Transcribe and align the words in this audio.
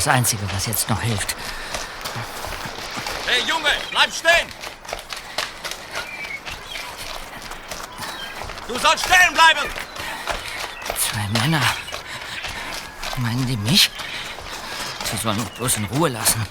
das 0.00 0.08
Einzige, 0.08 0.42
was 0.54 0.64
jetzt 0.64 0.88
noch 0.88 1.02
hilft. 1.02 1.36
Hey 3.26 3.42
Junge, 3.46 3.68
bleib 3.90 4.10
stehen! 4.10 4.48
Du 8.66 8.78
sollst 8.78 9.04
stehen 9.04 9.34
bleiben! 9.34 9.68
Zwei 10.98 11.40
Männer. 11.40 11.60
Meinen 13.18 13.46
die 13.46 13.58
mich? 13.58 13.90
Sie 15.10 15.18
sollen 15.18 15.36
mich 15.36 15.50
bloß 15.50 15.76
in 15.76 15.84
Ruhe 15.84 16.08
lassen. 16.08 16.46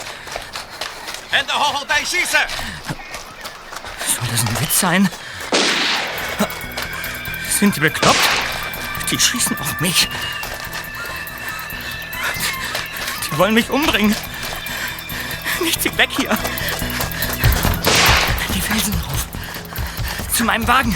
Hände 1.31 1.53
hoch 1.53 1.81
und 1.81 1.89
ich 2.03 2.07
schieße! 2.07 2.37
Soll 4.15 4.27
das 4.29 4.41
ein 4.41 4.61
Witz 4.61 4.79
sein? 4.79 5.09
Sind 7.49 7.75
die 7.75 7.79
bekloppt? 7.79 8.29
Die 9.09 9.19
schießen 9.19 9.59
auf 9.59 9.79
mich. 9.79 10.07
Wollen 13.39 13.53
mich 13.53 13.69
umbringen. 13.69 14.13
Nicht 15.63 15.81
sie 15.81 15.97
weg 15.97 16.09
hier. 16.11 16.37
Die 18.53 18.59
Felsen 18.59 18.93
rauf. 18.95 19.27
Zu 20.35 20.43
meinem 20.43 20.67
Wagen. 20.67 20.93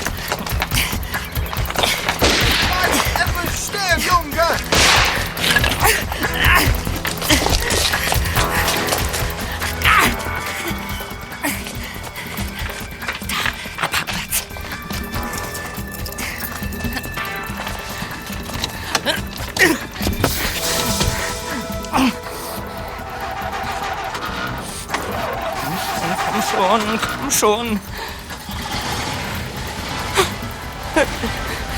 Schon. 27.43 27.77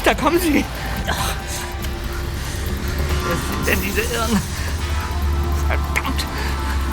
Da 0.04 0.14
kommen 0.14 0.40
sie. 0.40 0.64
Wer 3.26 3.36
sind 3.36 3.68
denn 3.68 3.81
diese 3.81 4.02
Irren? 4.14 4.40
Verdammt. 5.68 6.25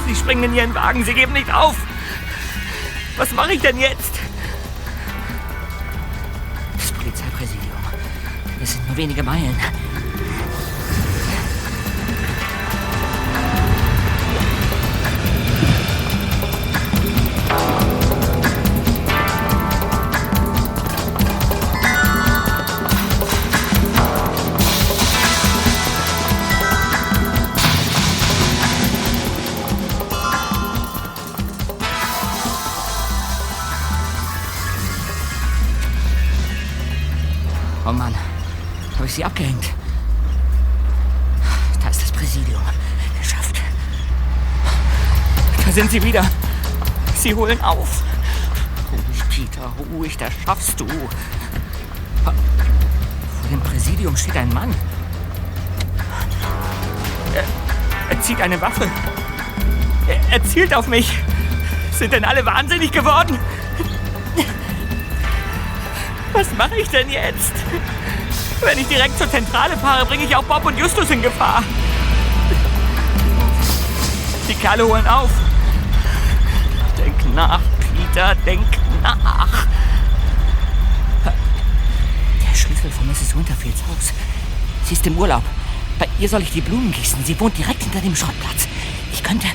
Sie 0.07 0.15
springen 0.15 0.45
in 0.45 0.55
ihren 0.55 0.75
Wagen, 0.75 1.05
sie 1.05 1.13
geben 1.13 1.35
nicht 1.35 1.53
auf. 1.53 1.77
Was 3.19 3.31
mache 3.33 3.53
ich 3.53 3.61
denn 3.61 3.79
jetzt? 3.79 4.15
Das 6.79 6.93
Polizeipräsidium. 6.93 7.77
Es 8.63 8.73
sind 8.73 8.89
nur 8.89 8.97
wenige 8.97 9.23
Meilen. 9.23 9.55
Sind 45.83 45.91
sie 45.91 46.03
wieder. 46.05 46.25
Sie 47.17 47.35
holen 47.35 47.61
auf. 47.61 48.05
Ruhig, 48.93 49.29
Peter, 49.29 49.73
ruhig, 49.91 50.17
das 50.17 50.33
schaffst 50.45 50.79
du. 50.79 50.87
Vor 50.87 52.33
dem 53.51 53.61
Präsidium 53.61 54.17
steht 54.17 54.37
ein 54.37 54.53
Mann. 54.55 54.73
Er, 57.35 57.43
er 58.11 58.21
zieht 58.21 58.41
eine 58.41 58.61
Waffe. 58.61 58.89
Er, 60.07 60.21
er 60.31 60.45
zielt 60.45 60.73
auf 60.73 60.87
mich. 60.87 61.19
Sind 61.99 62.13
denn 62.13 62.25
alle 62.25 62.47
wahnsinnig 62.47 62.93
geworden? 62.93 63.37
Was 66.33 66.47
mache 66.57 66.77
ich 66.77 66.89
denn 66.91 67.11
jetzt? 67.11 67.55
Wenn 68.61 68.79
ich 68.79 68.87
direkt 68.87 69.19
zur 69.19 69.29
Zentrale 69.29 69.77
fahre, 69.77 70.07
bringe 70.07 70.23
ich 70.23 70.37
auch 70.37 70.45
Bob 70.45 70.65
und 70.65 70.79
Justus 70.79 71.11
in 71.11 71.23
Gefahr. 71.23 71.65
Die 74.49 74.55
Kerle 74.55 74.87
holen 74.87 75.09
auf. 75.09 75.42
Peter, 78.13 78.35
denk 78.45 78.67
nach. 79.03 79.67
Der 81.25 82.55
Schlüssel 82.55 82.91
von 82.91 83.07
Mrs. 83.07 83.35
Winterfields 83.35 83.81
Haus. 83.89 84.13
Sie 84.85 84.93
ist 84.93 85.07
im 85.07 85.17
Urlaub. 85.17 85.43
Bei 85.99 86.07
ihr 86.19 86.29
soll 86.29 86.43
ich 86.43 86.53
die 86.53 86.61
Blumen 86.61 86.93
gießen. 86.93 87.25
Sie 87.25 87.41
wohnt 87.41 87.57
direkt 87.57 87.83
hinter 87.83 88.01
dem 88.01 88.15
Schrottplatz. 88.15 88.69
Ich 89.15 89.23
könnte. 89.23 89.47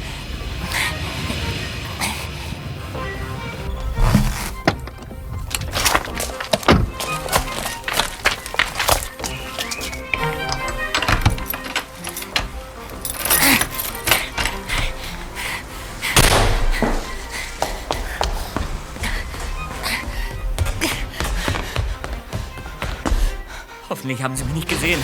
Hoffentlich 24.07 24.23
haben 24.23 24.37
sie 24.37 24.45
mich 24.45 24.53
nicht 24.53 24.69
gesehen. 24.69 25.03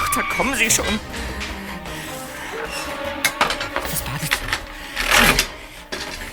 Ach, 0.00 0.14
Da 0.16 0.22
kommen 0.36 0.52
sie 0.56 0.68
schon. 0.68 0.84
Das 3.88 4.02
Badezimmer. 4.02 4.58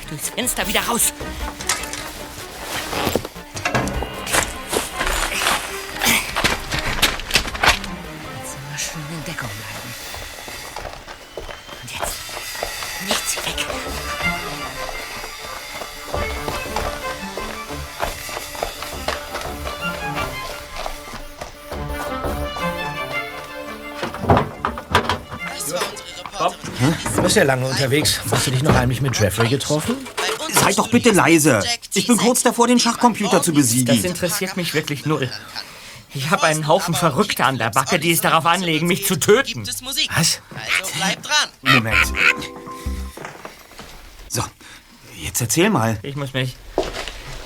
Durchs 0.10 0.30
Fenster 0.30 0.68
wieder 0.68 0.82
raus. 0.82 1.14
Bist 27.30 27.38
ja 27.38 27.44
lange 27.44 27.68
unterwegs. 27.68 28.22
Hast 28.31 28.48
du 28.48 28.52
dich 28.52 28.64
noch 28.64 28.74
heimlich 28.74 29.02
mit 29.02 29.16
Jeffrey 29.20 29.48
getroffen? 29.50 29.96
Seid 30.52 30.80
doch 30.80 30.90
bitte 30.90 31.12
leise. 31.12 31.64
Ich 31.94 32.08
bin 32.08 32.18
kurz 32.18 32.42
davor, 32.42 32.66
den 32.66 32.80
Schachcomputer 32.80 33.44
zu 33.44 33.52
Das 33.52 33.62
besiegen. 33.62 34.04
interessiert 34.04 34.58
mich 34.58 34.74
wirklich 34.74 35.06
null. 35.06 35.30
Ich 36.16 36.31
habe 36.31 36.42
einen 36.42 36.66
Haufen 36.66 36.96
Verrückter 36.96 37.46
an 37.46 37.60
der 37.60 37.70
Backe, 37.70 38.00
die 38.00 38.10
es 38.12 38.22
darauf 38.22 38.48
anlegen, 38.48 38.88
mich 38.88 39.06
zu 39.06 39.16
töten. 39.16 39.64
Was? 39.64 39.78
Also 40.16 40.40
bleib 40.96 41.22
dran. 41.22 41.50
Moment. 41.62 42.14
So, 44.28 44.42
jetzt 45.22 45.40
erzähl 45.40 45.70
mal. 45.70 46.00
Ich 46.02 46.16
muss 46.16 46.34
mich 46.34 46.56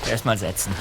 erstmal 0.08 0.38
setzen. 0.38 0.72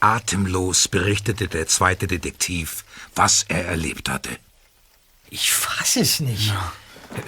Atemlos 0.00 0.88
berichtete 0.88 1.46
der 1.46 1.68
zweite 1.68 2.08
Detektiv, 2.08 2.84
was 3.14 3.44
er 3.46 3.66
erlebt 3.66 4.08
hatte. 4.08 4.30
Ich 5.34 5.52
fass 5.52 5.96
es 5.96 6.20
nicht. 6.20 6.54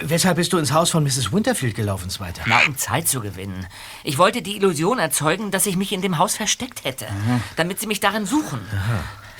Weshalb 0.00 0.36
bist 0.36 0.52
du 0.52 0.58
ins 0.58 0.70
Haus 0.70 0.90
von 0.90 1.02
Mrs. 1.02 1.32
Winterfield 1.32 1.74
gelaufen, 1.74 2.08
Zweiter? 2.08 2.42
Na, 2.46 2.60
um 2.64 2.78
Zeit 2.78 3.08
zu 3.08 3.20
gewinnen. 3.20 3.66
Ich 4.04 4.16
wollte 4.16 4.42
die 4.42 4.54
Illusion 4.54 5.00
erzeugen, 5.00 5.50
dass 5.50 5.66
ich 5.66 5.76
mich 5.76 5.90
in 5.90 6.02
dem 6.02 6.18
Haus 6.18 6.36
versteckt 6.36 6.84
hätte, 6.84 7.08
damit 7.56 7.80
sie 7.80 7.88
mich 7.88 7.98
darin 7.98 8.24
suchen. 8.24 8.60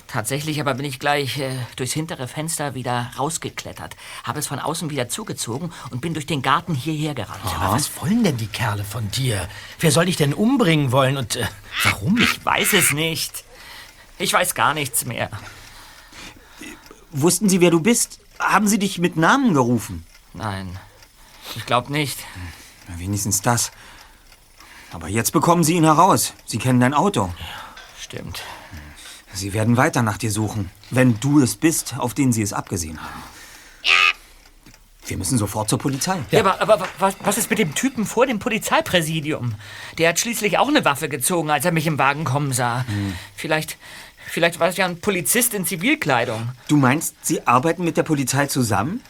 Tatsächlich 0.09 0.61
aber 0.61 0.75
bin 0.75 0.85
ich 0.85 0.99
gleich 0.99 1.39
äh, 1.39 1.57
durchs 1.77 1.93
hintere 1.93 2.27
Fenster 2.27 2.75
wieder 2.75 3.13
rausgeklettert, 3.17 3.95
habe 4.25 4.41
es 4.41 4.49
von 4.49 4.59
außen 4.59 4.91
wieder 4.91 5.09
zugezogen 5.09 5.73
und 5.91 6.01
bin 6.01 6.15
durch 6.15 6.27
den 6.27 6.43
Garten 6.43 6.75
hierher 6.75 7.15
gerannt. 7.15 7.41
Aber 7.45 7.75
was 7.75 7.91
wollen 8.01 8.25
denn 8.25 8.37
die 8.37 8.47
Kerle 8.47 8.83
von 8.83 9.09
dir? 9.13 9.49
Wer 9.79 9.93
soll 9.93 10.07
dich 10.07 10.17
denn 10.17 10.33
umbringen 10.35 10.91
wollen 10.91 11.17
und 11.17 11.37
äh, 11.37 11.47
warum? 11.85 12.19
Ich 12.19 12.45
weiß 12.45 12.73
es 12.73 12.93
nicht. 12.93 13.45
Ich 14.19 14.33
weiß 14.33 14.55
gar 14.57 14.75
nichts 14.75 15.05
mehr. 15.05 15.29
Wussten 17.13 17.49
Sie, 17.49 17.61
wer 17.61 17.71
du 17.71 17.81
bist? 17.81 18.21
Haben 18.39 18.69
Sie 18.69 18.79
dich 18.79 18.99
mit 18.99 19.17
Namen 19.17 19.55
gerufen? 19.55 20.05
Nein, 20.35 20.79
ich 21.55 21.67
glaube 21.67 21.93
nicht. 21.93 22.19
Na, 22.89 22.99
wenigstens 22.99 23.41
das. 23.43 23.73
Aber 24.93 25.09
jetzt 25.09 25.33
bekommen 25.33 25.65
Sie 25.65 25.75
ihn 25.75 25.85
heraus. 25.85 26.35
Sie 26.45 26.59
kennen 26.59 26.81
dein 26.81 26.95
Auto. 26.95 27.33
Stimmt. 28.01 28.43
Sie 29.33 29.53
werden 29.53 29.77
weiter 29.77 30.03
nach 30.03 30.17
dir 30.17 30.31
suchen, 30.31 30.71
wenn 30.91 31.21
du 31.21 31.41
es 31.41 31.57
bist, 31.57 31.97
auf 31.99 32.15
den 32.15 32.33
sie 32.33 32.43
es 32.43 32.53
abgesehen 32.53 32.99
haben. 33.03 33.23
Wir 35.07 35.19
müssen 35.19 35.39
sofort 35.39 35.69
zur 35.69 35.79
Polizei. 35.79 36.19
Ja, 36.31 36.41
aber, 36.41 36.61
aber 36.61 36.89
was, 36.99 37.15
was 37.21 37.39
ist 37.39 37.51
mit 37.51 37.59
dem 37.61 37.75
Typen 37.75 38.07
vor 38.07 38.27
dem 38.27 38.39
Polizeipräsidium? 38.41 39.55
Der 39.99 40.09
hat 40.09 40.19
schließlich 40.19 40.59
auch 40.59 40.69
eine 40.69 40.85
Waffe 40.85 41.09
gezogen, 41.09 41.51
als 41.51 41.65
er 41.65 41.73
mich 41.73 41.87
im 41.87 41.99
Wagen 41.99 42.25
kommen 42.25 42.53
sah. 42.53 42.85
Vielleicht, 43.37 43.77
vielleicht 44.37 44.61
war 44.61 44.69
es 44.69 44.77
ja 44.77 44.85
ein 44.85 45.01
Polizist 45.01 45.55
in 45.55 45.65
Zivilkleidung. 45.65 46.53
Du 46.69 46.77
meinst, 46.77 47.15
sie 47.23 47.47
arbeiten 47.47 47.85
mit 47.85 47.97
der 47.97 48.03
Polizei 48.03 48.45
zusammen? 48.45 49.03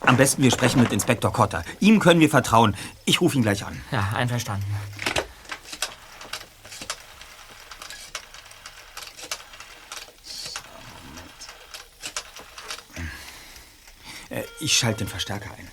Am 0.00 0.16
besten, 0.16 0.42
wir 0.42 0.50
sprechen 0.50 0.80
mit 0.80 0.90
Inspektor 0.90 1.34
Cotter. 1.34 1.62
Ihm 1.78 2.00
können 2.00 2.18
wir 2.20 2.30
vertrauen. 2.30 2.74
Ich 3.04 3.20
rufe 3.20 3.36
ihn 3.36 3.42
gleich 3.42 3.62
an. 3.66 3.78
Ja, 3.90 4.08
einverstanden. 4.14 4.64
Äh, 14.30 14.44
ich 14.60 14.78
schalte 14.78 15.04
den 15.04 15.08
Verstärker 15.08 15.50
ein. 15.58 15.68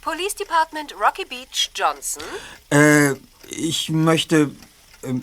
Police 0.00 0.36
Department 0.36 0.94
Rocky 0.98 1.26
Beach, 1.26 1.70
Johnson. 1.74 2.22
Äh, 2.70 3.12
ich 3.50 3.90
möchte. 3.90 4.52
ähm, 5.02 5.22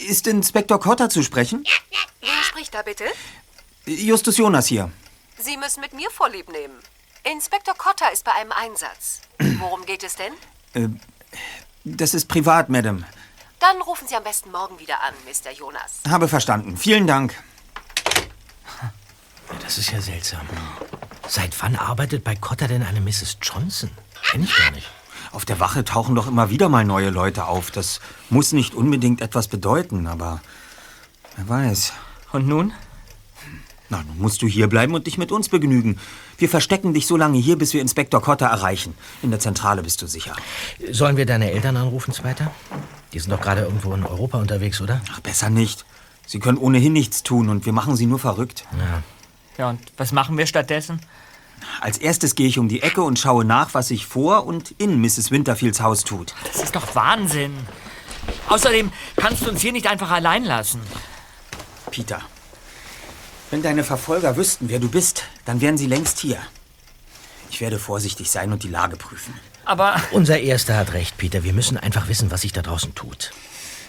ist 0.00 0.26
Inspektor 0.26 0.80
Cotter 0.80 1.08
zu 1.08 1.22
sprechen? 1.22 1.64
Wer 2.20 2.42
spricht 2.42 2.74
da 2.74 2.82
bitte? 2.82 3.04
Justus 3.86 4.36
Jonas 4.36 4.66
hier. 4.66 4.90
Sie 5.38 5.56
müssen 5.56 5.80
mit 5.80 5.92
mir 5.92 6.10
Vorlieb 6.10 6.48
nehmen. 6.50 6.74
Inspektor 7.24 7.74
Cotter 7.74 8.12
ist 8.12 8.24
bei 8.24 8.32
einem 8.32 8.52
Einsatz. 8.52 9.20
Worum 9.58 9.84
geht 9.86 10.02
es 10.02 10.16
denn? 10.16 10.32
Das 11.84 12.14
ist 12.14 12.26
privat, 12.26 12.68
Madame. 12.68 13.04
Dann 13.60 13.80
rufen 13.82 14.06
Sie 14.06 14.14
am 14.14 14.24
besten 14.24 14.50
morgen 14.50 14.78
wieder 14.78 15.02
an, 15.02 15.14
Mr. 15.24 15.52
Jonas. 15.52 16.00
Habe 16.08 16.28
verstanden. 16.28 16.76
Vielen 16.76 17.06
Dank. 17.06 17.34
Das 19.62 19.78
ist 19.78 19.90
ja 19.92 20.00
seltsam. 20.00 20.46
Seit 21.28 21.60
wann 21.62 21.76
arbeitet 21.76 22.22
bei 22.24 22.36
Cotter 22.36 22.68
denn 22.68 22.82
eine 22.82 23.00
Mrs. 23.00 23.38
Johnson? 23.42 23.90
Kenn 24.30 24.44
ich 24.44 24.56
gar 24.56 24.70
nicht. 24.72 24.88
Auf 25.32 25.44
der 25.44 25.60
Wache 25.60 25.84
tauchen 25.84 26.14
doch 26.14 26.26
immer 26.26 26.50
wieder 26.50 26.68
mal 26.68 26.84
neue 26.84 27.10
Leute 27.10 27.46
auf. 27.46 27.70
Das 27.70 28.00
muss 28.30 28.52
nicht 28.52 28.74
unbedingt 28.74 29.20
etwas 29.20 29.48
bedeuten, 29.48 30.06
aber 30.06 30.40
wer 31.36 31.48
weiß. 31.48 31.92
Und 32.32 32.46
nun? 32.46 32.72
Na, 33.88 34.02
nun 34.02 34.18
musst 34.18 34.42
du 34.42 34.48
hier 34.48 34.66
bleiben 34.68 34.94
und 34.94 35.06
dich 35.06 35.16
mit 35.16 35.30
uns 35.30 35.48
begnügen. 35.48 35.98
Wir 36.38 36.48
verstecken 36.48 36.92
dich 36.92 37.06
so 37.06 37.16
lange 37.16 37.38
hier, 37.38 37.56
bis 37.56 37.72
wir 37.72 37.80
Inspektor 37.80 38.20
Cotter 38.20 38.46
erreichen. 38.46 38.94
In 39.22 39.30
der 39.30 39.38
Zentrale 39.38 39.82
bist 39.82 40.02
du 40.02 40.06
sicher. 40.06 40.34
Sollen 40.90 41.16
wir 41.16 41.26
deine 41.26 41.52
Eltern 41.52 41.76
anrufen, 41.76 42.12
Zweiter? 42.12 42.50
Die 43.12 43.20
sind 43.20 43.30
doch 43.30 43.40
gerade 43.40 43.62
irgendwo 43.62 43.92
in 43.94 44.04
Europa 44.04 44.38
unterwegs, 44.38 44.80
oder? 44.80 45.00
Ach, 45.12 45.20
besser 45.20 45.50
nicht. 45.50 45.86
Sie 46.26 46.40
können 46.40 46.58
ohnehin 46.58 46.92
nichts 46.92 47.22
tun 47.22 47.48
und 47.48 47.64
wir 47.64 47.72
machen 47.72 47.94
sie 47.94 48.06
nur 48.06 48.18
verrückt. 48.18 48.64
Ja, 49.56 49.70
und 49.70 49.80
was 49.96 50.10
machen 50.10 50.36
wir 50.36 50.46
stattdessen? 50.46 51.00
Als 51.80 51.98
erstes 51.98 52.34
gehe 52.34 52.46
ich 52.46 52.58
um 52.58 52.68
die 52.68 52.82
Ecke 52.82 53.02
und 53.02 53.18
schaue 53.18 53.44
nach, 53.44 53.74
was 53.74 53.88
sich 53.88 54.06
vor 54.06 54.46
und 54.46 54.72
in 54.78 55.00
Mrs. 55.00 55.30
Winterfields 55.30 55.80
Haus 55.80 56.04
tut. 56.04 56.34
Das 56.52 56.62
ist 56.62 56.74
doch 56.74 56.94
Wahnsinn. 56.94 57.54
Außerdem 58.48 58.92
kannst 59.16 59.44
du 59.44 59.50
uns 59.50 59.60
hier 59.60 59.72
nicht 59.72 59.86
einfach 59.86 60.10
allein 60.10 60.44
lassen. 60.44 60.80
Peter, 61.90 62.20
wenn 63.50 63.62
deine 63.62 63.84
Verfolger 63.84 64.36
wüssten, 64.36 64.68
wer 64.68 64.80
du 64.80 64.88
bist, 64.88 65.24
dann 65.44 65.60
wären 65.60 65.78
sie 65.78 65.86
längst 65.86 66.18
hier. 66.18 66.38
Ich 67.50 67.60
werde 67.60 67.78
vorsichtig 67.78 68.30
sein 68.30 68.52
und 68.52 68.64
die 68.64 68.68
Lage 68.68 68.96
prüfen. 68.96 69.34
Aber 69.64 70.00
Unser 70.12 70.38
Erster 70.40 70.76
hat 70.76 70.92
recht, 70.92 71.16
Peter. 71.16 71.44
Wir 71.44 71.52
müssen 71.52 71.76
einfach 71.76 72.08
wissen, 72.08 72.30
was 72.30 72.42
sich 72.42 72.52
da 72.52 72.62
draußen 72.62 72.94
tut. 72.94 73.32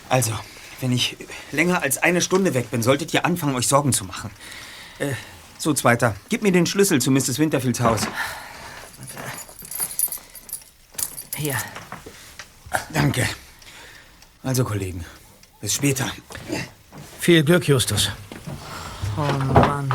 Also, 0.10 0.32
wenn 0.80 0.92
ich 0.92 1.18
länger 1.52 1.82
als 1.82 1.98
eine 1.98 2.22
Stunde 2.22 2.54
weg 2.54 2.72
bin, 2.72 2.82
solltet 2.84 3.14
ihr 3.14 3.26
anfangen, 3.26 3.56
euch 3.56 3.68
Sorgen 3.68 3.94
zu 3.94 4.06
machen. 4.06 4.32
Äh, 5.00 5.14
so, 5.68 5.74
Zweiter, 5.74 6.16
gib 6.30 6.44
mir 6.44 6.54
den 6.54 6.66
Schlüssel 6.66 7.02
zu 7.02 7.12
Mrs. 7.12 7.40
Winterfields 7.40 7.82
Haus. 7.82 8.00
hier, 11.36 11.58
Danke. 12.94 13.28
Also, 14.44 14.64
Kollegen, 14.64 15.04
bis 15.60 15.74
später. 15.74 16.10
Viel 17.20 17.44
Glück, 17.44 17.68
Justus. 17.68 18.12
oh 19.18 19.22
Mann. 19.54 19.92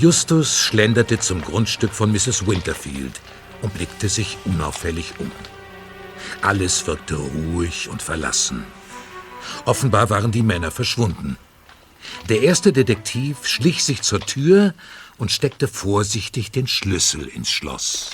Justus 0.00 0.58
schlenderte 0.58 1.18
zum 1.18 1.42
Grundstück 1.42 1.92
von 1.92 2.10
Mrs. 2.10 2.46
Winterfield 2.46 3.20
und 3.60 3.74
blickte 3.74 4.08
sich 4.08 4.38
unauffällig 4.46 5.12
um. 5.18 5.30
Alles 6.40 6.86
wirkte 6.86 7.16
ruhig 7.16 7.90
und 7.90 8.00
verlassen. 8.00 8.64
Offenbar 9.66 10.08
waren 10.08 10.32
die 10.32 10.42
Männer 10.42 10.70
verschwunden. 10.70 11.36
Der 12.30 12.40
erste 12.40 12.72
Detektiv 12.72 13.46
schlich 13.46 13.84
sich 13.84 14.00
zur 14.00 14.20
Tür 14.20 14.72
und 15.18 15.32
steckte 15.32 15.68
vorsichtig 15.68 16.50
den 16.50 16.66
Schlüssel 16.66 17.28
ins 17.28 17.50
Schloss. 17.50 18.12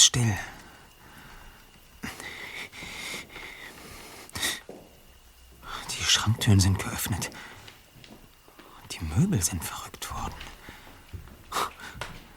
Alles 0.00 0.06
still. 0.06 0.34
Die 5.90 6.04
Schranktüren 6.04 6.58
sind 6.58 6.78
geöffnet. 6.78 7.28
Die 8.92 9.04
Möbel 9.04 9.42
sind 9.42 9.62
verrückt 9.62 10.10
worden. 10.10 10.32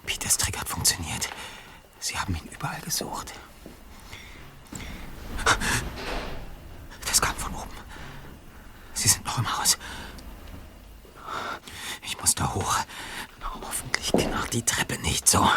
Peters 0.06 0.36
Trick 0.38 0.60
hat 0.60 0.68
funktioniert. 0.68 1.30
Sie 2.02 2.18
haben 2.18 2.36
ihn 2.36 2.50
überall 2.52 2.82
gesucht. 2.82 3.32
Das 7.08 7.22
kam 7.22 7.36
von 7.38 7.56
oben. 7.56 7.78
Sie 8.94 9.08
sind 9.08 9.26
noch 9.26 9.38
im 9.38 9.58
Haus. 9.58 9.78
Ich 12.02 12.20
muss 12.20 12.36
da 12.36 12.54
hoch. 12.54 12.80
Hoffentlich 13.42 14.12
knarrt 14.12 14.54
die 14.54 14.66
Treppe 14.66 14.98
nicht 15.02 15.30
so. 15.30 15.48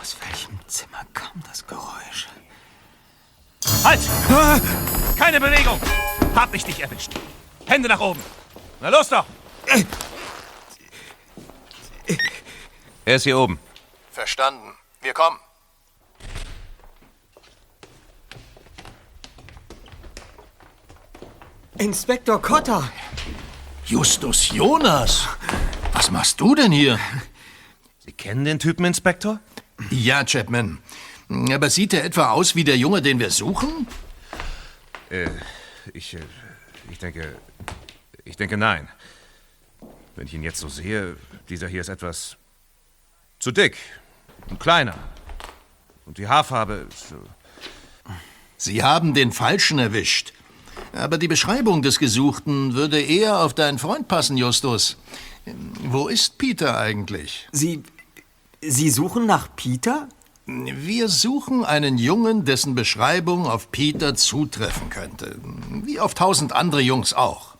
Aus 0.00 0.16
welchem 0.26 0.58
Zimmer 0.66 1.04
kam 1.14 1.40
das 1.46 1.64
Geräusch? 1.64 2.26
Halt! 3.84 4.00
Keine 5.32 5.50
Bewegung! 5.50 5.80
Hab 6.34 6.54
ich 6.54 6.62
dich 6.62 6.78
erwischt. 6.82 7.12
Hände 7.64 7.88
nach 7.88 8.00
oben. 8.00 8.20
Na 8.82 8.90
los 8.90 9.08
doch! 9.08 9.24
Er 13.06 13.16
ist 13.16 13.22
hier 13.22 13.38
oben. 13.38 13.58
Verstanden. 14.10 14.74
Wir 15.00 15.14
kommen. 15.14 15.38
Inspektor 21.78 22.42
Cotter! 22.42 22.92
Justus 23.86 24.50
Jonas! 24.50 25.26
Was 25.94 26.10
machst 26.10 26.42
du 26.42 26.54
denn 26.54 26.72
hier? 26.72 26.98
Sie 28.00 28.12
kennen 28.12 28.44
den 28.44 28.58
Typen, 28.58 28.84
Inspektor? 28.84 29.40
Ja, 29.88 30.24
Chapman. 30.24 30.82
Aber 31.50 31.70
sieht 31.70 31.94
er 31.94 32.04
etwa 32.04 32.32
aus 32.32 32.54
wie 32.54 32.64
der 32.64 32.76
Junge, 32.76 33.00
den 33.00 33.18
wir 33.18 33.30
suchen? 33.30 33.86
Ich, 35.92 36.14
äh, 36.14 36.20
ich 36.90 36.98
denke, 36.98 37.36
ich 38.24 38.36
denke 38.36 38.56
nein. 38.56 38.88
Wenn 40.16 40.26
ich 40.26 40.34
ihn 40.34 40.42
jetzt 40.42 40.58
so 40.58 40.68
sehe, 40.68 41.16
dieser 41.48 41.68
hier 41.68 41.82
ist 41.82 41.88
etwas 41.88 42.36
zu 43.38 43.50
dick 43.50 43.76
und 44.48 44.58
kleiner. 44.58 44.98
Und 46.06 46.18
die 46.18 46.28
Haarfarbe 46.28 46.86
ist 46.88 47.10
so. 47.10 47.16
Sie 48.56 48.82
haben 48.82 49.12
den 49.12 49.32
Falschen 49.32 49.78
erwischt. 49.78 50.32
Aber 50.92 51.18
die 51.18 51.28
Beschreibung 51.28 51.82
des 51.82 51.98
Gesuchten 51.98 52.74
würde 52.74 53.00
eher 53.00 53.38
auf 53.40 53.54
deinen 53.54 53.78
Freund 53.78 54.08
passen, 54.08 54.36
Justus. 54.36 54.96
Wo 55.44 56.08
ist 56.08 56.38
Peter 56.38 56.78
eigentlich? 56.78 57.48
Sie. 57.52 57.82
Sie 58.64 58.90
suchen 58.90 59.26
nach 59.26 59.54
Peter? 59.56 60.08
Wir 60.64 61.08
suchen 61.08 61.64
einen 61.64 61.98
Jungen, 61.98 62.44
dessen 62.44 62.74
Beschreibung 62.74 63.46
auf 63.46 63.70
Peter 63.70 64.14
zutreffen 64.14 64.90
könnte. 64.90 65.36
Wie 65.84 66.00
auf 66.00 66.14
tausend 66.14 66.52
andere 66.52 66.80
Jungs 66.80 67.14
auch. 67.14 67.56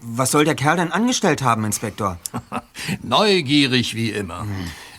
Was 0.00 0.32
soll 0.32 0.44
der 0.44 0.54
Kerl 0.54 0.76
denn 0.76 0.92
angestellt 0.92 1.42
haben, 1.42 1.64
Inspektor? 1.64 2.18
Neugierig 3.02 3.94
wie 3.94 4.10
immer. 4.10 4.46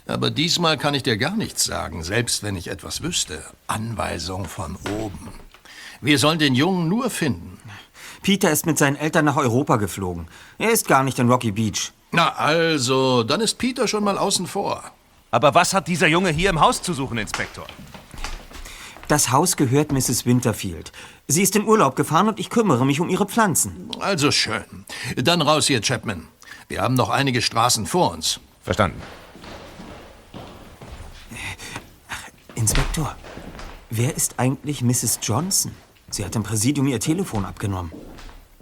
Aber 0.08 0.32
diesmal 0.32 0.78
kann 0.78 0.94
ich 0.94 1.04
dir 1.04 1.18
gar 1.18 1.36
nichts 1.36 1.64
sagen, 1.64 2.04
selbst 2.04 2.44
wenn 2.44 2.56
ich 2.56 2.68
etwas 2.68 3.04
wüsste. 3.04 3.44
Anweisung 3.68 4.46
von 4.46 4.78
oben. 5.00 5.30
Wir 6.02 6.20
sollen 6.20 6.40
den 6.40 6.56
Jungen 6.56 6.88
nur 6.88 7.10
finden. 7.10 7.60
Peter 8.22 8.52
ist 8.52 8.66
mit 8.66 8.78
seinen 8.78 8.96
Eltern 8.96 9.26
nach 9.26 9.38
Europa 9.38 9.76
geflogen. 9.78 10.28
Er 10.58 10.72
ist 10.72 10.88
gar 10.88 11.04
nicht 11.04 11.20
in 11.20 11.30
Rocky 11.30 11.52
Beach. 11.52 11.92
Na 12.12 12.30
also, 12.36 13.24
dann 13.24 13.42
ist 13.42 13.58
Peter 13.58 13.88
schon 13.88 14.04
mal 14.04 14.18
außen 14.18 14.48
vor. 14.48 14.84
Aber 15.34 15.56
was 15.56 15.74
hat 15.74 15.88
dieser 15.88 16.06
Junge 16.06 16.30
hier 16.30 16.52
im 16.52 16.62
Haus 16.62 16.84
zu 16.84 16.94
suchen, 16.94 17.18
Inspektor? 17.18 17.66
Das 19.08 19.32
Haus 19.32 19.58
gehört 19.58 19.92
Mrs. 19.92 20.28
Winterfield. 20.28 20.92
Sie 21.28 21.42
ist 21.42 21.56
in 21.56 21.66
Urlaub 21.66 21.96
gefahren 21.96 22.28
und 22.28 22.40
ich 22.40 22.52
kümmere 22.52 22.86
mich 22.86 23.00
um 23.00 23.10
ihre 23.10 23.26
Pflanzen. 23.26 23.90
Also 24.00 24.30
schön. 24.30 24.86
Dann 25.16 25.42
raus 25.42 25.66
hier, 25.66 25.82
Chapman. 25.82 26.28
Wir 26.68 26.84
haben 26.84 26.94
noch 26.94 27.10
einige 27.10 27.42
Straßen 27.42 27.88
vor 27.88 28.12
uns. 28.12 28.42
Verstanden. 28.62 29.02
Inspektor, 32.54 33.16
wer 33.90 34.16
ist 34.16 34.36
eigentlich 34.38 34.84
Mrs. 34.84 35.18
Johnson? 35.24 35.72
Sie 36.12 36.24
hat 36.24 36.36
im 36.36 36.44
Präsidium 36.44 36.86
ihr 36.86 37.00
Telefon 37.00 37.46
abgenommen. 37.46 37.92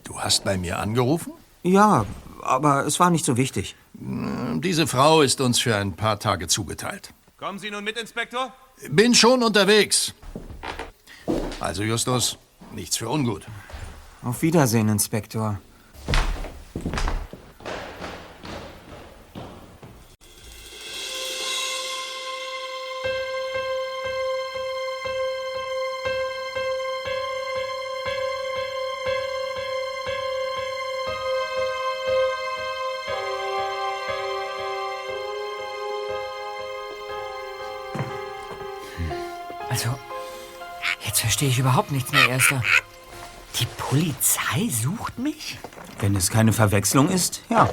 Du 0.05 0.21
hast 0.21 0.45
bei 0.45 0.57
mir 0.57 0.79
angerufen? 0.79 1.33
Ja, 1.63 2.05
aber 2.41 2.85
es 2.85 2.97
war 3.01 3.09
nicht 3.09 3.25
so 3.25 3.35
wichtig. 3.35 3.75
Diese 4.03 4.87
Frau 4.87 5.21
ist 5.21 5.41
uns 5.41 5.59
für 5.59 5.75
ein 5.75 5.93
paar 5.93 6.17
Tage 6.19 6.47
zugeteilt. 6.47 7.13
Kommen 7.37 7.59
Sie 7.59 7.69
nun 7.69 7.83
mit, 7.83 7.97
Inspektor? 7.97 8.51
Bin 8.89 9.13
schon 9.13 9.43
unterwegs. 9.43 10.13
Also, 11.59 11.83
Justus, 11.83 12.37
nichts 12.73 12.97
für 12.97 13.09
ungut. 13.09 13.45
Auf 14.23 14.41
Wiedersehen, 14.41 14.89
Inspektor. 14.89 15.59
Verstehe 41.41 41.49
ich 41.49 41.59
überhaupt 41.59 41.91
nichts 41.91 42.11
mehr, 42.11 42.29
Erster. 42.29 42.61
Die 43.59 43.65
Polizei 43.65 44.69
sucht 44.69 45.17
mich? 45.17 45.57
Wenn 45.99 46.15
es 46.15 46.29
keine 46.29 46.53
Verwechslung 46.53 47.09
ist, 47.09 47.41
ja. 47.49 47.67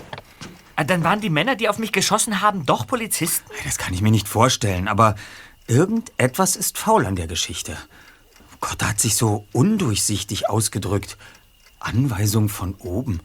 Ah, 0.75 0.85
Dann 0.85 1.05
waren 1.05 1.21
die 1.21 1.29
Männer, 1.29 1.55
die 1.55 1.69
auf 1.69 1.77
mich 1.77 1.93
geschossen 1.93 2.41
haben, 2.41 2.65
doch 2.65 2.87
Polizisten? 2.87 3.45
Das 3.67 3.77
kann 3.77 3.93
ich 3.93 4.01
mir 4.01 4.11
nicht 4.11 4.27
vorstellen, 4.27 4.89
aber 4.89 5.17
irgendetwas 5.67 6.57
ist 6.57 6.79
faul 6.79 7.05
an 7.05 7.15
der 7.15 7.27
Geschichte. 7.27 7.77
Gott 8.61 8.83
hat 8.83 9.01
sich 9.01 9.17
so 9.17 9.47
undurchsichtig 9.53 10.49
ausgedrückt. 10.49 11.19
Anweisung 11.79 12.49
von 12.49 12.75
oben. 12.77 13.21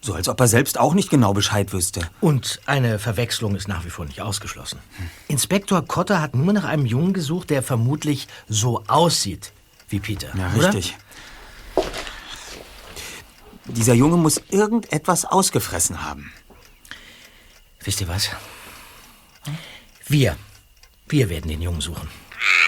So 0.00 0.14
als 0.14 0.28
ob 0.28 0.40
er 0.40 0.48
selbst 0.48 0.80
auch 0.80 0.94
nicht 0.94 1.10
genau 1.10 1.32
Bescheid 1.32 1.72
wüsste. 1.72 2.10
Und 2.20 2.60
eine 2.66 2.98
Verwechslung 2.98 3.54
ist 3.54 3.68
nach 3.68 3.84
wie 3.84 3.90
vor 3.90 4.04
nicht 4.04 4.20
ausgeschlossen. 4.20 4.80
Inspektor 5.28 5.86
Cotter 5.86 6.20
hat 6.20 6.34
nur 6.34 6.52
nach 6.52 6.64
einem 6.64 6.86
Jungen 6.86 7.12
gesucht, 7.12 7.50
der 7.50 7.62
vermutlich 7.62 8.26
so 8.48 8.82
aussieht 8.88 9.52
wie 9.88 10.00
Peter. 10.00 10.28
Ja, 10.36 10.52
oder? 10.54 10.74
richtig. 10.74 10.96
Dieser 13.66 13.94
Junge 13.94 14.16
muss 14.16 14.40
irgendetwas 14.50 15.24
ausgefressen 15.24 16.04
haben. 16.04 16.32
Wisst 17.82 18.00
ihr 18.00 18.08
was? 18.08 18.30
Wir. 20.06 20.36
Wir 21.08 21.28
werden 21.28 21.48
den 21.48 21.62
Jungen 21.62 21.80
suchen. 21.80 22.08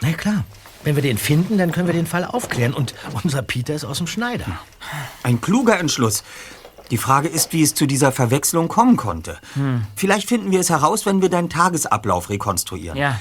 Na 0.01 0.13
klar. 0.13 0.45
Wenn 0.85 0.95
wir 0.95 1.03
den 1.03 1.19
finden, 1.19 1.59
dann 1.59 1.73
können 1.73 1.87
wir 1.87 1.95
den 1.95 2.07
Fall 2.07 2.25
aufklären. 2.25 2.73
Und 2.73 2.95
unser 3.23 3.43
Peter 3.43 3.75
ist 3.75 3.85
aus 3.85 3.99
dem 3.99 4.07
Schneider. 4.07 4.47
Ein 5.23 5.41
kluger 5.41 5.79
Entschluss. 5.79 6.23
Die 6.91 6.99
Frage 6.99 7.29
ist, 7.29 7.53
wie 7.53 7.63
es 7.63 7.75
zu 7.75 7.87
dieser 7.87 8.13
Verwechslung 8.13 8.69
kommen 8.69 8.97
konnte. 8.97 9.39
Vielleicht 9.97 10.29
finden 10.29 10.51
wir 10.51 10.61
es 10.61 10.71
heraus, 10.71 11.05
wenn 11.05 11.21
wir 11.21 11.29
deinen 11.29 11.51
Tagesablauf 11.51 12.31
rekonstruieren. 12.31 12.97
Ja. 12.97 13.21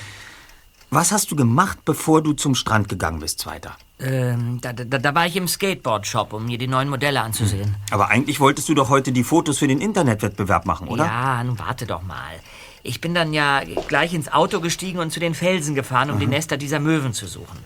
Was 0.90 1.12
hast 1.12 1.32
du 1.32 1.36
gemacht, 1.36 1.80
bevor 1.84 2.22
du 2.24 2.34
zum 2.34 2.56
Strand 2.56 2.88
gegangen 2.90 3.20
bist, 3.20 3.40
Zweiter? 3.40 3.76
Ähm, 4.00 4.60
da, 4.62 4.74
da, 4.74 4.84
da 4.84 5.16
war 5.16 5.26
ich 5.26 5.36
im 5.36 5.48
Skateboard-Shop, 5.48 6.34
um 6.34 6.46
mir 6.46 6.60
die 6.60 6.68
neuen 6.68 6.88
Modelle 6.88 7.22
anzusehen. 7.22 7.76
Aber 7.90 8.10
eigentlich 8.10 8.40
wolltest 8.40 8.70
du 8.70 8.76
doch 8.76 8.90
heute 8.90 9.12
die 9.12 9.24
Fotos 9.24 9.58
für 9.58 9.68
den 9.68 9.82
Internetwettbewerb 9.82 10.66
machen, 10.66 10.88
oder? 10.88 11.06
Ja, 11.06 11.44
nun 11.44 11.58
warte 11.58 11.88
doch 11.88 12.04
mal. 12.04 12.40
Ich 12.84 13.02
bin 13.02 13.16
dann 13.16 13.34
ja 13.34 13.62
gleich 13.88 14.14
ins 14.14 14.32
Auto 14.32 14.62
gestiegen 14.62 15.00
und 15.00 15.12
zu 15.12 15.20
den 15.20 15.34
Felsen 15.34 15.74
gefahren, 15.74 16.12
um 16.12 16.20
die 16.20 16.28
Nester 16.28 16.58
dieser 16.58 16.80
Möwen 16.80 17.14
zu 17.14 17.26
suchen. 17.28 17.58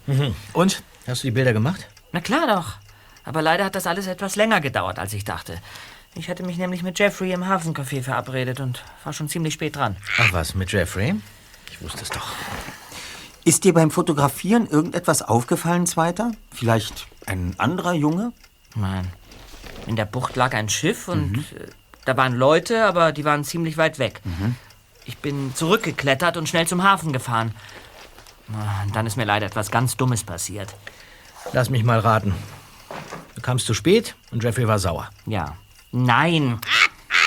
Und? 0.54 0.84
Hast 1.06 1.24
du 1.24 1.28
die 1.28 1.32
Bilder 1.32 1.54
gemacht? 1.54 1.88
Na 2.12 2.22
klar 2.22 2.48
doch. 2.48 2.76
Aber 3.24 3.42
leider 3.42 3.66
hat 3.66 3.76
das 3.76 3.86
alles 3.86 4.08
etwas 4.08 4.36
länger 4.36 4.62
gedauert, 4.62 5.00
als 5.00 5.14
ich 5.14 5.26
dachte. 5.26 5.60
Ich 6.16 6.30
hatte 6.30 6.44
mich 6.44 6.58
nämlich 6.58 6.82
mit 6.82 6.98
Jeffrey 6.98 7.34
im 7.34 7.44
Hafencafé 7.44 8.02
verabredet 8.02 8.60
und 8.60 8.84
war 9.04 9.14
schon 9.14 9.30
ziemlich 9.30 9.54
spät 9.54 9.76
dran. 9.76 9.96
Ach 10.18 10.34
was, 10.34 10.56
mit 10.56 10.72
Jeffrey? 10.72 11.16
Ich 11.72 11.82
wusste 11.82 12.02
es 12.04 12.10
doch. 12.10 12.32
Ist 13.44 13.64
dir 13.64 13.74
beim 13.74 13.90
Fotografieren 13.90 14.68
irgendetwas 14.68 15.22
aufgefallen, 15.24 15.88
Zweiter? 15.88 16.32
Vielleicht 16.52 17.08
ein 17.26 17.56
anderer 17.58 17.94
Junge? 17.94 18.34
Nein. 18.76 19.08
In 19.88 19.96
der 19.96 20.06
Bucht 20.06 20.36
lag 20.36 20.54
ein 20.54 20.70
Schiff 20.70 21.08
und 21.08 21.38
äh, 21.38 21.68
da 22.06 22.16
waren 22.18 22.34
Leute, 22.34 22.86
aber 22.86 23.12
die 23.12 23.26
waren 23.26 23.44
ziemlich 23.44 23.78
weit 23.78 24.00
weg. 24.00 24.22
Ich 25.06 25.18
bin 25.18 25.54
zurückgeklettert 25.56 26.38
und 26.38 26.48
schnell 26.48 26.68
zum 26.68 26.84
Hafen 26.84 27.12
gefahren. 27.14 27.54
Ah, 28.54 28.84
und 28.84 28.96
Dann 28.96 29.08
ist 29.08 29.18
mir 29.18 29.26
leider 29.26 29.46
etwas 29.48 29.72
ganz 29.72 29.98
Dummes 29.98 30.24
passiert. 30.24 30.76
Lass 31.54 31.70
mich 31.70 31.84
mal 31.84 32.00
raten. 32.00 32.36
Du 33.36 33.42
kamst 33.42 33.66
zu 33.66 33.74
spät 33.74 34.16
und 34.32 34.44
Jeffrey 34.44 34.68
war 34.68 34.78
sauer. 34.78 35.10
Ja. 35.26 35.56
Nein. 35.92 36.60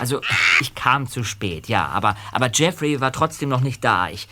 Also, 0.00 0.20
ich 0.60 0.74
kam 0.74 1.08
zu 1.08 1.24
spät, 1.24 1.68
ja. 1.68 1.86
Aber, 1.86 2.16
aber 2.32 2.50
Jeffrey 2.52 3.00
war 3.00 3.12
trotzdem 3.12 3.48
noch 3.48 3.60
nicht 3.60 3.82
da. 3.84 4.08
Ich, 4.08 4.28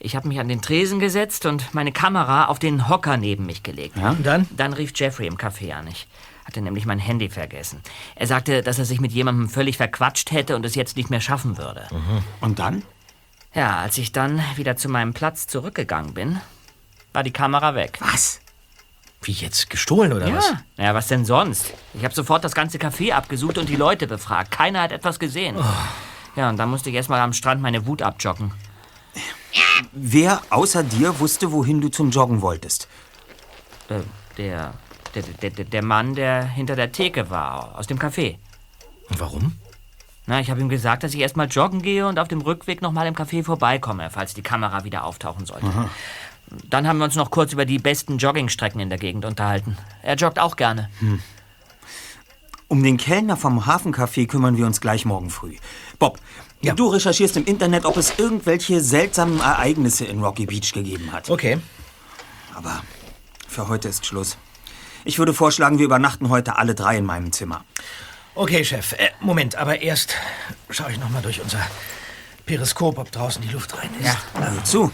ich 0.00 0.16
habe 0.16 0.26
mich 0.28 0.40
an 0.40 0.48
den 0.48 0.62
Tresen 0.62 0.98
gesetzt 0.98 1.46
und 1.46 1.74
meine 1.74 1.92
Kamera 1.92 2.46
auf 2.46 2.58
den 2.58 2.88
Hocker 2.88 3.16
neben 3.18 3.46
mich 3.46 3.62
gelegt. 3.62 3.96
Ja, 3.96 4.10
und 4.10 4.26
dann? 4.26 4.48
Dann 4.56 4.72
rief 4.72 4.92
Jeffrey 4.94 5.26
im 5.26 5.36
Café 5.36 5.72
an. 5.74 5.86
Ich 5.86 6.08
hatte 6.46 6.62
nämlich 6.62 6.86
mein 6.86 6.98
Handy 6.98 7.28
vergessen. 7.28 7.82
Er 8.16 8.26
sagte, 8.26 8.62
dass 8.62 8.78
er 8.78 8.86
sich 8.86 9.00
mit 9.00 9.12
jemandem 9.12 9.48
völlig 9.48 9.76
verquatscht 9.76 10.32
hätte 10.32 10.56
und 10.56 10.64
es 10.64 10.74
jetzt 10.74 10.96
nicht 10.96 11.10
mehr 11.10 11.20
schaffen 11.20 11.58
würde. 11.58 11.86
Und 12.40 12.58
dann? 12.58 12.82
Ja, 13.54 13.78
als 13.78 13.98
ich 13.98 14.10
dann 14.10 14.42
wieder 14.56 14.76
zu 14.76 14.88
meinem 14.88 15.12
Platz 15.12 15.46
zurückgegangen 15.46 16.14
bin, 16.14 16.40
war 17.12 17.22
die 17.22 17.32
Kamera 17.32 17.74
weg. 17.74 17.98
Was? 18.00 18.40
Wie 19.22 19.32
jetzt? 19.32 19.68
Gestohlen 19.68 20.14
oder 20.14 20.34
was? 20.34 20.54
Ja. 20.78 20.84
ja, 20.84 20.94
was 20.94 21.08
denn 21.08 21.26
sonst? 21.26 21.74
Ich 21.92 22.04
habe 22.04 22.14
sofort 22.14 22.42
das 22.42 22.54
ganze 22.54 22.78
Café 22.78 23.12
abgesucht 23.12 23.58
und 23.58 23.68
die 23.68 23.76
Leute 23.76 24.06
befragt. 24.06 24.50
Keiner 24.50 24.80
hat 24.80 24.92
etwas 24.92 25.18
gesehen. 25.18 25.56
Ja, 26.36 26.48
und 26.48 26.56
dann 26.56 26.70
musste 26.70 26.88
ich 26.88 26.96
erstmal 26.96 27.20
am 27.20 27.34
Strand 27.34 27.60
meine 27.60 27.86
Wut 27.86 28.00
abjoggen. 28.00 28.52
Wer 29.92 30.42
außer 30.50 30.82
dir 30.82 31.18
wusste, 31.20 31.52
wohin 31.52 31.80
du 31.80 31.88
zum 31.88 32.10
Joggen 32.10 32.42
wolltest? 32.42 32.88
Äh, 33.88 34.00
der, 34.36 34.74
der, 35.14 35.22
der, 35.22 35.50
der, 35.50 35.64
der 35.64 35.84
Mann, 35.84 36.14
der 36.14 36.44
hinter 36.44 36.76
der 36.76 36.92
Theke 36.92 37.30
war, 37.30 37.78
aus 37.78 37.86
dem 37.86 37.98
Café. 37.98 38.36
Und 39.08 39.20
warum? 39.20 39.56
Na, 40.26 40.38
ich 40.38 40.50
habe 40.50 40.60
ihm 40.60 40.68
gesagt, 40.68 41.02
dass 41.02 41.14
ich 41.14 41.20
erstmal 41.20 41.48
joggen 41.48 41.82
gehe 41.82 42.06
und 42.06 42.18
auf 42.18 42.28
dem 42.28 42.40
Rückweg 42.40 42.82
nochmal 42.82 43.06
im 43.06 43.14
Café 43.14 43.42
vorbeikomme, 43.42 44.10
falls 44.10 44.34
die 44.34 44.42
Kamera 44.42 44.84
wieder 44.84 45.04
auftauchen 45.04 45.46
sollte. 45.46 45.66
Dann 46.68 46.86
haben 46.86 46.98
wir 46.98 47.04
uns 47.04 47.16
noch 47.16 47.30
kurz 47.30 47.52
über 47.52 47.64
die 47.64 47.78
besten 47.78 48.18
Joggingstrecken 48.18 48.80
in 48.80 48.88
der 48.90 48.98
Gegend 48.98 49.24
unterhalten. 49.24 49.76
Er 50.02 50.14
joggt 50.14 50.38
auch 50.38 50.56
gerne. 50.56 50.88
Um 52.68 52.82
den 52.84 52.96
Kellner 52.96 53.36
vom 53.36 53.66
Hafencafé 53.66 54.28
kümmern 54.28 54.56
wir 54.56 54.66
uns 54.66 54.80
gleich 54.80 55.04
morgen 55.04 55.30
früh. 55.30 55.56
Bob, 55.98 56.18
du 56.62 56.88
recherchierst 56.88 57.36
im 57.36 57.44
Internet, 57.44 57.84
ob 57.84 57.96
es 57.96 58.18
irgendwelche 58.18 58.80
seltsamen 58.80 59.40
Ereignisse 59.40 60.04
in 60.04 60.22
Rocky 60.22 60.46
Beach 60.46 60.72
gegeben 60.72 61.12
hat. 61.12 61.30
Okay. 61.30 61.58
Aber 62.54 62.82
für 63.48 63.68
heute 63.68 63.88
ist 63.88 64.04
Schluss. 64.06 64.36
Ich 65.04 65.18
würde 65.18 65.32
vorschlagen, 65.32 65.78
wir 65.78 65.86
übernachten 65.86 66.28
heute 66.28 66.56
alle 66.56 66.74
drei 66.74 66.98
in 66.98 67.06
meinem 67.06 67.32
Zimmer. 67.32 67.64
Okay, 68.34 68.64
Chef. 68.64 68.92
Äh, 68.92 69.10
Moment, 69.20 69.56
aber 69.56 69.80
erst 69.80 70.14
schaue 70.68 70.92
ich 70.92 70.98
noch 70.98 71.08
mal 71.08 71.22
durch 71.22 71.40
unser 71.40 71.66
Periskop, 72.46 72.98
ob 72.98 73.10
draußen 73.10 73.42
die 73.42 73.48
Luft 73.48 73.76
rein 73.78 73.90
ist. 73.98 74.06
Ja. 74.06 74.16
Hör 74.34 74.64
zu. 74.64 74.92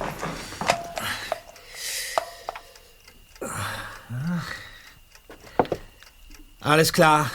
Alles 6.60 6.92
klar. 6.92 7.30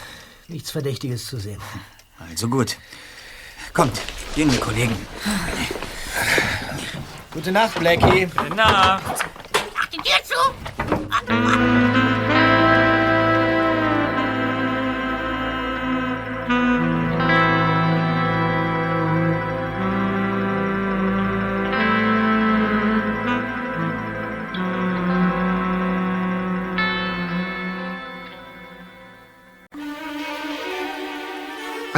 Nichts 0.48 0.70
Verdächtiges 0.70 1.26
zu 1.26 1.38
sehen. 1.38 1.60
Also 2.30 2.48
gut. 2.48 2.76
Kommt, 3.72 4.00
gehen 4.34 4.52
wir, 4.52 4.60
Kollegen. 4.60 4.94
Gute 7.32 7.52
Nacht, 7.52 7.78
Blackie. 7.78 8.28
Na, 8.54 9.00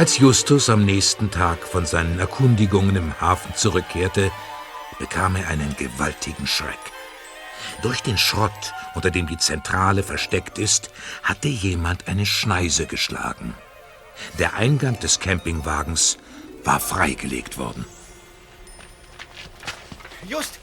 Als 0.05 0.19
Justus 0.19 0.69
am 0.69 0.85
nächsten 0.85 1.31
Tag 1.31 1.63
von 1.65 1.87
seinen 1.87 2.19
Erkundigungen 2.19 2.95
im 2.95 3.19
Hafen 3.19 3.55
zurückkehrte, 3.55 4.31
bekam 4.99 5.35
er 5.35 5.47
einen 5.47 5.75
gewaltigen 5.77 6.45
Schreck. 6.45 6.77
Durch 7.81 8.01
den 8.01 8.15
Schrott, 8.15 8.51
unter 8.93 9.09
dem 9.09 9.25
die 9.25 9.39
Zentrale 9.39 10.03
versteckt 10.03 10.59
ist, 10.59 10.91
hatte 11.23 11.47
jemand 11.47 12.07
eine 12.07 12.27
Schneise 12.27 12.85
geschlagen. 12.85 13.55
Der 14.37 14.53
Eingang 14.53 14.99
des 14.99 15.19
Campingwagens 15.19 16.19
war 16.63 16.79
freigelegt 16.79 17.57
worden. 17.57 17.83
Just, 20.29 20.59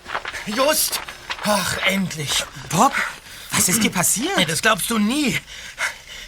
Just! 0.46 1.00
Ach, 1.42 1.78
endlich. 1.88 2.44
Bob, 2.68 2.94
was 3.50 3.68
ist 3.68 3.82
dir 3.82 3.90
passiert? 3.90 4.48
Das 4.48 4.62
glaubst 4.62 4.88
du 4.88 5.00
nie. 5.00 5.36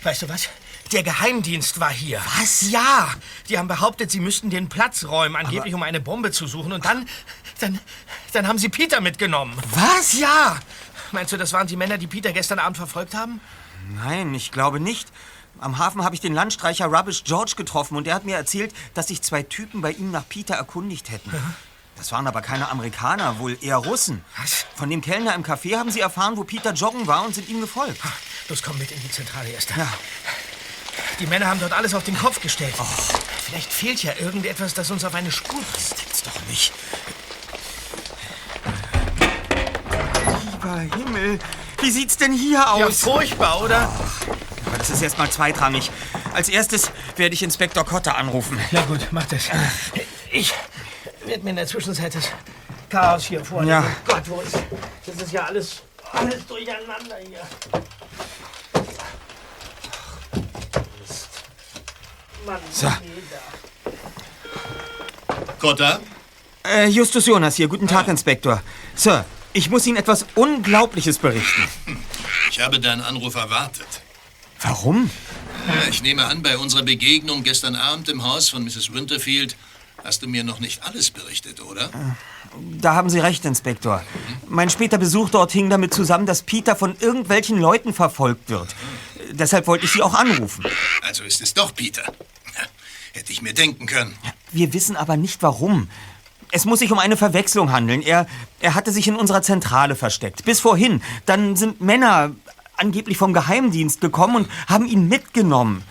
Weißt 0.03 0.23
du 0.23 0.29
was? 0.29 0.49
Der 0.95 1.03
Geheimdienst 1.03 1.81
war 1.81 1.91
hier. 1.91 2.23
Was? 2.39 2.71
Ja. 2.71 3.09
Die 3.49 3.59
haben 3.59 3.67
behauptet, 3.67 4.13
sie 4.13 4.21
müssten 4.21 4.49
den 4.49 4.69
Platz 4.69 5.05
räumen, 5.05 5.35
angeblich 5.35 5.75
um 5.75 5.83
eine 5.83 5.99
Bombe 5.99 6.31
zu 6.31 6.47
suchen. 6.47 6.73
Und 6.73 6.85
dann, 6.85 7.09
dann, 7.59 7.81
dann 8.33 8.47
haben 8.47 8.59
sie 8.59 8.69
Peter 8.69 9.01
mitgenommen. 9.01 9.59
Was? 9.73 10.13
Ja. 10.13 10.57
Meinst 11.11 11.33
du, 11.33 11.37
das 11.37 11.53
waren 11.53 11.67
die 11.67 11.75
Männer, 11.75 11.99
die 11.99 12.07
Peter 12.07 12.33
gestern 12.33 12.61
Abend 12.61 12.77
verfolgt 12.77 13.13
haben? 13.17 13.41
Nein, 14.05 14.33
ich 14.35 14.53
glaube 14.53 14.79
nicht. 14.79 15.09
Am 15.59 15.79
Hafen 15.79 16.05
habe 16.05 16.15
ich 16.15 16.21
den 16.21 16.33
Landstreicher 16.33 16.87
Rubbish 16.87 17.25
George 17.25 17.55
getroffen 17.57 17.97
und 17.97 18.07
er 18.07 18.15
hat 18.15 18.25
mir 18.25 18.37
erzählt, 18.37 18.73
dass 18.95 19.09
sich 19.09 19.21
zwei 19.21 19.43
Typen 19.43 19.81
bei 19.81 19.91
ihm 19.91 20.13
nach 20.13 20.29
Peter 20.29 20.55
erkundigt 20.55 21.11
hätten. 21.11 21.33
Das 21.97 22.13
waren 22.13 22.29
aber 22.29 22.41
keine 22.41 22.71
Amerikaner, 22.71 23.41
wohl 23.41 23.59
eher 23.61 23.79
Russen. 23.79 24.25
Was? 24.41 24.67
Von 24.77 24.91
dem 24.91 25.01
Kellner 25.01 25.35
im 25.35 25.43
Café 25.43 25.77
haben 25.77 25.91
sie 25.91 26.01
erfahren, 26.01 26.37
wo 26.37 26.45
Peter 26.45 26.73
joggen 26.73 27.09
war 27.09 27.25
und 27.25 27.35
sind 27.35 27.49
ihm 27.49 27.61
gefolgt. 27.61 28.01
Los, 28.49 28.63
komm 28.63 28.79
mit 28.79 28.93
in 28.93 29.01
die 29.01 29.11
Zentrale 29.11 29.49
erst. 29.49 29.71
Ja. 29.77 29.89
Die 31.19 31.27
Männer 31.27 31.47
haben 31.47 31.61
dort 31.61 31.73
alles 31.73 31.95
auf 31.95 32.05
den 32.05 32.17
Kopf 32.19 32.41
gestellt. 32.41 32.75
Vielleicht 33.45 33.73
fehlt 33.73 34.03
ja 34.03 34.13
irgendetwas, 34.21 34.75
das 34.75 34.91
uns 34.91 35.05
auf 35.05 35.15
eine 35.15 35.31
Spur 35.31 35.61
bringt. 35.61 35.97
Gibt's 35.97 36.23
doch 36.23 36.41
nicht. 36.49 36.73
Lieber 40.53 40.79
Himmel, 40.97 41.39
wie 41.81 41.91
sieht's 41.91 42.17
denn 42.17 42.33
hier 42.33 42.59
Ja, 42.59 42.73
aus? 42.87 43.01
furchtbar, 43.01 43.61
oder? 43.63 43.91
Aber 44.67 44.79
das 44.79 44.91
ist 44.91 45.03
erst 45.03 45.19
mal 45.19 45.31
zweitrangig. 45.31 45.91
Als 46.33 46.49
erstes 46.49 46.91
werde 47.17 47.35
ich 47.35 47.43
Inspektor 47.43 47.85
Cotter 47.85 48.17
anrufen. 48.17 48.59
Na 48.73 48.83
gut, 48.83 49.09
mach 49.11 49.27
das. 49.27 49.45
Ich 50.33 50.53
werde 51.25 51.45
mir 51.45 51.51
in 51.51 51.57
der 51.57 51.67
Zwischenzeit 51.67 52.15
das 52.15 52.25
Chaos 52.91 53.25
hier 53.25 53.45
vornehmen. 53.45 53.71
Ja. 53.71 53.85
Gott, 54.07 54.23
wo 54.27 54.41
ist... 54.41 54.57
Das 55.07 55.17
ist 55.17 55.33
ja 55.33 55.45
alles, 55.45 55.83
alles 56.13 56.47
durcheinander 56.47 57.17
hier. 57.27 57.41
Mist. 61.01 61.29
Mann, 62.33 62.34
So. 62.73 62.93
Cotta? 65.59 66.01
Äh, 66.67 66.89
Justus 66.89 67.27
Jonas 67.27 67.57
hier. 67.57 67.69
Guten 67.69 67.87
Tag, 67.89 68.09
Inspektor. 68.09 68.63
Sir, 68.95 69.25
ich 69.53 69.71
muss 69.71 69.87
Ihnen 69.87 69.97
etwas 69.97 70.27
Unglaubliches 70.35 71.19
berichten. 71.19 71.69
Ich 72.51 72.61
habe 72.61 72.81
deinen 72.81 73.01
Anruf 73.01 73.35
erwartet. 73.35 73.87
Warum? 74.61 75.11
Ja, 75.67 75.89
Ich 75.89 76.03
nehme 76.03 76.25
an, 76.27 76.43
bei 76.43 76.59
unserer 76.59 76.83
Begegnung 76.83 77.43
gestern 77.45 77.77
Abend 77.77 78.09
im 78.09 78.23
Haus 78.23 78.49
von 78.49 78.65
Mrs. 78.65 78.93
Winterfield 78.93 79.57
hast 80.05 80.23
du 80.23 80.29
mir 80.29 80.45
noch 80.45 80.61
nicht 80.61 80.85
alles 80.85 81.11
berichtet, 81.11 81.61
oder? 81.63 81.91
Da 82.79 82.95
haben 82.95 83.11
Sie 83.11 83.19
recht, 83.19 83.45
Inspektor. 83.45 84.03
Mein 84.47 84.71
später 84.71 84.99
Besuch 84.99 85.31
dort 85.31 85.51
hing 85.51 85.71
damit 85.71 85.93
zusammen, 85.93 86.27
dass 86.27 86.43
Peter 86.43 86.77
von 86.77 86.97
irgendwelchen 87.01 87.59
Leuten 87.59 87.93
verfolgt 87.93 88.49
wird. 88.51 88.75
Deshalb 89.33 89.67
wollte 89.67 89.87
ich 89.87 89.93
Sie 89.93 90.03
auch 90.03 90.15
anrufen. 90.15 90.65
Also 91.03 91.25
ist 91.25 91.41
es 91.41 91.55
doch 91.55 91.75
Peter. 91.75 92.05
Hätte 93.13 93.33
ich 93.33 93.43
mir 93.43 93.55
denken 93.55 93.87
können. 93.87 94.15
Wir 94.53 94.73
wissen 94.73 94.97
aber 94.97 95.17
nicht 95.17 95.43
warum. 95.43 95.89
Es 96.51 96.65
muss 96.65 96.81
sich 96.81 96.93
um 96.93 96.99
eine 96.99 97.17
Verwechslung 97.17 97.73
handeln. 97.73 98.03
Er, 98.03 98.27
er 98.61 98.75
hatte 98.75 98.93
sich 98.93 99.09
in 99.09 99.17
unserer 99.17 99.43
Zentrale 99.43 99.97
versteckt. 99.97 100.45
Bis 100.45 100.61
vorhin. 100.61 101.03
Dann 101.27 101.57
sind 101.57 101.81
Männer 101.81 102.33
angeblich 102.77 103.17
vom 103.17 103.33
Geheimdienst 103.33 104.01
gekommen 104.01 104.37
und 104.37 104.49
haben 104.69 104.87
ihn 104.87 105.09
mitgenommen. 105.09 105.83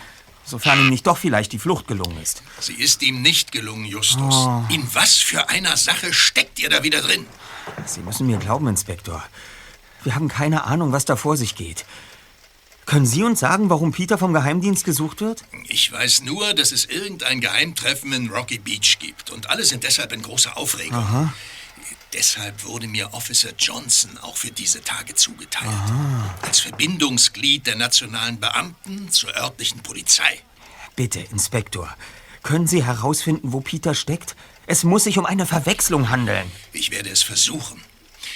Sofern 0.46 0.80
ihm 0.80 0.90
nicht 0.90 1.08
doch 1.08 1.18
vielleicht 1.18 1.54
die 1.54 1.60
Flucht 1.60 1.88
gelungen 1.88 2.22
ist. 2.22 2.44
Sie 2.60 2.74
ist 2.74 3.02
ihm 3.02 3.22
nicht 3.22 3.52
gelungen, 3.52 3.86
Justus. 3.86 4.48
In 4.70 4.88
was 4.94 5.16
für 5.16 5.50
einer 5.50 5.78
Sache 5.78 6.14
steckt 6.14 6.60
ihr 6.60 6.70
da 6.70 6.84
wieder 6.84 7.02
drin? 7.02 7.26
Sie 7.86 8.02
müssen 8.02 8.28
mir 8.28 8.38
glauben, 8.38 8.68
Inspektor. 8.68 9.24
Wir 10.04 10.16
haben 10.16 10.28
keine 10.28 10.66
Ahnung, 10.66 10.92
was 10.92 11.06
da 11.06 11.16
vor 11.16 11.38
sich 11.38 11.56
geht. 11.56 11.86
Können 12.86 13.06
Sie 13.06 13.24
uns 13.24 13.40
sagen, 13.40 13.70
warum 13.70 13.94
Peter 13.94 14.18
vom 14.18 14.34
Geheimdienst 14.34 14.84
gesucht 14.84 15.22
wird? 15.22 15.44
Ich 15.68 15.90
weiß 15.92 16.24
nur, 16.24 16.54
dass 16.54 16.74
es 16.74 16.84
irgendein 16.86 17.40
Geheimtreffen 17.40 18.12
in 18.12 18.30
Rocky 18.30 18.58
Beach 18.58 18.98
gibt. 19.00 19.30
Und 19.30 19.50
alle 19.50 19.64
sind 19.64 19.84
deshalb 19.84 20.12
in 20.12 20.22
großer 20.22 20.58
Aufregung. 20.58 21.32
Deshalb 22.14 22.64
wurde 22.64 22.88
mir 22.88 23.14
Officer 23.14 23.50
Johnson 23.58 24.18
auch 24.20 24.38
für 24.38 24.52
diese 24.52 24.84
Tage 24.84 25.16
zugeteilt. 25.16 25.72
Als 26.44 26.60
Verbindungsglied 26.60 27.66
der 27.66 27.76
nationalen 27.76 28.40
Beamten 28.40 29.10
zur 29.12 29.36
örtlichen 29.36 29.82
Polizei. 29.82 30.40
Bitte, 30.96 31.20
Inspektor. 31.20 31.96
Können 32.44 32.68
Sie 32.68 32.84
herausfinden, 32.84 33.52
wo 33.52 33.62
Peter 33.62 33.96
steckt? 33.96 34.36
Es 34.68 34.84
muss 34.84 35.06
sich 35.06 35.18
um 35.18 35.26
eine 35.26 35.46
Verwechslung 35.48 36.10
handeln. 36.10 36.50
Ich 36.72 36.92
werde 36.92 37.10
es 37.10 37.24
versuchen. 37.24 37.82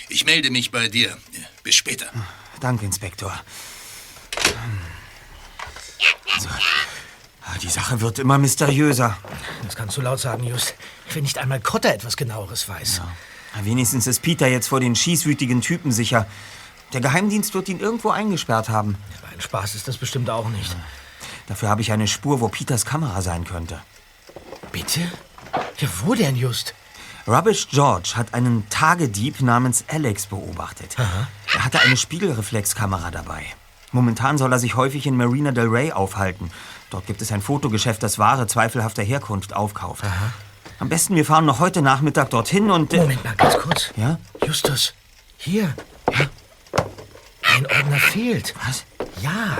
Ich 0.10 0.26
melde 0.26 0.50
mich 0.50 0.72
bei 0.72 0.88
dir. 0.88 1.16
Bis 1.64 1.76
später. 1.76 2.08
Danke, 2.60 2.86
Inspektor. 2.86 3.40
So. 6.40 6.50
Ah, 6.50 7.58
Die 7.62 7.70
Sache 7.70 8.02
wird 8.02 8.20
immer 8.20 8.38
mysteriöser. 8.38 9.18
Das 9.64 9.76
kannst 9.76 9.98
du 9.98 10.02
laut 10.02 10.20
sagen, 10.20 10.44
Just. 10.44 10.74
Wenn 11.14 11.24
nicht 11.24 11.38
einmal 11.38 11.60
Cotter 11.62 11.94
etwas 11.94 12.18
genaueres 12.18 12.68
weiß. 12.68 13.02
Na, 13.04 13.12
Wenigstens 13.64 14.08
ist 14.08 14.22
Peter 14.22 14.48
jetzt 14.48 14.68
vor 14.68 14.80
den 14.80 14.96
schießwütigen 14.96 15.62
Typen 15.62 15.92
sicher. 15.92 16.26
Der 16.94 17.02
Geheimdienst 17.02 17.54
wird 17.54 17.70
ihn 17.70 17.80
irgendwo 17.80 18.10
eingesperrt 18.10 18.70
haben. 18.70 18.96
Aber 19.22 19.34
ein 19.34 19.42
Spaß 19.42 19.76
ist 19.76 19.88
das 19.88 19.98
bestimmt 19.98 20.30
auch 20.30 20.50
nicht. 20.50 20.76
Dafür 21.48 21.70
habe 21.70 21.82
ich 21.82 21.92
eine 21.92 22.08
Spur, 22.08 22.42
wo 22.42 22.48
Peters 22.48 22.86
Kamera 22.86 23.22
sein 23.22 23.46
könnte. 23.46 23.82
Bitte? 24.72 25.02
Ja, 25.80 25.88
wo 26.04 26.14
denn 26.14 26.36
just? 26.36 26.74
Rubbish 27.28 27.68
George 27.70 28.14
hat 28.16 28.34
einen 28.34 28.70
Tagedieb 28.70 29.42
namens 29.42 29.84
Alex 29.90 30.28
beobachtet. 30.28 30.96
Er 31.54 31.66
hatte 31.66 31.80
eine 31.82 31.98
Spiegelreflexkamera 31.98 33.12
dabei. 33.12 33.44
Momentan 33.92 34.38
soll 34.38 34.52
er 34.52 34.60
sich 34.60 34.76
häufig 34.76 35.06
in 35.08 35.18
Marina 35.18 35.52
del 35.52 35.68
Rey 35.68 35.92
aufhalten. 35.92 36.52
Dort 36.90 37.06
gibt 37.06 37.22
es 37.22 37.32
ein 37.32 37.42
Fotogeschäft, 37.42 38.02
das 38.02 38.18
Ware 38.18 38.48
zweifelhafter 38.48 39.04
Herkunft 39.04 39.54
aufkauft. 39.54 40.04
Am 40.80 40.90
besten, 40.90 41.16
wir 41.16 41.26
fahren 41.26 41.46
noch 41.46 41.60
heute 41.60 41.82
Nachmittag 41.82 42.30
dorthin 42.30 42.70
und... 42.70 42.94
äh, 42.94 42.98
Moment 42.98 43.24
mal, 43.24 43.36
ganz 43.36 43.58
kurz. 43.58 43.92
Ja? 43.96 44.20
Justus, 44.46 44.94
hier. 45.38 45.74
Ein 47.42 47.66
Ordner 47.66 47.98
fehlt. 47.98 48.54
Was? 48.66 48.84
Ja. 49.22 49.58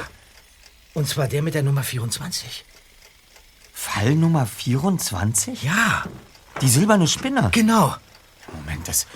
Und 0.94 1.08
zwar 1.08 1.28
der 1.28 1.42
mit 1.42 1.56
der 1.56 1.64
Nummer 1.64 1.84
24. 1.84 2.66
Fall 3.74 4.16
Nummer 4.16 4.46
24? 4.46 5.64
Ja, 5.64 6.04
Die 6.62 6.68
silberne 6.70 7.08
Spinne. 7.08 7.50
genau. 7.52 7.96
Moment, 8.54 8.88
das, 8.88 9.08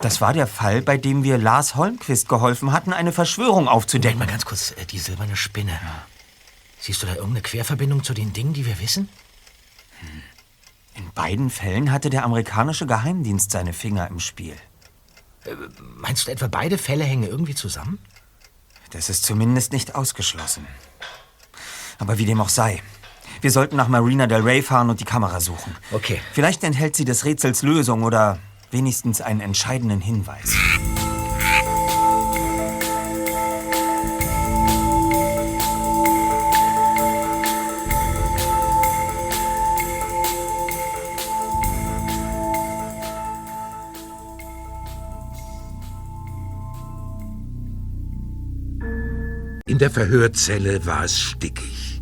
das 0.00 0.20
war 0.20 0.32
der 0.32 0.46
Fall, 0.46 0.82
bei 0.82 0.96
dem 0.96 1.22
wir 1.24 1.38
Lars 1.38 1.74
Holmquist 1.76 2.28
geholfen 2.28 2.72
hatten, 2.72 2.92
eine 2.92 3.12
Verschwörung 3.12 3.64
Moment 3.64 3.70
aufzudecken. 3.76 4.18
mal 4.18 4.26
ganz 4.26 4.44
kurz, 4.44 4.72
äh, 4.72 4.84
die 4.86 4.98
silberne 4.98 5.36
Spinne. 5.36 5.78
Siehst 6.80 7.02
du 7.02 7.06
da 7.06 7.14
irgendeine 7.14 7.42
Querverbindung 7.42 8.02
zu 8.02 8.14
den 8.14 8.32
Dingen, 8.32 8.52
die 8.54 8.66
wir 8.66 8.78
wissen? 8.80 9.08
In 10.94 11.10
beiden 11.14 11.50
Fällen 11.50 11.90
hatte 11.90 12.10
der 12.10 12.24
amerikanische 12.24 12.86
Geheimdienst 12.86 13.50
seine 13.50 13.72
Finger 13.72 14.08
im 14.08 14.20
Spiel. 14.20 14.54
Meinst 15.96 16.26
du 16.26 16.32
etwa, 16.32 16.46
beide 16.46 16.78
Fälle 16.78 17.04
hängen 17.04 17.24
irgendwie 17.24 17.54
zusammen? 17.54 17.98
Das 18.90 19.10
ist 19.10 19.24
zumindest 19.24 19.72
nicht 19.72 19.94
ausgeschlossen. 19.94 20.66
Aber 21.98 22.18
wie 22.18 22.26
dem 22.26 22.40
auch 22.40 22.48
sei. 22.48 22.82
Wir 23.40 23.50
sollten 23.50 23.76
nach 23.76 23.88
Marina 23.88 24.26
del 24.26 24.42
Rey 24.42 24.62
fahren 24.62 24.88
und 24.88 25.00
die 25.00 25.04
Kamera 25.04 25.40
suchen. 25.40 25.76
Okay. 25.92 26.20
Vielleicht 26.32 26.62
enthält 26.64 26.96
sie 26.96 27.04
des 27.04 27.24
Rätsels 27.24 27.62
Lösung 27.62 28.04
oder 28.04 28.38
wenigstens 28.70 29.20
einen 29.20 29.40
entscheidenden 29.40 30.00
Hinweis. 30.00 30.56
Der 49.84 49.90
Verhörzelle 49.90 50.86
war 50.86 51.04
es 51.04 51.20
stickig. 51.20 52.00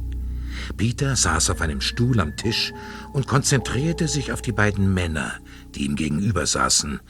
Peter 0.77 1.17
saß 1.17 1.51
auf 1.51 1.61
einem 1.61 1.81
Stuhl 1.81 2.21
am 2.21 2.37
Tisch 2.37 2.73
und 3.13 3.27
konzentrierte 3.27 4.07
sich 4.07 4.31
auf 4.31 4.41
die 4.41 4.53
beiden 4.53 4.95
Männer, 4.95 5.33
die 5.75 5.87
ihm 5.87 5.97
gegenüber 5.97 6.47
saßen 6.47 7.01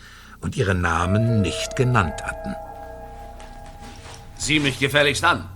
und 0.40 0.56
ihre 0.56 0.74
Namen 0.74 1.42
nicht 1.42 1.76
genannt 1.76 2.22
hatten. 2.22 2.54
Sieh 4.38 4.61
mich 4.61 4.78
gefälligst 4.78 5.22
an. 5.24 5.46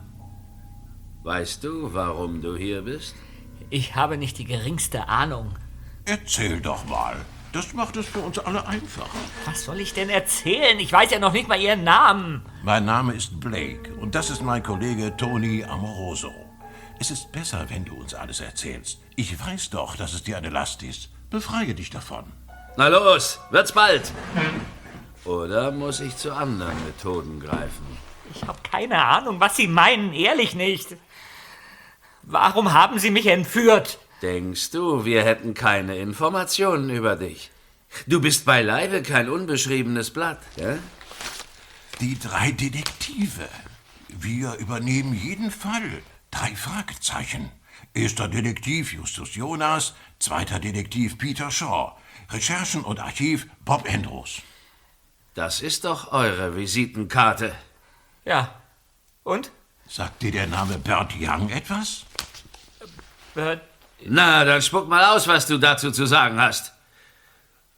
Weißt 1.23 1.65
du, 1.65 1.95
warum 1.95 2.43
du 2.43 2.55
hier 2.55 2.83
bist? 2.83 3.15
Ich 3.71 3.95
habe 3.95 4.19
nicht 4.19 4.37
die 4.37 4.45
geringste 4.45 5.09
Ahnung. 5.09 5.55
Erzähl 6.05 6.61
doch 6.61 6.85
mal. 6.85 7.17
Das 7.53 7.73
macht 7.73 7.97
es 7.97 8.07
für 8.07 8.19
uns 8.19 8.39
alle 8.39 8.67
einfacher. 8.67 9.09
Was 9.47 9.65
soll 9.65 9.81
ich 9.81 9.95
denn 9.95 10.11
erzählen? 10.11 10.79
Ich 10.79 10.93
weiß 10.93 11.11
ja 11.11 11.19
noch 11.19 11.33
nicht 11.33 11.49
mal 11.49 11.61
Ihren 11.61 11.85
Namen. 11.85 12.45
Mein 12.63 12.85
Name 12.85 13.15
ist 13.15 13.41
Blake 13.41 13.95
und 13.95 14.15
das 14.15 14.31
ist 14.31 14.43
mein 14.43 14.63
Kollege 14.63 15.17
Tony 15.17 15.65
Amoroso. 15.65 16.33
Es 16.99 17.11
ist 17.11 17.33
besser, 17.33 17.67
wenn 17.69 17.85
du 17.85 17.95
uns 17.95 18.15
alles 18.15 18.41
erzählst. 18.41 18.99
Ich 19.17 19.39
weiß 19.39 19.71
doch, 19.71 19.97
dass 19.97 20.13
es 20.13 20.23
dir 20.23 20.37
eine 20.37 20.51
Last 20.51 20.83
ist. 20.83 21.11
Befreie 21.31 21.75
dich 21.75 21.91
davon. 21.91 22.25
Na 22.77 22.89
los, 22.89 23.39
wird's 23.51 23.73
bald. 23.73 24.13
Oder 25.25 25.73
muss 25.73 26.01
ich 26.01 26.17
zu 26.17 26.35
anderen 26.35 26.77
Methoden 26.85 27.41
greifen? 27.41 27.99
Ich 28.35 28.43
habe 28.47 28.59
keine 28.63 29.03
Ahnung, 29.03 29.41
was 29.41 29.57
Sie 29.57 29.67
meinen, 29.67 30.13
ehrlich 30.13 30.55
nicht. 30.55 30.89
Warum 32.23 32.73
haben 32.73 32.99
Sie 32.99 33.11
mich 33.11 33.27
entführt? 33.27 33.99
Denkst 34.23 34.71
du, 34.71 35.05
wir 35.05 35.25
hätten 35.25 35.55
keine 35.55 35.97
Informationen 35.97 36.91
über 36.91 37.17
dich? 37.17 37.51
Du 38.07 38.21
bist 38.21 38.45
beileibe 38.45 39.03
kein 39.03 39.29
unbeschriebenes 39.29 40.11
Blatt, 40.11 40.41
ja? 40.57 40.79
Die 42.01 42.19
drei 42.19 42.51
Detektive. 42.53 43.49
Wir 44.09 44.55
übernehmen 44.55 45.15
jeden 45.15 45.51
Fall. 45.51 46.03
Drei 46.31 46.55
Fragezeichen. 46.55 47.51
Erster 47.95 48.29
Detektiv 48.29 48.93
Justus 48.93 49.35
Jonas, 49.35 49.95
zweiter 50.19 50.59
Detektiv 50.59 51.19
Peter 51.19 51.51
Shaw. 51.51 51.93
Recherchen 52.31 52.83
und 52.83 53.01
Archiv 53.01 53.47
Bob 53.65 53.87
Andrews. 53.89 54.43
Das 55.35 55.61
ist 55.61 55.85
doch 55.85 56.13
eure 56.13 56.57
Visitenkarte. 56.57 57.55
Ja. 58.25 58.61
Und? 59.23 59.51
Sagt 59.89 60.23
dir 60.23 60.33
der 60.33 60.47
Name 60.47 60.79
Bert 60.79 61.13
Young 61.19 61.51
etwas? 61.51 62.05
Bert, 63.35 63.63
Na, 64.05 64.45
dann 64.45 64.63
spuck 64.63 64.89
mal 64.89 65.05
aus, 65.17 65.27
was 65.27 65.47
du 65.47 65.59
dazu 65.59 65.91
zu 65.91 66.07
sagen 66.07 66.41
hast. 66.41 66.73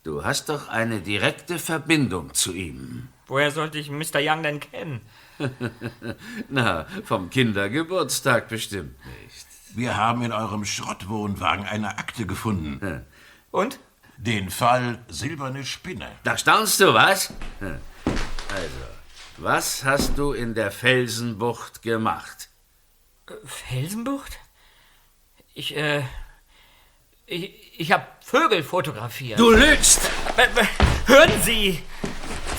Du 0.03 0.25
hast 0.25 0.49
doch 0.49 0.69
eine 0.69 1.01
direkte 1.01 1.59
Verbindung 1.59 2.35
zu 2.35 2.53
ihm. 2.53 3.09
woher 3.27 3.51
sollte 3.51 3.79
ich 3.79 3.91
Mr. 3.91 4.21
Young 4.21 4.43
denn 4.43 4.61
kennen? 4.61 5.01
Na, 6.49 6.87
vom 7.05 7.31
Kindergeburtstag 7.31 8.49
bestimmt 8.49 8.97
nicht. 9.05 9.47
Wir 9.75 9.97
haben 9.97 10.23
in 10.23 10.33
eurem 10.33 10.65
Schrottwohnwagen 10.65 11.67
eine 11.67 11.99
Akte 11.99 12.27
gefunden. 12.27 13.05
Und? 13.51 13.79
Den 14.17 14.51
Fall 14.51 15.05
Silberne 15.09 15.65
Spinne. 15.65 16.11
Da 16.25 16.37
staunst 16.37 16.81
du, 16.81 16.95
was? 16.95 17.33
Also, 18.51 18.79
was 19.37 19.85
hast 19.85 20.17
du 20.17 20.33
in 20.33 20.55
der 20.55 20.71
Felsenbucht 20.71 21.83
gemacht? 21.83 22.49
Felsenbucht? 23.45 24.39
Ich, 25.59 25.77
äh. 25.77 26.05
Ich, 27.27 27.81
ich 27.81 27.91
habe 27.91 28.07
Vögel 28.25 28.63
fotografiert. 28.63 29.41
Du 29.41 29.51
lügst! 29.51 30.09
Äh, 30.37 30.45
äh, 30.45 30.67
Hören 31.07 31.33
Sie! 31.43 31.83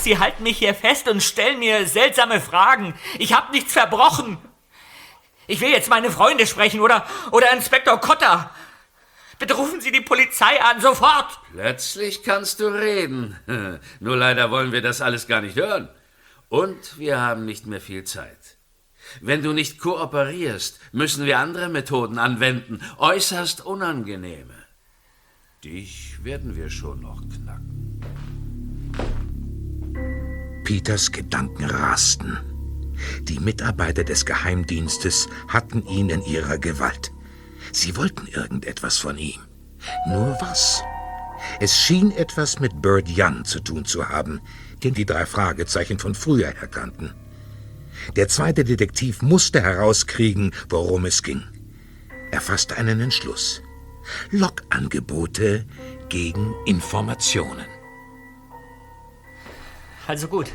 Sie 0.00 0.18
halten 0.18 0.42
mich 0.42 0.58
hier 0.58 0.74
fest 0.74 1.08
und 1.08 1.22
stellen 1.22 1.60
mir 1.60 1.86
seltsame 1.86 2.42
Fragen. 2.42 2.94
Ich 3.18 3.32
habe 3.32 3.52
nichts 3.52 3.72
verbrochen. 3.72 4.36
Ich 5.46 5.62
will 5.62 5.70
jetzt 5.70 5.88
meine 5.88 6.10
Freunde 6.10 6.46
sprechen 6.46 6.80
oder, 6.80 7.06
oder 7.32 7.50
Inspektor 7.54 7.98
Kotter. 7.98 8.50
Bitte 9.38 9.54
rufen 9.54 9.80
Sie 9.80 9.92
die 9.92 10.02
Polizei 10.02 10.60
an, 10.62 10.82
sofort! 10.82 11.40
Plötzlich 11.52 12.22
kannst 12.22 12.60
du 12.60 12.66
reden. 12.66 13.34
Nur 14.00 14.16
leider 14.18 14.50
wollen 14.50 14.72
wir 14.72 14.82
das 14.82 15.00
alles 15.00 15.26
gar 15.26 15.40
nicht 15.40 15.56
hören. 15.56 15.88
Und 16.50 16.98
wir 16.98 17.18
haben 17.18 17.46
nicht 17.46 17.64
mehr 17.64 17.80
viel 17.80 18.04
Zeit. 18.04 18.58
Wenn 19.20 19.42
du 19.42 19.52
nicht 19.52 19.78
kooperierst, 19.78 20.78
müssen 20.92 21.24
wir 21.26 21.38
andere 21.38 21.68
Methoden 21.68 22.18
anwenden, 22.18 22.80
äußerst 22.98 23.64
unangenehme. 23.64 24.54
Dich 25.64 26.24
werden 26.24 26.56
wir 26.56 26.70
schon 26.70 27.00
noch 27.00 27.22
knacken. 27.28 28.00
Peters 30.64 31.12
Gedanken 31.12 31.64
rasten. 31.64 32.38
Die 33.22 33.40
Mitarbeiter 33.40 34.04
des 34.04 34.24
Geheimdienstes 34.24 35.28
hatten 35.48 35.86
ihn 35.86 36.10
in 36.10 36.22
ihrer 36.22 36.58
Gewalt. 36.58 37.12
Sie 37.72 37.96
wollten 37.96 38.26
irgendetwas 38.26 38.98
von 38.98 39.18
ihm. 39.18 39.40
Nur 40.08 40.36
was? 40.40 40.82
Es 41.58 41.76
schien 41.76 42.10
etwas 42.12 42.60
mit 42.60 42.82
Bird 42.82 43.08
Young 43.08 43.44
zu 43.44 43.60
tun 43.60 43.84
zu 43.84 44.08
haben, 44.08 44.40
den 44.82 44.94
die 44.94 45.06
drei 45.06 45.26
Fragezeichen 45.26 45.98
von 45.98 46.14
früher 46.14 46.48
erkannten. 46.48 47.14
Der 48.16 48.28
zweite 48.28 48.64
Detektiv 48.64 49.22
musste 49.22 49.60
herauskriegen, 49.62 50.52
worum 50.68 51.04
es 51.04 51.22
ging. 51.22 51.42
Er 52.30 52.40
fasste 52.40 52.76
einen 52.76 53.00
Entschluss. 53.00 53.62
Lockangebote 54.30 55.66
gegen 56.08 56.54
Informationen. 56.66 57.66
Also 60.06 60.28
gut. 60.28 60.50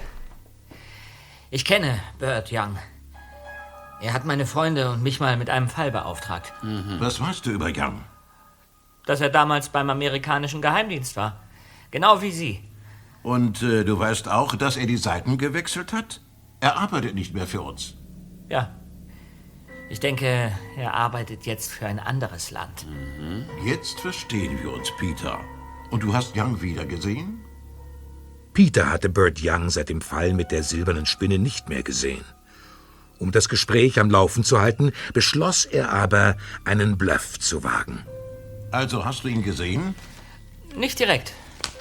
Ich 1.50 1.64
kenne 1.64 2.00
Bert 2.20 2.50
Young. 2.52 2.78
Er 4.02 4.14
hat 4.14 4.26
meine 4.26 4.46
Freunde 4.46 4.92
und 4.92 5.04
mich 5.04 5.20
mal 5.20 5.38
mit 5.38 5.50
einem 5.50 5.70
Fall 5.70 5.92
beauftragt. 5.92 6.52
Was 7.00 7.22
weißt 7.22 7.46
du 7.46 7.52
über 7.52 7.72
Young? 7.74 8.04
Dass 9.06 9.22
er 9.22 9.30
damals 9.30 9.70
beim 9.70 9.90
amerikanischen 9.90 10.62
Geheimdienst 10.62 11.16
war. 11.16 11.40
Genau 11.92 12.22
wie 12.22 12.32
Sie. 12.32 12.64
Und 13.24 13.64
äh, 13.64 13.86
du 13.86 13.98
weißt 13.98 14.28
auch, 14.28 14.56
dass 14.56 14.76
er 14.76 14.86
die 14.86 14.98
Seiten 14.98 15.38
gewechselt 15.38 15.94
hat? 15.94 16.22
Er 16.66 16.78
arbeitet 16.78 17.14
nicht 17.14 17.36
mehr 17.36 17.46
für 17.46 17.62
uns. 17.62 17.94
Ja. 18.50 18.76
Ich 19.88 20.00
denke, 20.00 20.52
er 20.76 20.96
arbeitet 20.96 21.46
jetzt 21.46 21.72
für 21.72 21.86
ein 21.86 22.00
anderes 22.00 22.50
Land. 22.50 22.88
Jetzt 23.64 24.00
verstehen 24.00 24.58
wir 24.64 24.74
uns, 24.74 24.90
Peter. 24.98 25.40
Und 25.92 26.02
du 26.02 26.16
hast 26.16 26.36
Young 26.36 26.64
wieder 26.64 26.84
gesehen? 26.88 27.40
Peter 28.56 28.90
hatte 28.90 29.10
Bert 29.10 29.42
Young 29.44 29.70
seit 29.70 29.90
dem 29.90 30.02
Fall 30.02 30.34
mit 30.34 30.52
der 30.52 30.64
silbernen 30.64 31.06
Spinne 31.06 31.38
nicht 31.38 31.70
mehr 31.70 31.84
gesehen. 31.84 32.26
Um 33.20 33.32
das 33.32 33.48
Gespräch 33.48 34.00
am 34.00 34.10
Laufen 34.10 34.44
zu 34.44 34.60
halten, 34.60 34.92
beschloss 35.14 35.66
er 35.66 35.94
aber, 35.94 36.36
einen 36.64 36.98
Bluff 36.98 37.38
zu 37.38 37.64
wagen. 37.64 38.04
Also 38.72 39.06
hast 39.06 39.24
du 39.24 39.28
ihn 39.28 39.44
gesehen? 39.44 39.94
Nicht 40.76 40.98
direkt. 40.98 41.32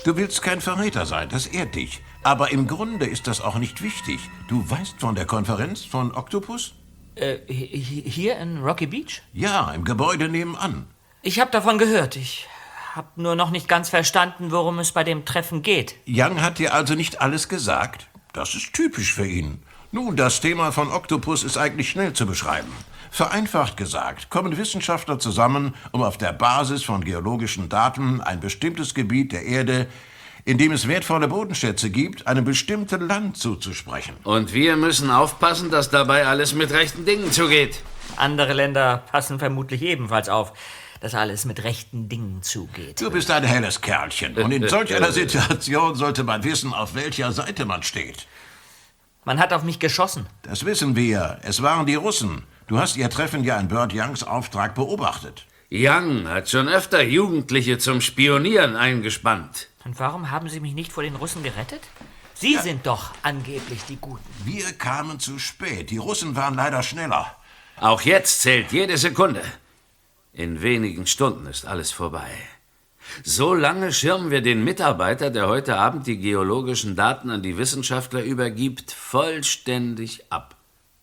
Du 0.05 0.15
willst 0.17 0.43
kein 0.43 0.61
Verräter 0.61 1.07
sein, 1.07 1.31
das 1.31 1.47
ehrt 1.47 1.75
dich. 1.75 2.03
Aber 2.25 2.51
im 2.53 2.67
Grunde 2.67 3.07
ist 3.07 3.27
das 3.27 3.41
auch 3.41 3.57
nicht 3.57 3.83
wichtig. 3.83 4.19
Du 4.49 4.69
weißt 4.69 4.97
von 4.99 5.15
der 5.15 5.27
Konferenz 5.27 5.85
von 5.85 6.15
Octopus? 6.15 6.75
Äh, 7.17 7.37
hi- 7.49 7.69
hi- 7.85 8.11
hier 8.11 8.39
in 8.39 8.59
Rocky 8.63 8.87
Beach? 8.87 9.23
Ja, 9.35 9.71
im 9.73 9.85
Gebäude 9.85 10.29
nebenan. 10.29 10.87
Ich 11.23 11.39
habe 11.39 11.51
davon 11.51 11.79
gehört. 11.79 12.17
Ich 12.17 12.49
habe 12.95 13.09
nur 13.17 13.37
noch 13.37 13.51
nicht 13.51 13.69
ganz 13.69 13.91
verstanden, 13.91 14.51
worum 14.53 14.79
es 14.79 14.93
bei 14.93 15.05
dem 15.05 15.25
Treffen 15.25 15.63
geht. 15.63 15.97
Young 16.09 16.41
hat 16.41 16.59
dir 16.59 16.75
also 16.75 16.95
nicht 16.95 17.21
alles 17.21 17.49
gesagt? 17.49 18.09
Das 18.33 18.55
ist 18.55 18.73
typisch 18.73 19.13
für 19.13 19.27
ihn. 19.27 19.63
Nun, 19.93 20.17
das 20.17 20.41
Thema 20.41 20.73
von 20.73 20.91
Octopus 20.91 21.45
ist 21.45 21.57
eigentlich 21.57 21.91
schnell 21.91 22.15
zu 22.15 22.27
beschreiben. 22.27 22.73
Vereinfacht 23.11 23.77
gesagt, 23.77 24.29
kommen 24.31 24.57
Wissenschaftler 24.57 25.21
zusammen, 25.21 25.75
um 25.93 26.03
auf 26.03 26.19
der 26.19 26.33
Basis 26.33 26.83
von 26.83 27.05
geologischen 27.05 27.69
Daten 27.69 28.21
ein 28.21 28.41
bestimmtes 28.41 28.93
Gebiet 28.95 29.31
der 29.31 29.45
Erde, 29.45 29.87
in 30.45 30.59
dem 30.59 30.73
es 30.73 30.87
wertvolle 30.89 31.29
Bodenschätze 31.29 31.91
gibt, 31.91 32.27
einem 32.27 32.45
bestimmten 32.45 33.09
Land 33.09 33.37
zuzusprechen. 33.39 34.15
Und 34.25 34.53
wir 34.53 34.77
müssen 34.77 35.11
aufpassen, 35.11 35.71
dass 35.71 35.91
dabei 35.91 36.27
alles 36.27 36.55
mit 36.55 36.71
rechten 36.71 37.05
Dingen 37.07 37.33
zugeht. 37.33 37.81
Andere 38.17 38.53
Länder 38.53 39.05
passen 39.11 39.39
vermutlich 39.39 39.83
ebenfalls 39.83 40.29
auf, 40.29 40.53
dass 41.01 41.15
alles 41.15 41.45
mit 41.45 41.65
rechten 41.65 42.09
Dingen 42.09 42.43
zugeht. 42.43 43.01
Du 43.01 43.11
bist 43.11 43.31
ein 43.31 43.43
helles 43.43 43.81
Kerlchen. 43.81 44.37
Und 44.37 44.53
in 44.53 44.69
solch 44.69 44.95
einer 44.95 45.13
Situation 45.21 45.95
sollte 45.95 46.25
man 46.25 46.45
wissen, 46.45 46.73
auf 46.73 46.95
welcher 46.95 47.33
Seite 47.33 47.65
man 47.65 47.83
steht. 47.83 48.27
Man 49.25 49.39
hat 49.39 49.55
auf 49.55 49.63
mich 49.63 49.79
geschossen. 49.79 50.27
Das 50.43 50.67
wissen 50.67 50.97
wir. 50.97 51.39
Es 51.43 51.63
waren 51.63 51.87
die 51.87 51.95
Russen. 51.95 52.43
Du 52.67 52.79
hast 52.79 52.97
ihr 52.97 53.09
Treffen 53.09 53.45
ja 53.45 53.59
in 53.59 53.69
Bird 53.69 53.93
Youngs 53.95 54.23
Auftrag 54.23 54.75
beobachtet. 54.75 55.47
Young 55.71 56.29
hat 56.29 56.51
schon 56.51 56.69
öfter 56.69 57.03
Jugendliche 57.03 57.79
zum 57.79 58.01
Spionieren 58.01 58.77
eingespannt. 58.77 59.69
Und 59.85 59.99
warum 60.01 60.31
haben 60.31 60.49
Sie 60.49 60.61
mich 60.61 60.75
nicht 60.75 60.93
vor 60.93 61.03
den 61.03 61.17
Russen 61.17 61.43
gerettet? 61.43 61.83
Sie 62.35 62.57
sind 62.59 62.87
doch 62.87 63.13
angeblich 63.23 63.85
die 63.89 63.97
Guten. 63.97 64.25
Wir 64.45 64.73
kamen 64.73 65.21
zu 65.21 65.39
spät. 65.39 65.91
Die 65.91 65.99
Russen 65.99 66.35
waren 66.37 66.55
leider 66.55 66.83
schneller. 66.83 67.37
Auch 67.81 68.01
jetzt 68.01 68.43
zählt 68.43 68.73
jede 68.73 68.99
Sekunde. 68.99 69.43
In 70.33 70.63
wenigen 70.63 71.07
Stunden 71.07 71.47
ist 71.47 71.67
alles 71.67 71.93
vorbei. 71.93 72.31
So 73.23 73.55
lange 73.55 73.93
schirmen 73.93 74.31
wir 74.31 74.41
den 74.41 74.65
Mitarbeiter, 74.65 75.31
der 75.31 75.47
heute 75.47 75.77
Abend 75.77 76.07
die 76.07 76.19
geologischen 76.19 76.97
Daten 76.97 77.31
an 77.31 77.43
die 77.43 77.59
Wissenschaftler 77.59 78.23
übergibt, 78.23 78.91
vollständig 78.91 80.33
ab. 80.33 80.57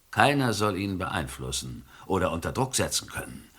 Keiner 0.10 0.54
soll 0.54 0.78
ihn 0.78 0.98
beeinflussen 0.98 1.86
oder 2.08 2.32
unter 2.32 2.52
Druck 2.52 2.76
setzen 2.76 3.08
können. 3.10 3.50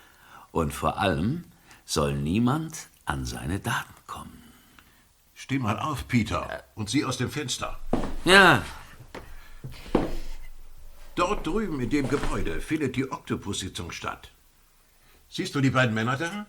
Und 0.50 0.74
vor 0.74 0.98
allem 0.98 1.44
soll 1.86 2.14
niemand 2.14 2.88
an 3.06 3.24
seine 3.24 3.58
Daten 3.58 3.94
kommen. 3.94 4.01
Steh 5.52 5.58
mal 5.58 5.78
auf, 5.78 6.08
Peter, 6.08 6.64
und 6.74 6.88
sieh 6.88 7.04
aus 7.04 7.18
dem 7.18 7.30
Fenster. 7.30 7.78
Ja, 8.24 8.62
Dort 11.14 11.46
drüben 11.46 11.78
in 11.78 11.90
dem 11.90 12.08
Gebäude 12.08 12.62
findet 12.62 12.96
die 12.96 13.12
Oktopus-Sitzung 13.12 13.92
statt. 13.92 14.30
Siehst 15.28 15.54
du 15.54 15.60
die 15.60 15.68
beiden 15.68 15.92
Männer 15.92 16.16
da? 16.16 16.46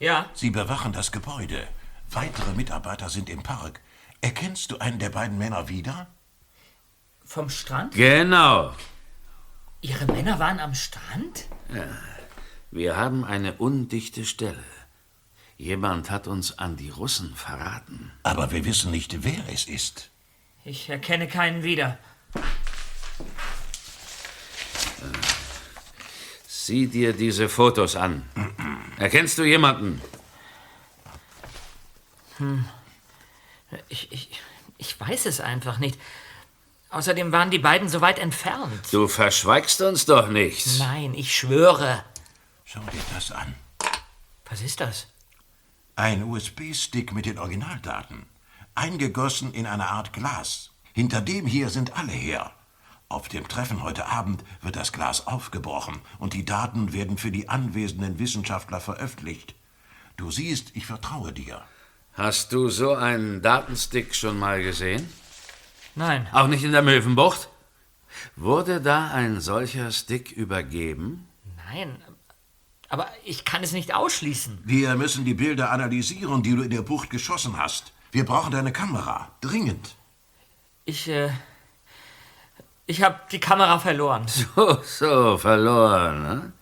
Ja. 0.00 0.28
Sie 0.34 0.50
bewachen 0.50 0.92
das 0.92 1.12
Gebäude. 1.12 1.68
Weitere 2.10 2.52
Mitarbeiter 2.54 3.08
sind 3.08 3.30
im 3.30 3.44
Park. 3.44 3.80
Erkennst 4.20 4.72
du 4.72 4.78
einen 4.78 4.98
der 4.98 5.10
beiden 5.10 5.38
Männer 5.38 5.68
wieder? 5.68 6.08
Vom 7.24 7.48
Strand? 7.48 7.94
Genau. 7.94 8.74
Ihre 9.82 10.06
Männer 10.06 10.40
waren 10.40 10.58
am 10.58 10.74
Strand? 10.74 11.46
Ja. 11.72 11.86
Wir 12.72 12.96
haben 12.96 13.24
eine 13.24 13.52
undichte 13.52 14.24
Stelle. 14.24 14.64
Jemand 15.60 16.10
hat 16.10 16.26
uns 16.26 16.58
an 16.58 16.78
die 16.78 16.88
Russen 16.88 17.36
verraten. 17.36 18.10
Aber 18.22 18.50
wir 18.50 18.64
wissen 18.64 18.90
nicht, 18.90 19.24
wer 19.24 19.44
es 19.52 19.66
ist. 19.66 20.08
Ich 20.64 20.88
erkenne 20.88 21.28
keinen 21.28 21.62
wieder. 21.62 21.98
Sieh 26.48 26.86
dir 26.86 27.12
diese 27.12 27.50
Fotos 27.50 27.94
an. 27.94 28.24
Erkennst 28.96 29.36
du 29.36 29.44
jemanden? 29.44 30.00
Hm. 32.38 32.64
Ich, 33.90 34.10
ich, 34.12 34.40
ich 34.78 34.98
weiß 34.98 35.26
es 35.26 35.42
einfach 35.42 35.76
nicht. 35.76 36.00
Außerdem 36.88 37.32
waren 37.32 37.50
die 37.50 37.58
beiden 37.58 37.90
so 37.90 38.00
weit 38.00 38.18
entfernt. 38.18 38.90
Du 38.92 39.08
verschweigst 39.08 39.82
uns 39.82 40.06
doch 40.06 40.28
nichts. 40.28 40.78
Nein, 40.78 41.12
ich 41.12 41.36
schwöre. 41.36 42.02
Schau 42.64 42.80
dir 42.80 43.02
das 43.14 43.30
an. 43.30 43.54
Was 44.48 44.62
ist 44.62 44.80
das? 44.80 45.09
Ein 45.96 46.24
USB-Stick 46.24 47.12
mit 47.12 47.26
den 47.26 47.38
Originaldaten. 47.38 48.26
Eingegossen 48.74 49.52
in 49.52 49.66
eine 49.66 49.88
Art 49.88 50.12
Glas. 50.12 50.70
Hinter 50.92 51.20
dem 51.20 51.46
hier 51.46 51.68
sind 51.68 51.96
alle 51.96 52.12
her. 52.12 52.52
Auf 53.08 53.28
dem 53.28 53.48
Treffen 53.48 53.82
heute 53.82 54.06
Abend 54.06 54.44
wird 54.62 54.76
das 54.76 54.92
Glas 54.92 55.26
aufgebrochen 55.26 56.00
und 56.18 56.32
die 56.32 56.44
Daten 56.44 56.92
werden 56.92 57.18
für 57.18 57.32
die 57.32 57.48
anwesenden 57.48 58.18
Wissenschaftler 58.18 58.80
veröffentlicht. 58.80 59.54
Du 60.16 60.30
siehst, 60.30 60.76
ich 60.76 60.86
vertraue 60.86 61.32
dir. 61.32 61.60
Hast 62.12 62.52
du 62.52 62.68
so 62.68 62.94
einen 62.94 63.42
Datenstick 63.42 64.14
schon 64.14 64.38
mal 64.38 64.62
gesehen? 64.62 65.08
Nein. 65.94 66.28
Auch 66.32 66.46
nicht 66.46 66.62
in 66.62 66.72
der 66.72 66.82
Möwenbucht? 66.82 67.48
Wurde 68.36 68.80
da 68.80 69.10
ein 69.10 69.40
solcher 69.40 69.90
Stick 69.90 70.30
übergeben? 70.32 71.28
Nein. 71.56 71.96
Aber 72.90 73.06
ich 73.24 73.44
kann 73.44 73.62
es 73.62 73.72
nicht 73.72 73.94
ausschließen. 73.94 74.58
Wir 74.64 74.96
müssen 74.96 75.24
die 75.24 75.34
Bilder 75.34 75.70
analysieren, 75.70 76.42
die 76.42 76.56
du 76.56 76.62
in 76.62 76.70
der 76.70 76.82
Bucht 76.82 77.08
geschossen 77.08 77.56
hast. 77.56 77.92
Wir 78.10 78.24
brauchen 78.24 78.50
deine 78.50 78.72
Kamera. 78.72 79.30
Dringend. 79.40 79.94
Ich, 80.84 81.08
äh. 81.08 81.30
Ich 82.86 83.04
habe 83.04 83.20
die 83.30 83.38
Kamera 83.38 83.78
verloren. 83.78 84.26
So, 84.56 84.80
so, 84.82 85.38
verloren. 85.38 86.22
Ne? 86.22 86.52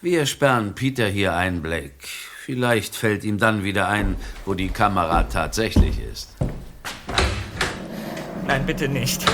Wir 0.00 0.26
sperren 0.26 0.74
Peter 0.74 1.06
hier 1.06 1.34
einen 1.34 1.62
Blick. 1.62 2.08
Vielleicht 2.44 2.96
fällt 2.96 3.22
ihm 3.22 3.38
dann 3.38 3.62
wieder 3.62 3.86
ein, 3.86 4.16
wo 4.44 4.54
die 4.54 4.70
Kamera 4.70 5.22
tatsächlich 5.24 6.00
ist. 6.00 6.34
Nein, 8.48 8.66
bitte 8.66 8.88
nicht. 8.88 9.24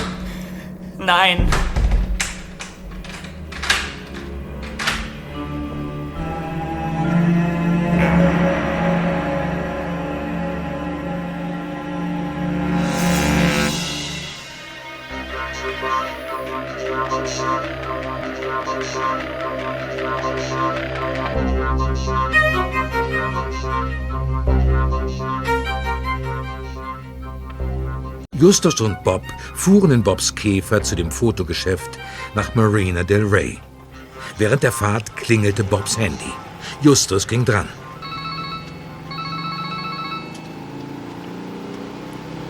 Nein. 0.99 1.49
Justus 28.39 28.79
und 28.81 29.03
Bob 29.03 29.23
fuhren 29.55 29.89
in 29.91 30.03
Bobs 30.03 30.33
Käfer 30.35 30.83
zu 30.83 30.95
dem 30.95 31.09
Fotogeschäft 31.09 31.97
nach 32.35 32.53
Marina 32.53 33.03
del 33.03 33.25
Rey. 33.25 33.57
Während 34.37 34.61
der 34.61 34.71
Fahrt 34.71 35.15
klingelte 35.15 35.63
Bobs 35.63 35.97
Handy. 35.97 36.31
Justus 36.81 37.27
ging 37.27 37.43
dran. 37.43 37.67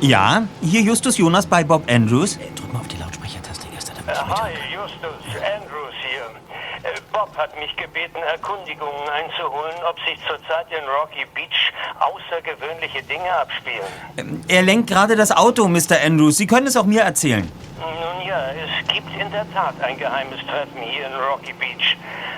Ja, 0.02 0.44
hier 0.62 0.82
Justus 0.82 1.18
Jonas 1.18 1.46
bei 1.46 1.64
Bob 1.64 1.90
Andrews. 1.90 2.38
Drück 2.56 2.74
mal 2.74 2.80
auf 2.80 2.88
die 2.88 2.98
Lautsprechertaste 2.98 3.68
erst, 3.74 3.90
damit 3.90 4.08
Äh, 4.08 4.20
Hi, 4.20 4.52
Justus, 4.74 5.24
Andrews 5.56 5.96
hier. 6.04 6.92
Äh, 6.92 6.96
Bob 7.12 7.27
hat 7.38 7.58
mich 7.60 7.76
gebeten, 7.78 8.18
Erkundigungen 8.32 9.08
einzuholen, 9.10 9.76
ob 9.90 9.98
sich 10.00 10.20
zurzeit 10.28 10.68
in 10.72 10.84
Rocky 10.88 11.26
Beach 11.34 11.72
außergewöhnliche 12.00 13.04
Dinge 13.04 13.32
abspielen. 13.32 14.44
Er 14.48 14.64
lenkt 14.64 14.90
gerade 14.90 15.16
das 15.16 15.32
Auto, 15.32 15.68
Mr. 15.68 16.02
Andrews. 16.04 16.38
Sie 16.38 16.48
können 16.48 16.68
es 16.68 16.76
auch 16.76 16.86
mir 16.86 17.02
erzählen. 17.02 17.50
Nun 17.80 18.28
ja, 18.28 18.50
es 18.50 18.88
gibt 18.88 19.10
in 19.20 19.32
der 19.32 19.46
Tat 19.54 19.76
ein 19.82 19.98
geheimes 19.98 20.40
Treffen 20.48 20.82
hier 20.82 21.06
in 21.06 21.14
Rocky 21.14 21.54
Beach. 21.54 21.96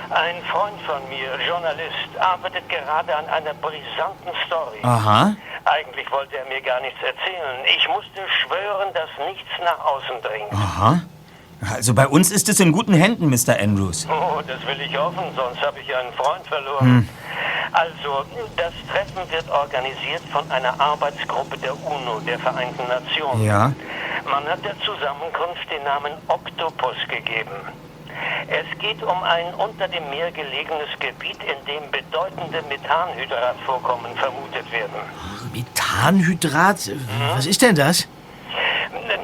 Ein 0.10 0.44
Freund 0.52 0.80
von 0.86 1.08
mir, 1.08 1.30
Journalist, 1.48 2.10
arbeitet 2.20 2.68
gerade 2.68 3.16
an 3.16 3.26
einer 3.28 3.54
brisanten 3.54 4.32
Story. 4.48 4.80
Aha. 4.82 5.36
Eigentlich 5.66 6.12
wollte 6.12 6.38
er 6.38 6.46
mir 6.46 6.62
gar 6.62 6.82
nichts 6.82 7.00
erzählen. 7.02 7.60
Ich 7.78 7.88
musste 7.88 8.22
schwören, 8.42 8.94
dass 8.94 9.10
nichts 9.28 9.50
nach 9.64 9.80
außen 9.86 10.22
dringt. 10.22 10.52
Aha. 10.52 11.02
Also 11.62 11.93
bei 11.93 12.08
uns 12.08 12.32
ist 12.32 12.48
es 12.48 12.60
in 12.60 12.72
guten 12.72 12.93
Händen, 12.93 13.30
Mr. 13.30 13.60
Andrews. 13.60 14.08
Oh, 14.10 14.41
das 14.48 14.65
will 14.65 14.80
ich 14.82 14.98
hoffen, 14.98 15.26
sonst 15.36 15.62
habe 15.62 15.80
ich 15.80 15.93
einen 15.95 16.13
Freund 16.13 16.45
verloren. 16.48 16.86
Hm. 16.86 17.10
Also, 17.72 18.26
das 18.56 18.74
Treffen 18.91 19.30
wird 19.32 19.50
organisiert 19.50 20.22
von 20.32 20.50
einer 20.52 20.80
Arbeitsgruppe 20.80 21.58
der 21.58 21.74
UNO, 21.74 22.19
der 22.26 22.39
Vereinten 22.39 22.88
Nationen. 22.88 23.43
Ja. 23.43 23.72
Man 24.26 24.43
hat 24.45 24.63
der 24.63 24.76
Zusammenkunft 24.80 25.69
den 25.72 25.84
Namen 25.84 26.13
Oktopus 26.28 26.95
gegeben. 27.10 27.52
Es 28.48 28.80
geht 28.80 29.04
um 29.04 29.24
ein 29.24 29.54
unter 29.54 29.88
dem 29.88 30.10
Meer 30.10 30.32
gelegenes 30.32 30.89
Gebiet, 31.00 31.38
in 31.43 31.65
dem 31.65 31.91
bedeutende 31.91 32.62
Methanhydratvorkommen 32.67 34.15
vermutet 34.15 34.72
werden. 34.72 34.95
Methanhydrat? 35.54 36.91
Was 37.36 37.45
ist 37.45 37.62
denn 37.62 37.76
das? 37.76 38.08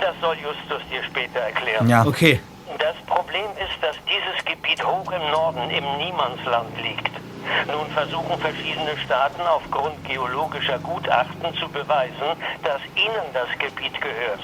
Das 0.01 0.15
soll 0.21 0.37
Justus 0.37 0.81
dir 0.89 1.03
später 1.03 1.39
erklären. 1.39 1.89
Ja. 1.89 2.05
Okay. 2.05 2.39
Das 2.77 2.95
Problem 3.05 3.45
ist, 3.57 3.81
dass 3.81 3.95
dieses 4.05 4.43
Gebiet 4.45 4.83
hoch 4.85 5.11
im 5.11 5.31
Norden, 5.31 5.69
im 5.69 5.97
Niemandsland 5.97 6.69
liegt. 6.81 7.11
Nun 7.67 7.87
versuchen 7.93 8.39
verschiedene 8.39 8.97
Staaten 9.05 9.41
aufgrund 9.41 10.03
geologischer 10.05 10.79
Gutachten 10.79 11.53
zu 11.55 11.69
beweisen, 11.69 12.35
dass 12.63 12.81
ihnen 12.95 13.25
das 13.33 13.47
Gebiet 13.59 13.99
gehört. 14.01 14.41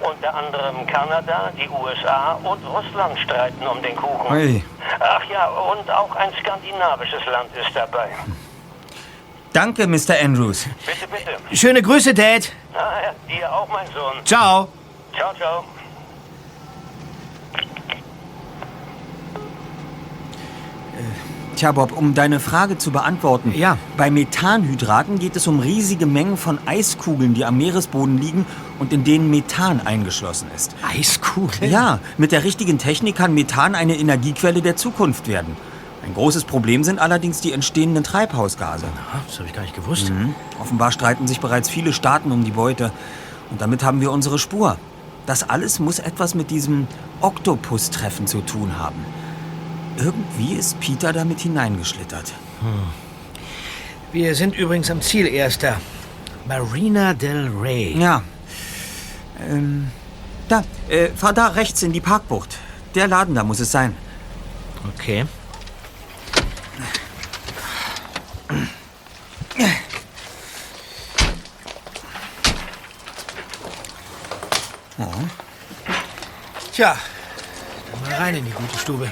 Unter 0.00 0.34
anderem 0.34 0.86
Kanada, 0.86 1.50
die 1.58 1.68
USA 1.68 2.38
und 2.42 2.64
Russland 2.66 3.18
streiten 3.18 3.66
um 3.66 3.80
den 3.82 3.96
Kuchen. 3.96 4.34
Ui. 4.34 4.64
Ach 5.00 5.24
ja, 5.30 5.48
und 5.48 5.90
auch 5.90 6.14
ein 6.16 6.30
skandinavisches 6.40 7.24
Land 7.26 7.50
ist 7.56 7.74
dabei. 7.74 8.08
Danke, 9.56 9.86
Mr. 9.86 10.22
Andrews. 10.22 10.66
Bitte, 10.84 11.08
bitte. 11.10 11.56
Schöne 11.56 11.80
Grüße, 11.80 12.12
Dad. 12.12 12.52
Ah, 12.74 12.78
ja, 13.02 13.14
dir 13.26 13.50
auch, 13.50 13.66
mein 13.68 13.86
Sohn. 13.86 14.22
Ciao. 14.22 14.68
Ciao, 15.16 15.32
ciao. 15.34 15.64
Tja, 21.56 21.72
Bob, 21.72 21.96
um 21.96 22.12
deine 22.12 22.38
Frage 22.38 22.76
zu 22.76 22.90
beantworten. 22.90 23.54
Ja. 23.56 23.78
Bei 23.96 24.10
Methanhydraten 24.10 25.18
geht 25.18 25.36
es 25.36 25.46
um 25.46 25.60
riesige 25.60 26.04
Mengen 26.04 26.36
von 26.36 26.58
Eiskugeln, 26.66 27.32
die 27.32 27.46
am 27.46 27.56
Meeresboden 27.56 28.18
liegen 28.18 28.44
und 28.78 28.92
in 28.92 29.04
denen 29.04 29.30
Methan 29.30 29.80
eingeschlossen 29.86 30.50
ist. 30.54 30.76
Eiskugeln? 30.86 31.70
Ja, 31.70 32.00
mit 32.18 32.30
der 32.30 32.44
richtigen 32.44 32.76
Technik 32.76 33.16
kann 33.16 33.32
Methan 33.32 33.74
eine 33.74 33.96
Energiequelle 33.96 34.60
der 34.60 34.76
Zukunft 34.76 35.28
werden. 35.28 35.56
Ein 36.06 36.14
großes 36.14 36.44
Problem 36.44 36.84
sind 36.84 37.00
allerdings 37.00 37.40
die 37.40 37.52
entstehenden 37.52 38.04
Treibhausgase. 38.04 38.86
Ah, 39.12 39.18
das 39.26 39.38
habe 39.38 39.48
ich 39.48 39.54
gar 39.54 39.62
nicht 39.62 39.74
gewusst. 39.74 40.10
Mhm. 40.10 40.36
Offenbar 40.60 40.92
streiten 40.92 41.26
sich 41.26 41.40
bereits 41.40 41.68
viele 41.68 41.92
Staaten 41.92 42.30
um 42.30 42.44
die 42.44 42.52
Beute. 42.52 42.92
Und 43.50 43.60
damit 43.60 43.82
haben 43.82 44.00
wir 44.00 44.12
unsere 44.12 44.38
Spur. 44.38 44.78
Das 45.26 45.48
alles 45.48 45.80
muss 45.80 45.98
etwas 45.98 46.36
mit 46.36 46.50
diesem 46.52 46.86
Oktopus-Treffen 47.20 48.28
zu 48.28 48.40
tun 48.40 48.78
haben. 48.78 49.04
Irgendwie 49.98 50.54
ist 50.54 50.78
Peter 50.78 51.12
damit 51.12 51.40
hineingeschlittert. 51.40 52.32
Wir 54.12 54.36
sind 54.36 54.56
übrigens 54.56 54.90
am 54.90 55.00
Ziel, 55.00 55.26
Erster. 55.26 55.80
Marina 56.46 57.14
del 57.14 57.48
Rey. 57.48 57.98
Ja. 57.98 58.22
Ähm, 59.50 59.90
da, 60.48 60.62
äh, 60.88 61.08
fahr 61.08 61.32
da 61.32 61.48
rechts 61.48 61.82
in 61.82 61.92
die 61.92 62.00
Parkbucht. 62.00 62.58
Der 62.94 63.08
Laden 63.08 63.34
da 63.34 63.42
muss 63.42 63.58
es 63.58 63.72
sein. 63.72 63.96
Okay. 64.94 65.26
Tja, 76.76 76.94
dann 77.90 78.00
mal 78.02 78.12
rein 78.18 78.34
in 78.34 78.44
die 78.44 78.50
gute 78.50 78.78
Stube. 78.78 79.10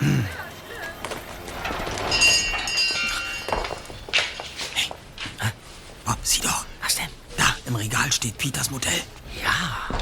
Hm. 0.00 0.26
Hey. 4.74 4.90
Oh, 6.06 6.12
sieh 6.22 6.42
doch. 6.42 6.66
Was 6.82 6.96
denn? 6.96 7.06
Da, 7.38 7.44
im 7.64 7.76
Regal 7.76 8.12
steht 8.12 8.36
Peters 8.36 8.70
Modell. 8.70 9.00
Ja. 9.42 9.96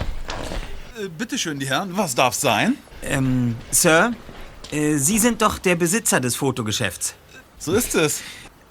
Äh, 1.00 1.08
bitte 1.10 1.38
schön, 1.38 1.60
die 1.60 1.68
Herren, 1.68 1.96
was 1.96 2.16
darf's 2.16 2.40
sein? 2.40 2.76
Ähm, 3.04 3.54
Sir, 3.70 4.10
äh, 4.72 4.96
Sie 4.96 5.20
sind 5.20 5.42
doch 5.42 5.58
der 5.58 5.76
Besitzer 5.76 6.18
des 6.18 6.34
Fotogeschäfts. 6.34 7.14
So 7.60 7.72
ist 7.72 7.94
es. 7.94 8.20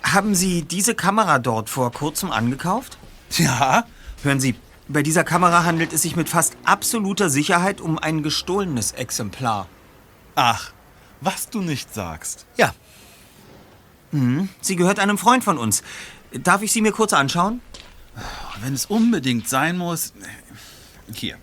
Haben 0.03 0.35
Sie 0.35 0.63
diese 0.63 0.93
Kamera 0.93 1.39
dort 1.39 1.69
vor 1.69 1.89
kurzem 1.93 2.31
angekauft? 2.31 2.97
Ja. 3.37 3.85
Hören 4.23 4.41
Sie, 4.41 4.55
bei 4.89 5.03
dieser 5.03 5.23
Kamera 5.23 5.63
handelt 5.63 5.93
es 5.93 6.01
sich 6.01 6.15
mit 6.15 6.29
fast 6.29 6.57
absoluter 6.65 7.29
Sicherheit 7.29 7.79
um 7.79 7.99
ein 7.99 8.23
gestohlenes 8.23 8.91
Exemplar. 8.91 9.67
Ach, 10.35 10.73
was 11.21 11.49
du 11.49 11.61
nicht 11.61 11.93
sagst. 11.93 12.47
Ja. 12.57 12.73
Mhm. 14.11 14.49
Sie 14.61 14.75
gehört 14.75 14.99
einem 14.99 15.19
Freund 15.19 15.43
von 15.43 15.59
uns. 15.59 15.83
Darf 16.31 16.63
ich 16.63 16.71
sie 16.71 16.81
mir 16.81 16.91
kurz 16.91 17.13
anschauen? 17.13 17.61
Wenn 18.61 18.73
es 18.73 18.87
unbedingt 18.87 19.47
sein 19.47 19.77
muss. 19.77 20.13
Hier. 21.13 21.37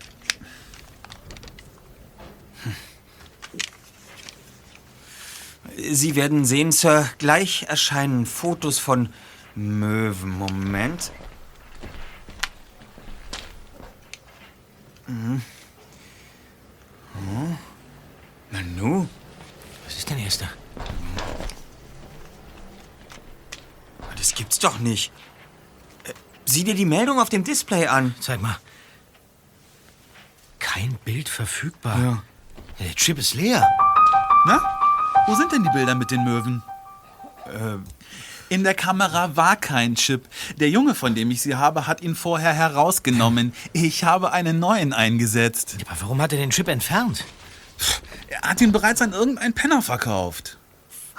Sie 5.77 6.15
werden 6.15 6.43
sehen, 6.43 6.71
Sir, 6.73 7.09
gleich 7.17 7.63
erscheinen 7.69 8.25
Fotos 8.25 8.79
von 8.79 9.09
Möwen. 9.55 10.37
Moment. 10.37 11.11
Mhm. 15.07 15.41
Oh. 17.15 17.57
Nanu. 18.51 19.07
Was 19.85 19.97
ist 19.97 20.09
denn, 20.09 20.19
Erster? 20.19 20.49
Das 24.17 24.33
gibt's 24.33 24.59
doch 24.59 24.79
nicht. 24.79 25.11
Äh, 26.03 26.13
Sieh 26.57 26.63
dir 26.63 26.73
die 26.73 26.85
Meldung 26.85 27.19
auf 27.19 27.29
dem 27.29 27.43
Display 27.43 27.85
an. 27.85 28.15
Zeig 28.19 28.41
mal. 28.41 28.57
Kein 30.57 30.97
Bild 31.05 31.29
verfügbar. 31.29 31.99
Ja. 31.99 32.23
Der 32.79 32.95
Chip 32.95 33.19
ist 33.19 33.35
leer. 33.35 33.63
Na? 34.47 34.59
Wo 35.27 35.35
sind 35.35 35.51
denn 35.51 35.61
die 35.61 35.69
Bilder 35.69 35.93
mit 35.93 36.09
den 36.09 36.23
Möwen? 36.23 36.63
Äh, 37.45 37.77
In 38.49 38.63
der 38.63 38.73
Kamera 38.73 39.35
war 39.35 39.55
kein 39.55 39.93
Chip. 39.93 40.27
Der 40.59 40.71
Junge, 40.71 40.95
von 40.95 41.13
dem 41.13 41.29
ich 41.29 41.43
sie 41.43 41.55
habe, 41.55 41.85
hat 41.85 42.01
ihn 42.01 42.15
vorher 42.15 42.53
herausgenommen. 42.53 43.53
Ich 43.73 44.03
habe 44.03 44.31
einen 44.31 44.57
neuen 44.57 44.93
eingesetzt. 44.93 45.77
Aber 45.87 46.01
warum 46.01 46.21
hat 46.23 46.33
er 46.33 46.39
den 46.39 46.49
Chip 46.49 46.69
entfernt? 46.69 47.23
Er 48.29 48.41
hat 48.41 48.61
ihn 48.61 48.71
bereits 48.71 49.03
an 49.03 49.13
irgendeinen 49.13 49.53
Penner 49.53 49.83
verkauft. 49.83 50.57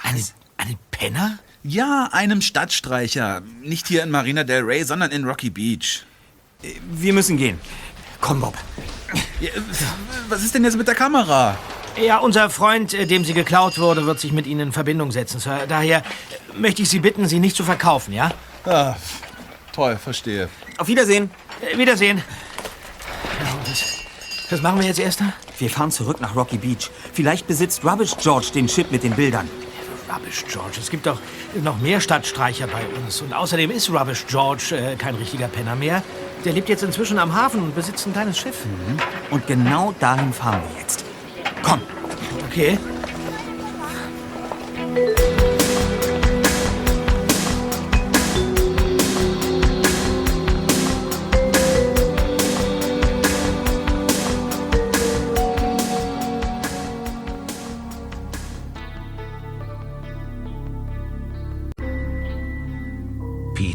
Einen, 0.03 0.21
einen 0.57 0.77
Penner? 0.91 1.39
Ja, 1.63 2.09
einem 2.11 2.41
Stadtstreicher. 2.41 3.41
Nicht 3.61 3.87
hier 3.87 4.03
in 4.03 4.11
Marina 4.11 4.43
del 4.43 4.63
Rey, 4.63 4.83
sondern 4.83 5.11
in 5.11 5.25
Rocky 5.25 5.49
Beach. 5.49 6.05
Wir 6.91 7.13
müssen 7.13 7.37
gehen. 7.37 7.59
Komm, 8.21 8.41
Bob. 8.41 8.55
Ja, 9.41 9.49
was 10.27 10.43
ist 10.43 10.53
denn 10.55 10.63
jetzt 10.63 10.77
mit 10.77 10.87
der 10.87 10.95
Kamera? 10.95 11.57
Ja, 12.01 12.19
unser 12.19 12.49
Freund, 12.49 12.93
äh, 12.93 13.05
dem 13.05 13.25
sie 13.25 13.33
geklaut 13.33 13.79
wurde, 13.79 14.05
wird 14.05 14.19
sich 14.19 14.31
mit 14.31 14.45
Ihnen 14.47 14.67
in 14.67 14.71
Verbindung 14.71 15.11
setzen, 15.11 15.39
Sir. 15.39 15.65
Daher 15.67 15.99
äh, 15.99 16.57
möchte 16.57 16.81
ich 16.81 16.89
Sie 16.89 16.99
bitten, 16.99 17.27
sie 17.27 17.39
nicht 17.39 17.55
zu 17.55 17.63
verkaufen, 17.63 18.13
ja? 18.13 18.31
Ah, 18.65 18.95
toll, 19.73 19.97
verstehe. 19.97 20.49
Auf 20.77 20.87
Wiedersehen. 20.87 21.29
Äh, 21.61 21.77
Wiedersehen. 21.77 22.21
Was, 23.65 23.83
was 24.49 24.61
machen 24.61 24.79
wir 24.79 24.87
jetzt, 24.87 24.99
Erster? 24.99 25.33
Wir 25.57 25.69
fahren 25.69 25.91
zurück 25.91 26.21
nach 26.21 26.35
Rocky 26.35 26.57
Beach. 26.57 26.89
Vielleicht 27.13 27.47
besitzt 27.47 27.83
Rubbish 27.83 28.15
George 28.21 28.47
den 28.53 28.67
Chip 28.67 28.91
mit 28.91 29.03
den 29.03 29.13
Bildern. 29.13 29.49
Rubbish 30.11 30.45
George. 30.51 30.77
Es 30.79 30.89
gibt 30.89 31.05
doch 31.05 31.19
noch 31.63 31.79
mehr 31.79 32.01
Stadtstreicher 32.01 32.67
bei 32.67 32.81
uns. 32.97 33.21
Und 33.21 33.33
außerdem 33.33 33.71
ist 33.71 33.89
Rubbish 33.89 34.25
George 34.27 34.75
äh, 34.75 34.95
kein 34.95 35.15
richtiger 35.15 35.47
Penner 35.47 35.75
mehr. 35.75 36.03
Der 36.45 36.53
lebt 36.53 36.69
jetzt 36.69 36.83
inzwischen 36.83 37.19
am 37.19 37.33
Hafen 37.33 37.61
und 37.61 37.75
besitzt 37.75 38.07
ein 38.07 38.13
kleines 38.13 38.37
Schiff. 38.37 38.65
Und 39.29 39.45
genau 39.47 39.93
dahin 39.99 40.33
fahren 40.33 40.61
wir 40.71 40.81
jetzt. 40.81 41.05
Komm. 41.63 41.81
Okay. 42.49 42.77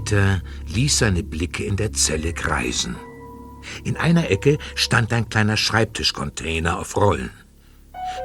Peter 0.05 0.43
ließ 0.67 0.99
seine 0.99 1.23
Blicke 1.23 1.65
in 1.65 1.77
der 1.77 1.95
Zelle 1.95 2.35
kreisen. 2.35 2.97
In 3.85 3.97
einer 3.97 4.31
Ecke 4.31 4.59
stand 4.75 5.15
ein 5.15 5.31
kleiner 5.31 5.57
Schreibtischcontainer 5.57 6.79
auf 6.79 6.99
Rollen. 6.99 7.31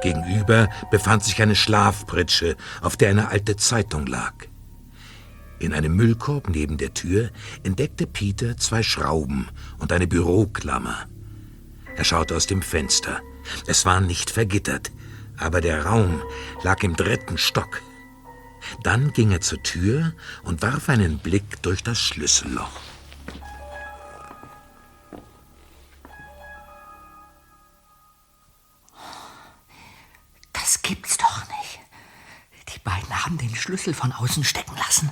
Gegenüber 0.04 0.68
befand 0.92 1.24
sich 1.24 1.42
eine 1.42 1.56
Schlafpritsche, 1.56 2.58
auf 2.82 2.98
der 2.98 3.12
eine 3.12 3.30
alte 3.30 3.56
Zeitung 3.56 4.08
lag. 4.08 4.34
In 5.60 5.74
einem 5.74 5.96
Müllkorb 5.96 6.50
neben 6.50 6.78
der 6.78 6.94
Tür 6.94 7.30
entdeckte 7.64 8.08
Peter 8.08 8.58
zwei 8.58 8.84
Schrauben 8.84 9.48
und 9.78 9.94
eine 9.94 10.08
Büroklammer. 10.08 11.08
Er 11.96 12.04
schaute 12.04 12.36
aus 12.36 12.46
dem 12.46 12.62
Fenster. 12.62 13.22
Es 13.68 13.86
war 13.86 14.02
nicht 14.02 14.32
vergittert, 14.32 14.92
aber 15.38 15.62
der 15.62 15.86
Raum 15.86 16.22
lag 16.62 16.84
im 16.84 16.98
dritten 16.98 17.38
Stock. 17.38 17.82
Dann 18.84 19.14
ging 19.14 19.32
er 19.32 19.42
zur 19.42 19.62
Tür 19.64 20.14
und 20.44 20.62
warf 20.62 20.90
einen 20.90 21.20
Blick 21.20 21.62
durch 21.62 21.84
das 21.84 22.00
Schlüsselloch. 22.00 22.82
Das 30.54 30.82
gibt's 30.82 31.18
doch 31.18 31.48
nicht. 31.48 31.80
Die 32.74 32.80
beiden 32.80 33.26
haben 33.26 33.38
den 33.38 33.56
Schlüssel 33.56 33.94
von 33.94 34.12
außen 34.12 34.44
stecken 34.44 34.76
lassen. 34.78 35.12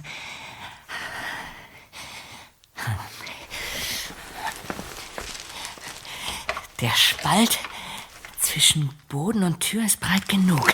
Der 6.80 6.92
Spalt 6.96 7.58
zwischen 8.40 8.90
Boden 9.10 9.44
und 9.44 9.62
Tür 9.62 9.84
ist 9.84 10.00
breit 10.00 10.28
genug. 10.30 10.72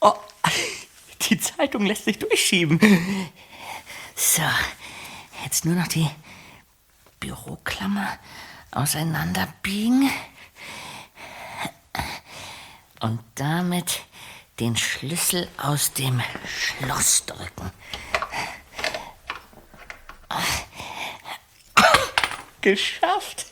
Oh, 0.00 0.14
die 1.30 1.38
Zeitung 1.38 1.86
lässt 1.86 2.04
sich 2.04 2.18
durchschieben. 2.18 2.78
So, 4.14 4.42
jetzt 5.44 5.64
nur 5.64 5.74
noch 5.76 5.88
die 5.88 6.10
Büroklammer 7.20 8.18
auseinanderbiegen 8.70 10.10
und 13.00 13.20
damit 13.36 14.02
den 14.58 14.76
Schlüssel 14.76 15.48
aus 15.56 15.92
dem 15.94 16.20
Schloss 16.46 17.24
drücken. 17.24 17.70
Geschafft. 22.60 23.46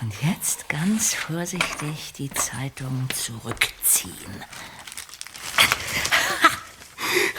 Und 0.00 0.12
jetzt 0.22 0.68
ganz 0.68 1.14
vorsichtig 1.14 2.12
die 2.18 2.30
Zeitung 2.30 3.08
zurückziehen. 3.14 4.44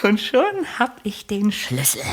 Und 0.05 0.21
schon 0.21 0.67
hab 0.77 0.99
ich 1.03 1.25
den 1.25 1.51
Schlüssel. 1.51 2.03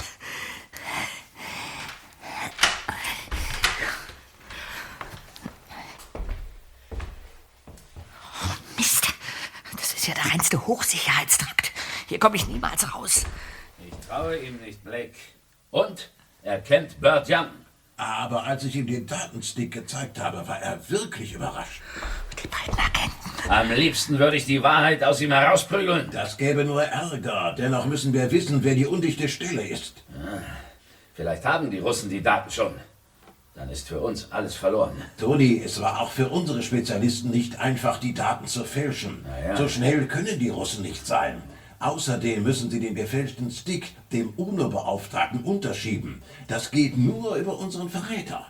Mist, 8.78 9.12
das 9.76 9.93
ist 9.93 10.07
ja 10.07 10.14
der 10.14 10.24
reinste 10.24 10.66
Hochsicherheitstrakt. 10.66 11.72
Hier 12.09 12.18
komme 12.18 12.36
ich 12.36 12.47
niemals 12.47 12.95
raus. 12.95 13.26
Ich 13.86 14.09
traue 14.09 14.38
ihm 14.38 14.57
nicht, 14.62 14.82
Blake. 14.82 15.12
Und 15.70 16.11
er 16.43 16.62
kennt 16.62 16.99
Bert 16.99 17.28
Young. 17.28 17.51
Aber 17.99 18.45
als 18.45 18.64
ich 18.64 18.74
ihm 18.74 18.86
den 18.86 19.07
Datenstick 19.07 19.70
gezeigt 19.70 20.18
habe, 20.18 20.49
war 20.49 20.62
er 20.62 20.88
wirklich 20.88 21.34
überrascht. 21.34 21.82
Beiden 22.53 22.78
Agenten. 22.78 23.50
Am 23.50 23.70
liebsten 23.72 24.18
würde 24.18 24.36
ich 24.36 24.46
die 24.46 24.62
Wahrheit 24.62 25.03
aus 25.03 25.20
ihm 25.20 25.32
herausprügeln. 25.32 26.09
Das 26.12 26.36
gäbe 26.36 26.64
nur 26.64 26.82
Ärger. 26.84 27.55
Dennoch 27.59 27.86
müssen 27.86 28.12
wir 28.12 28.30
wissen, 28.30 28.62
wer 28.62 28.74
die 28.74 28.86
undichte 28.86 29.28
Stelle 29.28 29.66
ist. 29.66 30.05
Vielleicht 31.14 31.44
haben 31.44 31.70
die 31.70 31.78
Russen 31.80 32.09
die 32.09 32.22
Daten 32.22 32.50
schon. 32.50 32.74
Dann 33.55 33.68
ist 33.68 33.88
für 33.88 34.00
uns 34.00 34.32
alles 34.32 34.55
verloren. 34.55 34.96
Toni, 35.18 35.61
es 35.62 35.80
war 35.80 36.00
auch 36.00 36.11
für 36.11 36.28
unsere 36.28 36.62
Spezialisten 36.62 37.30
nicht 37.30 37.61
einfach, 37.61 37.98
die 37.98 38.14
Daten 38.14 38.46
zu 38.46 38.64
fälschen. 38.64 39.24
ja. 39.46 39.57
So 39.57 39.68
schnell 39.68 40.07
können 40.07 40.38
die 40.38 40.48
Russen 40.48 40.82
nicht 40.82 41.07
sein. 41.07 41.42
Außerdem 41.78 42.42
müssen 42.44 42.70
sie 42.70 42.80
den 42.80 42.94
gefälschten 42.94 43.50
Stick 43.50 43.88
dem 44.12 44.30
UNO-Beauftragten 44.36 45.42
unterschieben. 45.42 46.22
Das 46.48 46.70
geht 46.70 46.96
nur 46.96 47.34
über 47.36 47.59
unseren 47.59 47.90
Verräter. 47.90 48.46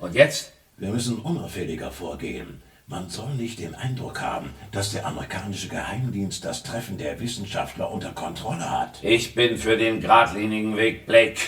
Und 0.00 0.14
jetzt? 0.14 0.52
Wir 0.78 0.88
müssen 0.88 1.18
unauffälliger 1.18 1.90
vorgehen. 1.90 2.62
Man 2.92 3.08
soll 3.08 3.32
nicht 3.36 3.58
den 3.58 3.74
Eindruck 3.74 4.20
haben, 4.20 4.50
dass 4.70 4.92
der 4.92 5.06
amerikanische 5.06 5.68
Geheimdienst 5.68 6.44
das 6.44 6.62
Treffen 6.62 6.98
der 6.98 7.18
Wissenschaftler 7.20 7.90
unter 7.90 8.12
Kontrolle 8.12 8.70
hat. 8.70 8.98
Ich 9.02 9.34
bin 9.34 9.56
für 9.56 9.78
den 9.78 10.02
geradlinigen 10.02 10.76
Weg, 10.76 11.06
Blake. 11.06 11.40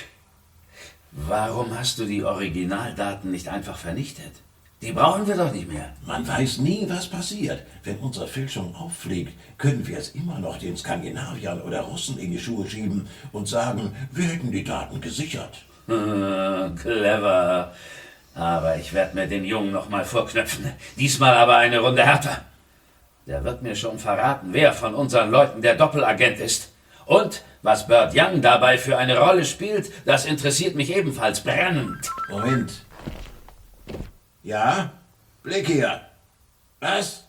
Warum 1.10 1.78
hast 1.78 1.98
du 1.98 2.06
die 2.06 2.24
Originaldaten 2.24 3.30
nicht 3.30 3.48
einfach 3.48 3.76
vernichtet? 3.76 4.32
Die 4.80 4.92
brauchen 4.92 5.26
wir 5.26 5.36
doch 5.36 5.52
nicht 5.52 5.70
mehr. 5.70 5.92
Man 6.06 6.26
weiß 6.26 6.60
nie, 6.60 6.86
was 6.88 7.08
passiert. 7.08 7.62
Wenn 7.82 7.98
unsere 7.98 8.26
Fälschung 8.26 8.74
auffliegt, 8.74 9.34
können 9.58 9.86
wir 9.86 9.98
es 9.98 10.14
immer 10.14 10.38
noch 10.38 10.56
den 10.56 10.78
Skandinaviern 10.78 11.60
oder 11.60 11.82
Russen 11.82 12.16
in 12.16 12.30
die 12.30 12.38
Schuhe 12.38 12.66
schieben 12.66 13.06
und 13.32 13.48
sagen, 13.48 13.94
wir 14.12 14.28
hätten 14.28 14.50
die 14.50 14.64
Daten 14.64 14.98
gesichert. 14.98 15.62
Clever. 15.86 17.74
Aber 18.34 18.76
ich 18.76 18.92
werde 18.92 19.14
mir 19.14 19.26
den 19.26 19.44
Jungen 19.44 19.72
noch 19.72 19.88
mal 19.88 20.04
vorknöpfen. 20.04 20.72
Diesmal 20.96 21.34
aber 21.34 21.56
eine 21.56 21.78
Runde 21.78 22.04
härter. 22.04 22.44
Der 23.26 23.44
wird 23.44 23.62
mir 23.62 23.76
schon 23.76 23.98
verraten, 23.98 24.48
wer 24.52 24.72
von 24.72 24.94
unseren 24.94 25.30
Leuten 25.30 25.62
der 25.62 25.76
Doppelagent 25.76 26.40
ist. 26.40 26.72
Und 27.06 27.42
was 27.62 27.86
Bert 27.86 28.12
Young 28.14 28.42
dabei 28.42 28.76
für 28.76 28.98
eine 28.98 29.18
Rolle 29.18 29.44
spielt, 29.44 29.90
das 30.04 30.26
interessiert 30.26 30.74
mich 30.74 30.94
ebenfalls 30.94 31.40
brennend. 31.40 32.10
Moment. 32.28 32.84
Ja? 34.42 34.90
Blick 35.42 35.66
hier. 35.66 36.00
Was? 36.80 37.24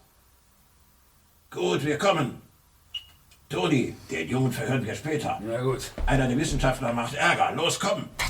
Gut, 1.50 1.86
wir 1.86 1.98
kommen. 1.98 2.42
Toni, 3.50 3.96
den 4.12 4.28
Jungen 4.28 4.52
verhören 4.52 4.86
wir 4.86 4.96
später. 4.96 5.40
Na 5.42 5.62
gut. 5.62 5.92
Einer 6.06 6.28
der 6.28 6.38
Wissenschaftler 6.38 6.92
macht 6.92 7.14
Ärger. 7.14 7.54
Los, 7.54 7.80
komm. 7.80 8.10
Sie 8.18 8.26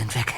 sind 0.00 0.14
weg. 0.14 0.34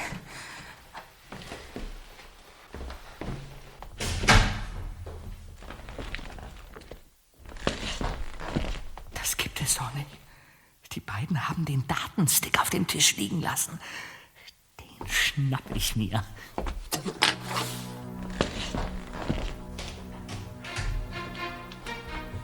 Das 9.15 9.37
gibt 9.37 9.61
es 9.61 9.77
doch 9.77 9.95
nicht. 9.95 10.09
Die 10.93 11.01
beiden 11.01 11.49
haben 11.49 11.65
den 11.65 11.87
Datenstick 11.87 12.61
auf 12.61 12.71
dem 12.71 12.89
Tisch 12.89 13.17
liegen 13.17 13.41
lassen. 13.41 13.79
Den 14.81 15.09
schnapp 15.09 15.63
ich 15.75 15.95
mir. 15.95 16.25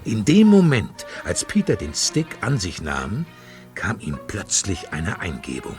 In 0.04 0.24
dem 0.24 0.46
Moment, 0.46 1.04
als 1.24 1.44
Peter 1.44 1.74
den 1.74 1.94
Stick 1.94 2.42
an 2.42 2.60
sich 2.60 2.80
nahm, 2.80 3.26
kam 3.74 3.98
ihm 3.98 4.18
plötzlich 4.28 4.92
eine 4.92 5.18
Eingebung. 5.18 5.76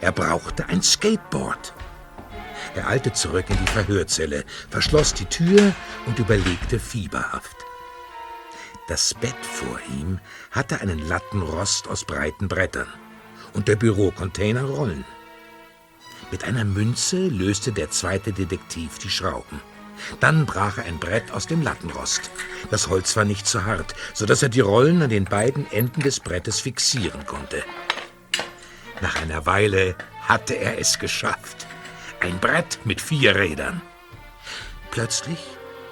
Er 0.00 0.12
brauchte 0.12 0.66
ein 0.68 0.82
Skateboard. 0.82 1.74
Er 2.74 2.88
eilte 2.88 3.12
zurück 3.12 3.46
in 3.48 3.56
die 3.56 3.70
Verhörzelle, 3.70 4.44
verschloss 4.70 5.14
die 5.14 5.26
Tür 5.26 5.72
und 6.06 6.18
überlegte 6.18 6.78
fieberhaft. 6.78 7.56
Das 8.88 9.14
Bett 9.14 9.34
vor 9.42 9.78
ihm 9.98 10.20
hatte 10.50 10.80
einen 10.80 10.98
Lattenrost 11.08 11.88
aus 11.88 12.04
breiten 12.04 12.48
Brettern 12.48 12.88
und 13.54 13.68
der 13.68 13.76
Bürocontainer 13.76 14.64
Rollen. 14.64 15.04
Mit 16.30 16.44
einer 16.44 16.64
Münze 16.64 17.28
löste 17.28 17.72
der 17.72 17.90
zweite 17.90 18.32
Detektiv 18.32 18.98
die 18.98 19.08
Schrauben. 19.08 19.60
Dann 20.20 20.44
brach 20.44 20.78
er 20.78 20.84
ein 20.84 20.98
Brett 20.98 21.30
aus 21.30 21.46
dem 21.46 21.62
Lattenrost. 21.62 22.30
Das 22.70 22.88
Holz 22.88 23.16
war 23.16 23.24
nicht 23.24 23.46
zu 23.46 23.64
hart, 23.64 23.94
so 24.12 24.26
dass 24.26 24.42
er 24.42 24.48
die 24.48 24.60
Rollen 24.60 25.00
an 25.02 25.10
den 25.10 25.24
beiden 25.24 25.70
Enden 25.70 26.02
des 26.02 26.20
Brettes 26.20 26.60
fixieren 26.60 27.24
konnte. 27.26 27.62
Nach 29.00 29.20
einer 29.20 29.46
Weile 29.46 29.96
hatte 30.22 30.54
er 30.54 30.78
es 30.78 30.98
geschafft. 30.98 31.66
Ein 32.20 32.38
Brett 32.38 32.78
mit 32.84 33.00
vier 33.00 33.36
Rädern. 33.36 33.82
Plötzlich 34.90 35.38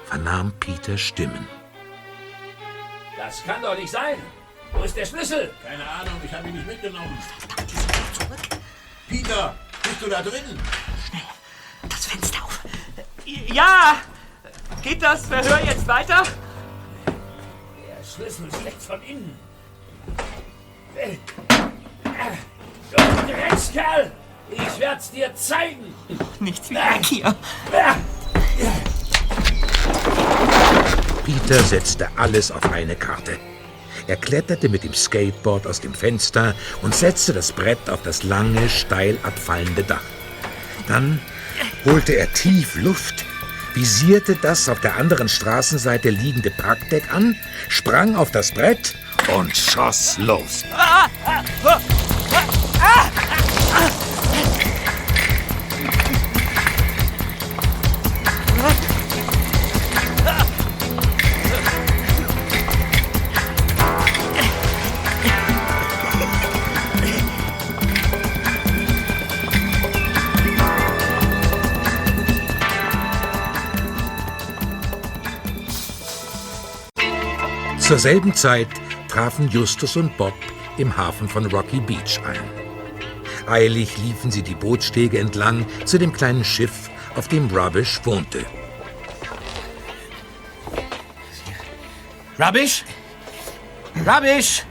vernahm 0.06 0.52
Peter 0.60 0.96
Stimmen. 0.96 1.46
Das 3.16 3.42
kann 3.44 3.62
doch 3.62 3.76
nicht 3.76 3.90
sein. 3.90 4.16
Wo 4.72 4.84
ist 4.84 4.96
der 4.96 5.04
Schlüssel? 5.04 5.52
Keine 5.62 5.88
Ahnung, 5.88 6.20
ich 6.24 6.32
habe 6.32 6.48
ihn 6.48 6.54
nicht 6.54 6.66
mitgenommen. 6.66 7.18
Peter, 9.08 9.54
bist 9.82 10.00
du 10.00 10.08
da 10.08 10.22
drin? 10.22 10.58
Das 11.88 12.06
Fenster 12.06 12.42
auf. 12.42 12.60
Ja! 13.24 13.96
Geht 14.82 15.02
das 15.02 15.26
Verhör 15.26 15.60
jetzt 15.64 15.86
weiter? 15.86 16.22
Der 17.06 18.04
Schlüssel 18.04 18.48
steckt 18.60 18.82
von 18.82 19.02
innen. 19.02 19.38
Du 22.96 23.32
Dreckskerl! 23.32 24.12
Ich 24.50 24.80
werd's 24.80 25.10
dir 25.10 25.34
zeigen! 25.34 25.94
Nichts 26.40 26.70
wie 26.70 26.74
weg 26.74 27.04
hier. 27.04 27.34
Peter 31.24 31.62
setzte 31.62 32.08
alles 32.16 32.50
auf 32.50 32.70
eine 32.70 32.94
Karte. 32.94 33.38
Er 34.06 34.16
kletterte 34.16 34.68
mit 34.68 34.84
dem 34.84 34.94
Skateboard 34.94 35.66
aus 35.66 35.80
dem 35.80 35.94
Fenster 35.94 36.54
und 36.82 36.94
setzte 36.94 37.32
das 37.32 37.52
Brett 37.52 37.88
auf 37.88 38.02
das 38.02 38.24
lange, 38.24 38.68
steil 38.68 39.16
abfallende 39.22 39.84
Dach. 39.84 40.02
Dann 40.88 41.20
holte 41.84 42.14
er 42.14 42.32
tief 42.32 42.74
Luft, 42.74 43.24
visierte 43.74 44.34
das 44.34 44.68
auf 44.68 44.80
der 44.80 44.96
anderen 44.96 45.28
Straßenseite 45.28 46.10
liegende 46.10 46.50
Parkdeck 46.50 47.14
an, 47.14 47.36
sprang 47.68 48.16
auf 48.16 48.30
das 48.32 48.52
Brett 48.52 48.94
und 49.36 49.56
schoss 49.56 50.18
los. 50.18 50.64
Zur 77.92 77.98
selben 77.98 78.32
Zeit 78.32 78.68
trafen 79.08 79.50
Justus 79.50 79.96
und 79.96 80.16
Bob 80.16 80.32
im 80.78 80.96
Hafen 80.96 81.28
von 81.28 81.44
Rocky 81.44 81.78
Beach 81.78 82.20
ein. 82.24 82.61
Eilig 83.46 83.96
liefen 83.98 84.30
sie 84.30 84.42
die 84.42 84.54
Bootstege 84.54 85.18
entlang 85.18 85.66
zu 85.84 85.98
dem 85.98 86.12
kleinen 86.12 86.44
Schiff, 86.44 86.90
auf 87.16 87.28
dem 87.28 87.48
Rubbish 87.48 88.00
wohnte. 88.04 88.44
Rubbish? 92.38 92.84
Rubbish? 94.06 94.64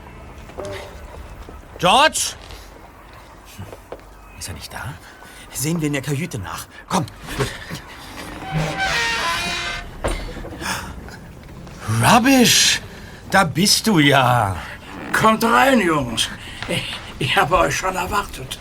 George? 1.77 2.35
Ist 4.39 4.47
er 4.47 4.53
nicht 4.55 4.73
da? 4.73 4.93
Sehen 5.51 5.79
wir 5.79 5.87
in 5.87 5.93
der 5.93 6.01
Kajüte 6.01 6.39
nach. 6.39 6.67
Komm. 6.87 7.05
Rubbish! 12.01 12.81
Da 13.29 13.43
bist 13.45 13.87
du 13.87 13.99
ja. 13.99 14.55
Kommt 15.13 15.43
rein, 15.43 15.79
Jungs. 15.79 16.29
Ich, 17.21 17.35
habe 17.35 17.55
euch 17.59 17.75
schon 17.75 17.95
erwartet. 17.95 18.57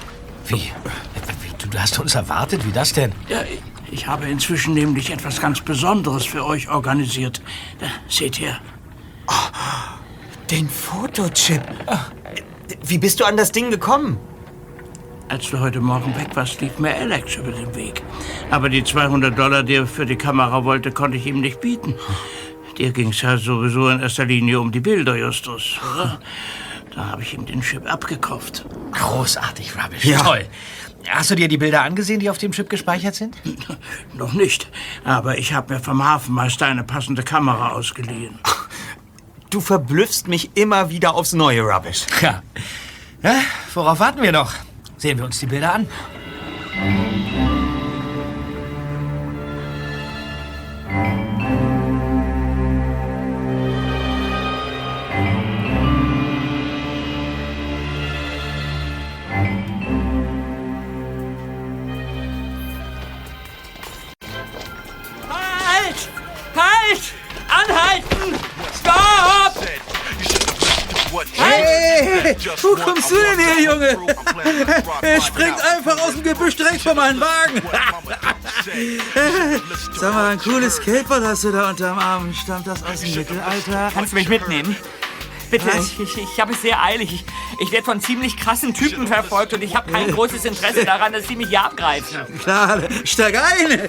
Wie? 0.46 0.56
Wie, 0.56 1.68
Du, 1.70 1.78
hast 1.78 1.98
uns 1.98 2.14
erwartet? 2.14 2.66
Wie 2.66 2.72
das 2.72 2.92
denn? 2.92 3.12
Ja, 3.26 3.40
ich, 3.42 3.62
ich 3.90 4.06
habe 4.06 4.26
inzwischen 4.26 4.74
nämlich 4.74 5.10
etwas 5.10 5.40
ganz 5.40 5.62
Besonderes 5.62 6.26
für 6.26 6.44
euch 6.44 6.68
organisiert. 6.68 7.40
Da, 7.78 7.86
seht 8.06 8.38
her. 8.38 8.60
Den 10.50 10.68
Fotochip. 10.68 11.62
Wie 12.84 12.98
bist 12.98 13.20
du 13.20 13.24
an 13.24 13.38
das 13.38 13.50
Ding 13.50 13.70
gekommen? 13.70 14.18
Als 15.28 15.48
du 15.50 15.58
heute 15.60 15.80
Morgen 15.80 16.14
weg 16.16 16.28
warst, 16.34 16.60
lief 16.60 16.78
mir 16.78 16.94
Alex 16.94 17.36
über 17.36 17.52
den 17.52 17.74
Weg. 17.74 18.02
Aber 18.50 18.68
die 18.68 18.84
200 18.84 19.38
Dollar, 19.38 19.62
die 19.62 19.76
er 19.76 19.86
für 19.86 20.04
die 20.04 20.16
Kamera 20.16 20.64
wollte, 20.64 20.92
konnte 20.92 21.16
ich 21.16 21.26
ihm 21.26 21.40
nicht 21.40 21.62
bieten. 21.62 21.94
Dir 22.76 22.92
ging 22.92 23.08
es 23.08 23.22
ja 23.22 23.38
sowieso 23.38 23.88
in 23.88 24.00
erster 24.00 24.26
Linie 24.26 24.60
um 24.60 24.70
die 24.70 24.80
Bilder, 24.80 25.16
Justus. 25.16 25.78
Oder? 25.94 26.20
Da 26.94 27.06
habe 27.06 27.22
ich 27.22 27.34
ihm 27.34 27.46
den 27.46 27.60
Chip 27.60 27.90
abgekauft. 27.90 28.64
Großartig, 28.92 29.74
Rubbish. 29.76 30.04
Ja. 30.04 30.22
Toll. 30.22 30.46
Hast 31.08 31.30
du 31.30 31.34
dir 31.34 31.48
die 31.48 31.56
Bilder 31.56 31.82
angesehen, 31.82 32.20
die 32.20 32.28
auf 32.28 32.38
dem 32.38 32.52
Chip 32.52 32.68
gespeichert 32.68 33.14
sind? 33.14 33.36
Noch 34.14 34.32
nicht. 34.32 34.68
Aber 35.04 35.38
ich 35.38 35.52
habe 35.52 35.74
mir 35.74 35.80
vom 35.80 36.04
Hafenmeister 36.04 36.66
eine 36.66 36.84
passende 36.84 37.22
Kamera 37.22 37.70
ausgeliehen. 37.70 38.38
Du 39.50 39.60
verblüffst 39.60 40.28
mich 40.28 40.50
immer 40.54 40.90
wieder 40.90 41.14
aufs 41.14 41.32
neue, 41.32 41.62
Rubbish. 41.62 42.06
Ja. 42.20 42.42
ja. 43.22 43.34
Worauf 43.74 43.98
warten 43.98 44.22
wir 44.22 44.32
noch? 44.32 44.52
Sehen 44.96 45.18
wir 45.18 45.24
uns 45.24 45.40
die 45.40 45.46
Bilder 45.46 45.74
an. 45.74 45.86
Direkt 76.90 76.94
vor 76.94 76.94
meinen 76.94 77.20
Wagen. 77.20 77.62
Sag 79.98 80.14
mal, 80.14 80.32
ein 80.32 80.38
cooles 80.38 80.76
Skateboard 80.76 81.24
hast 81.24 81.44
du 81.44 81.52
da 81.52 81.70
unterm 81.70 81.98
Arm. 81.98 82.34
Stammt 82.34 82.66
das 82.66 82.82
aus 82.82 83.00
dem 83.00 83.14
Mittelalter? 83.14 83.90
Kannst 83.92 84.12
du 84.12 84.16
mich 84.16 84.28
mitnehmen? 84.28 84.76
Bitte, 85.50 85.68
ich, 85.78 85.98
ich, 85.98 86.18
ich 86.18 86.40
habe 86.40 86.52
es 86.52 86.62
sehr 86.62 86.82
eilig. 86.82 87.12
Ich, 87.12 87.24
ich 87.60 87.72
werde 87.72 87.84
von 87.84 88.00
ziemlich 88.00 88.36
krassen 88.36 88.72
Typen 88.72 89.06
verfolgt 89.06 89.52
und 89.52 89.62
ich 89.62 89.74
habe 89.74 89.90
kein 89.90 90.10
großes 90.12 90.44
Interesse 90.44 90.84
daran, 90.84 91.12
dass 91.12 91.26
sie 91.26 91.36
mich 91.36 91.48
hier 91.48 91.62
abgreifen. 91.62 92.38
Klar, 92.38 92.82
steig 93.04 93.36
ein. 93.36 93.88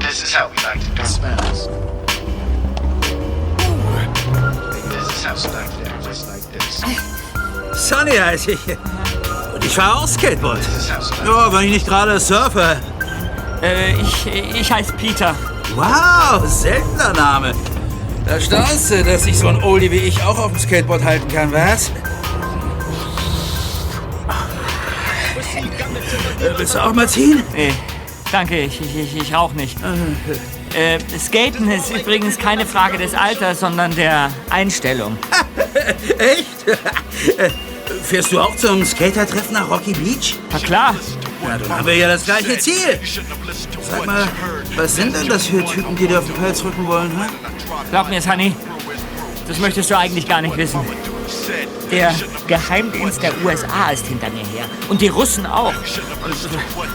This 0.00 0.22
is 0.22 0.32
how 0.34 0.48
we 0.48 0.56
like 0.62 0.80
to 0.80 0.90
do 0.94 1.04
smells. 1.04 1.68
This 4.88 5.08
is 5.16 5.24
how 5.24 5.34
we 5.34 5.52
like 5.52 5.70
to 5.70 5.76
do 5.76 5.77
Sonny 7.78 8.16
heiße 8.16 8.52
ich. 8.52 8.58
Und 9.54 9.64
ich 9.64 9.72
fahre 9.72 9.98
auch 9.98 10.08
Skateboard. 10.08 10.58
Ja, 11.24 11.52
wenn 11.52 11.66
ich 11.66 11.70
nicht 11.70 11.86
gerade 11.86 12.18
surfe. 12.18 12.76
Äh, 13.62 13.94
ich, 14.00 14.26
ich 14.26 14.72
heiße 14.72 14.92
Peter. 14.94 15.34
Wow, 15.74 16.46
seltener 16.46 17.12
Name. 17.12 17.52
Da 18.26 18.40
staunst 18.40 18.90
du, 18.90 19.02
dass 19.04 19.22
sich 19.24 19.38
so 19.38 19.48
ein 19.48 19.62
Oldie 19.62 19.90
wie 19.90 19.96
ich 19.98 20.22
auch 20.22 20.38
auf 20.38 20.52
dem 20.52 20.58
Skateboard 20.58 21.04
halten 21.04 21.28
kann, 21.28 21.52
was? 21.52 21.88
Äh, 26.40 26.58
Willst 26.58 26.74
du 26.74 26.84
auch 26.84 26.92
mal 26.92 27.08
ziehen? 27.08 27.42
Nee, 27.54 27.72
danke, 28.30 28.58
ich, 28.60 28.80
ich, 28.80 28.96
ich, 28.96 29.16
ich 29.16 29.34
rauche 29.34 29.54
nicht. 29.54 29.78
Äh, 30.74 30.98
Skaten 31.18 31.70
ist 31.70 31.90
übrigens 31.90 32.38
keine 32.38 32.66
Frage 32.66 32.98
des 32.98 33.14
Alters, 33.14 33.60
sondern 33.60 33.94
der 33.94 34.30
Einstellung. 34.50 35.16
Echt? 36.18 36.78
Äh, 37.88 38.02
Fährst 38.02 38.32
du 38.32 38.40
auch 38.40 38.56
zum 38.56 38.84
Skatertreffen 38.84 39.54
nach 39.54 39.70
Rocky 39.70 39.92
Beach? 39.92 40.36
Na 40.50 40.58
klar. 40.58 40.94
Ja, 41.42 41.58
dann 41.58 41.68
haben 41.68 41.86
wir 41.86 41.94
ja 41.94 42.08
das 42.08 42.24
gleiche 42.24 42.58
Ziel. 42.58 42.98
Sag 43.90 44.06
mal, 44.06 44.28
was 44.76 44.96
sind 44.96 45.14
denn 45.14 45.28
das 45.28 45.46
für 45.46 45.64
Typen, 45.64 45.96
die 45.96 46.06
dir 46.06 46.18
auf 46.18 46.26
den 46.26 46.34
Pelz 46.34 46.64
rücken 46.64 46.86
wollen, 46.86 47.10
hä? 47.10 47.26
Glaub 47.90 48.08
mir, 48.08 48.20
Sunny, 48.20 48.54
das 49.46 49.58
möchtest 49.58 49.90
du 49.90 49.96
eigentlich 49.96 50.28
gar 50.28 50.42
nicht 50.42 50.56
wissen. 50.56 50.80
Der 51.90 52.14
Geheimdienst 52.46 53.22
der 53.22 53.32
USA 53.42 53.90
ist 53.90 54.06
hinter 54.06 54.28
mir 54.30 54.44
her. 54.46 54.66
Und 54.88 55.00
die 55.00 55.08
Russen 55.08 55.46
auch. 55.46 55.72
Und 55.72 56.36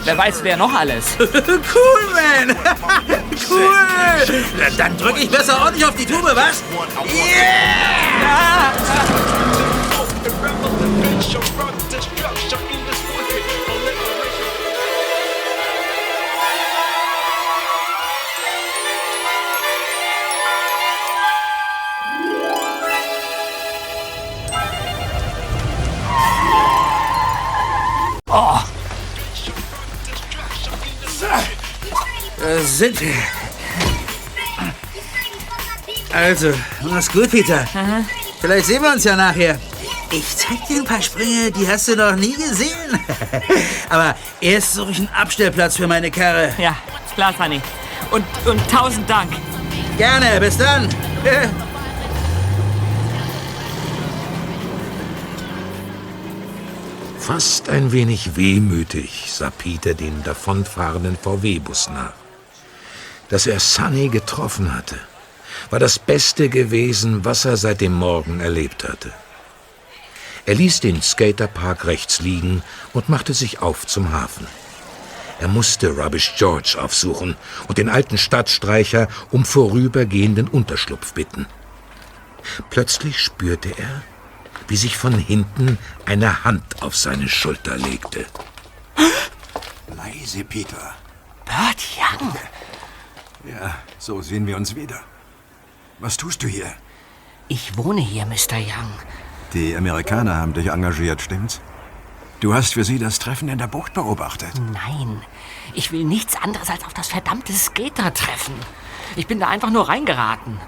wer 0.04 0.18
weiß, 0.18 0.40
wer 0.44 0.58
noch 0.58 0.74
alles. 0.74 1.06
cool, 1.20 1.30
man! 2.14 2.56
cool! 3.50 4.44
Dann 4.78 4.98
drück 4.98 5.18
ich 5.18 5.30
besser 5.30 5.60
ordentlich 5.62 5.86
auf 5.86 5.96
die 5.96 6.06
Tube, 6.06 6.32
was? 6.36 6.62
Yeah! 7.06 7.94
Oh, 28.36 28.60
Da 32.40 32.60
sind 32.64 33.00
wir. 33.00 33.14
Also, 36.12 36.54
mach's 36.82 37.10
gut, 37.12 37.32
Peter. 37.32 37.68
Vielleicht 38.42 38.66
sehen 38.66 38.82
wir 38.82 38.92
uns 38.92 39.04
ja 39.04 39.16
nachher. 39.16 39.58
Ich 40.16 40.38
zeig 40.38 40.68
dir 40.68 40.82
ein 40.82 40.86
paar 40.86 41.02
Sprünge, 41.02 41.52
die 41.52 41.68
hast 41.68 41.88
du 41.88 41.96
noch 41.96 42.16
nie 42.16 42.36
gesehen. 42.36 43.00
Aber 43.90 44.16
erst 44.42 44.76
suche 44.76 44.92
ich 44.92 45.00
einen 45.00 45.10
Abstellplatz 45.10 45.78
für 45.78 45.88
meine 45.88 46.12
Karre. 46.12 46.54
Ja, 46.60 46.78
klar, 47.16 47.34
Sunny. 47.36 47.60
Und, 48.12 48.24
und 48.46 48.62
tausend 48.70 49.10
Dank. 49.10 49.32
Gerne, 49.98 50.40
bis 50.40 50.56
dann. 50.58 50.88
Fast 57.18 57.70
ein 57.70 57.92
wenig 57.92 58.36
wehmütig 58.36 59.32
sah 59.32 59.50
Peter 59.50 59.96
den 59.96 60.22
davonfahrenden 60.24 61.18
VW-Bus 61.18 61.90
nach. 61.90 62.14
Dass 63.30 63.48
er 63.48 63.60
Sunny 63.60 64.10
getroffen 64.10 64.76
hatte, 64.76 65.00
war 65.72 65.80
das 65.80 65.98
Beste 65.98 66.50
gewesen, 66.50 67.26
was 67.26 67.46
er 67.46 67.58
seit 67.58 67.82
dem 67.82 67.94
Morgen 67.94 68.42
erlebt 68.42 68.84
hatte. 68.84 69.12
Er 70.46 70.56
ließ 70.56 70.82
den 70.82 71.02
Skaterpark 71.02 71.86
rechts 71.86 72.20
liegen 72.20 72.64
und 72.92 73.10
machte 73.10 73.34
sich 73.34 73.62
auf 73.62 73.88
zum 73.88 74.12
Hafen. 74.12 74.46
Er 75.40 75.48
musste 75.48 75.90
Rubbish 75.90 76.36
George 76.38 76.78
aufsuchen 76.80 77.36
und 77.68 77.78
den 77.78 77.90
alten 77.90 78.18
Stadtstreicher 78.18 79.08
um 79.32 79.46
vorübergehenden 79.46 80.48
Unterschlupf 80.48 81.14
bitten. 81.14 81.48
Plötzlich 82.70 83.20
spürte 83.20 83.70
er, 83.78 84.04
wie 84.68 84.76
sich 84.76 84.98
von 84.98 85.18
hinten 85.18 85.78
eine 86.06 86.44
Hand 86.44 86.82
auf 86.82 86.96
seine 86.96 87.30
Schulter 87.30 87.78
legte. 87.78 88.26
Leise, 89.96 90.44
Peter. 90.44 90.94
Bert 91.46 91.84
Young. 91.98 92.34
Ja, 93.50 93.76
so 93.98 94.22
sehen 94.22 94.48
wir 94.48 94.58
uns 94.58 94.76
wieder. 94.76 95.02
Was 96.00 96.18
tust 96.18 96.44
du 96.44 96.48
hier? 96.48 96.72
Ich 97.48 97.78
wohne 97.78 98.02
hier, 98.02 98.26
Mr. 98.26 98.58
Young. 98.58 98.94
Die 99.54 99.76
Amerikaner 99.76 100.38
haben 100.38 100.54
dich 100.54 100.68
engagiert, 100.68 101.22
stimmt's? 101.22 101.62
Du 102.40 102.54
hast 102.54 102.74
für 102.74 102.84
sie 102.84 103.00
das 103.00 103.20
Treffen 103.20 103.48
in 103.50 103.58
der 103.58 103.68
Bucht 103.68 103.94
beobachtet. 103.94 104.52
Nein, 104.74 105.22
ich 105.74 105.92
will 105.92 106.04
nichts 106.04 106.36
anderes 106.36 106.70
als 106.70 106.84
auf 106.84 106.94
das 106.94 107.08
verdammte 107.08 107.54
Skater-Treffen. 107.54 108.56
Ich 109.16 109.28
bin 109.28 109.40
da 109.40 109.48
einfach 109.48 109.70
nur 109.70 109.88
reingeraten. 109.88 110.60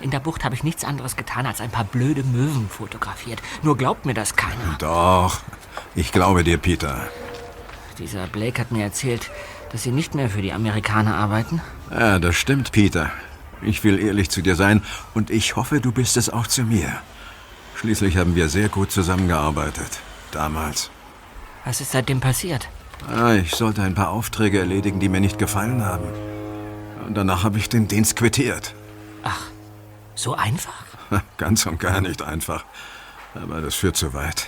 In 0.00 0.10
der 0.10 0.18
Bucht 0.18 0.44
habe 0.44 0.54
ich 0.54 0.64
nichts 0.64 0.82
anderes 0.84 1.14
getan, 1.14 1.46
als 1.46 1.60
ein 1.60 1.70
paar 1.70 1.84
blöde 1.84 2.24
Möwen 2.24 2.68
fotografiert. 2.68 3.40
Nur 3.62 3.76
glaubt 3.76 4.04
mir 4.04 4.14
das 4.14 4.34
keiner. 4.34 4.76
Doch, 4.78 5.40
ich 5.94 6.10
glaube 6.10 6.42
dir, 6.42 6.58
Peter. 6.58 7.08
Dieser 7.98 8.26
Blake 8.26 8.60
hat 8.60 8.72
mir 8.72 8.82
erzählt, 8.82 9.30
dass 9.70 9.84
Sie 9.84 9.92
nicht 9.92 10.14
mehr 10.14 10.28
für 10.28 10.42
die 10.42 10.52
Amerikaner 10.52 11.14
arbeiten. 11.14 11.60
Ja, 11.90 12.18
das 12.18 12.34
stimmt, 12.34 12.72
Peter. 12.72 13.10
Ich 13.60 13.84
will 13.84 14.00
ehrlich 14.00 14.28
zu 14.28 14.42
dir 14.42 14.56
sein 14.56 14.82
und 15.14 15.30
ich 15.30 15.54
hoffe, 15.54 15.80
du 15.80 15.92
bist 15.92 16.16
es 16.16 16.30
auch 16.30 16.48
zu 16.48 16.64
mir. 16.64 16.92
Schließlich 17.82 18.16
haben 18.16 18.36
wir 18.36 18.48
sehr 18.48 18.68
gut 18.68 18.92
zusammengearbeitet. 18.92 19.98
Damals. 20.30 20.88
Was 21.64 21.80
ist 21.80 21.90
seitdem 21.90 22.20
passiert? 22.20 22.68
Ah, 23.08 23.34
ich 23.34 23.56
sollte 23.56 23.82
ein 23.82 23.96
paar 23.96 24.10
Aufträge 24.10 24.60
erledigen, 24.60 25.00
die 25.00 25.08
mir 25.08 25.20
nicht 25.20 25.36
gefallen 25.36 25.84
haben. 25.84 26.06
Und 27.04 27.16
danach 27.16 27.42
habe 27.42 27.58
ich 27.58 27.68
den 27.68 27.88
Dienst 27.88 28.14
quittiert. 28.14 28.76
So 30.14 30.34
einfach? 30.34 30.84
Ganz 31.38 31.66
und 31.66 31.80
gar 31.80 32.00
nicht 32.00 32.22
einfach. 32.22 32.64
Aber 33.34 33.60
das 33.60 33.74
führt 33.74 33.96
zu 33.96 34.14
weit. 34.14 34.46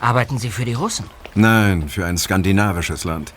Arbeiten 0.00 0.38
Sie 0.38 0.50
für 0.50 0.64
die 0.64 0.74
Russen? 0.74 1.10
Nein, 1.34 1.88
für 1.88 2.06
ein 2.06 2.16
skandinavisches 2.16 3.02
Land. 3.02 3.34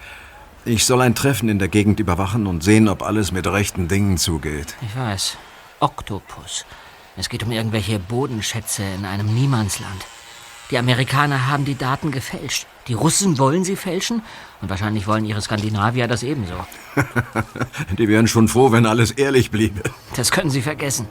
Ich 0.65 0.85
soll 0.85 1.01
ein 1.01 1.15
Treffen 1.15 1.49
in 1.49 1.57
der 1.57 1.69
Gegend 1.69 1.99
überwachen 1.99 2.45
und 2.45 2.63
sehen, 2.63 2.87
ob 2.87 3.01
alles 3.01 3.31
mit 3.31 3.47
rechten 3.47 3.87
Dingen 3.87 4.19
zugeht. 4.19 4.75
Ich 4.81 4.95
weiß. 4.95 5.37
Oktopus. 5.79 6.65
Es 7.17 7.29
geht 7.29 7.43
um 7.43 7.51
irgendwelche 7.51 7.99
Bodenschätze 7.99 8.83
in 8.83 9.05
einem 9.05 9.33
Niemandsland. 9.33 10.05
Die 10.71 10.77
Amerikaner 10.77 11.47
haben 11.47 11.63
die 11.63 11.77
Daten 11.77 12.11
gefälscht. 12.11 12.65
Die 12.87 12.93
Russen 12.93 13.37
wollen 13.37 13.63
sie 13.63 13.75
fälschen 13.75 14.23
und 14.61 14.69
wahrscheinlich 14.69 15.05
wollen 15.07 15.23
ihre 15.23 15.41
Skandinavier 15.41 16.07
das 16.07 16.23
ebenso. 16.23 16.55
Die 17.97 18.07
wären 18.07 18.27
schon 18.27 18.47
froh, 18.47 18.71
wenn 18.71 18.85
alles 18.85 19.11
ehrlich 19.11 19.51
bliebe. 19.51 19.83
Das 20.15 20.31
können 20.31 20.49
Sie 20.49 20.61
vergessen. 20.61 21.07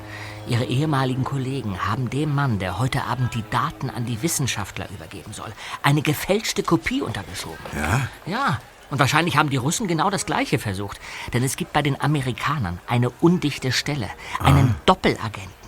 Ihre 0.48 0.64
ehemaligen 0.64 1.24
Kollegen 1.24 1.78
haben 1.86 2.10
dem 2.10 2.34
Mann, 2.34 2.58
der 2.58 2.78
heute 2.78 3.04
Abend 3.04 3.34
die 3.34 3.44
Daten 3.50 3.90
an 3.90 4.06
die 4.06 4.22
Wissenschaftler 4.22 4.88
übergeben 4.90 5.32
soll, 5.32 5.52
eine 5.82 6.02
gefälschte 6.02 6.62
Kopie 6.62 7.00
untergeschoben. 7.00 7.64
Ja? 7.74 8.08
Ja, 8.26 8.58
und 8.90 8.98
wahrscheinlich 8.98 9.36
haben 9.36 9.50
die 9.50 9.56
Russen 9.56 9.86
genau 9.86 10.10
das 10.10 10.26
Gleiche 10.26 10.58
versucht. 10.58 11.00
Denn 11.32 11.42
es 11.42 11.56
gibt 11.56 11.72
bei 11.72 11.82
den 11.82 12.00
Amerikanern 12.00 12.78
eine 12.86 13.10
undichte 13.10 13.72
Stelle, 13.72 14.08
einen 14.40 14.74
Doppelagenten. 14.84 15.63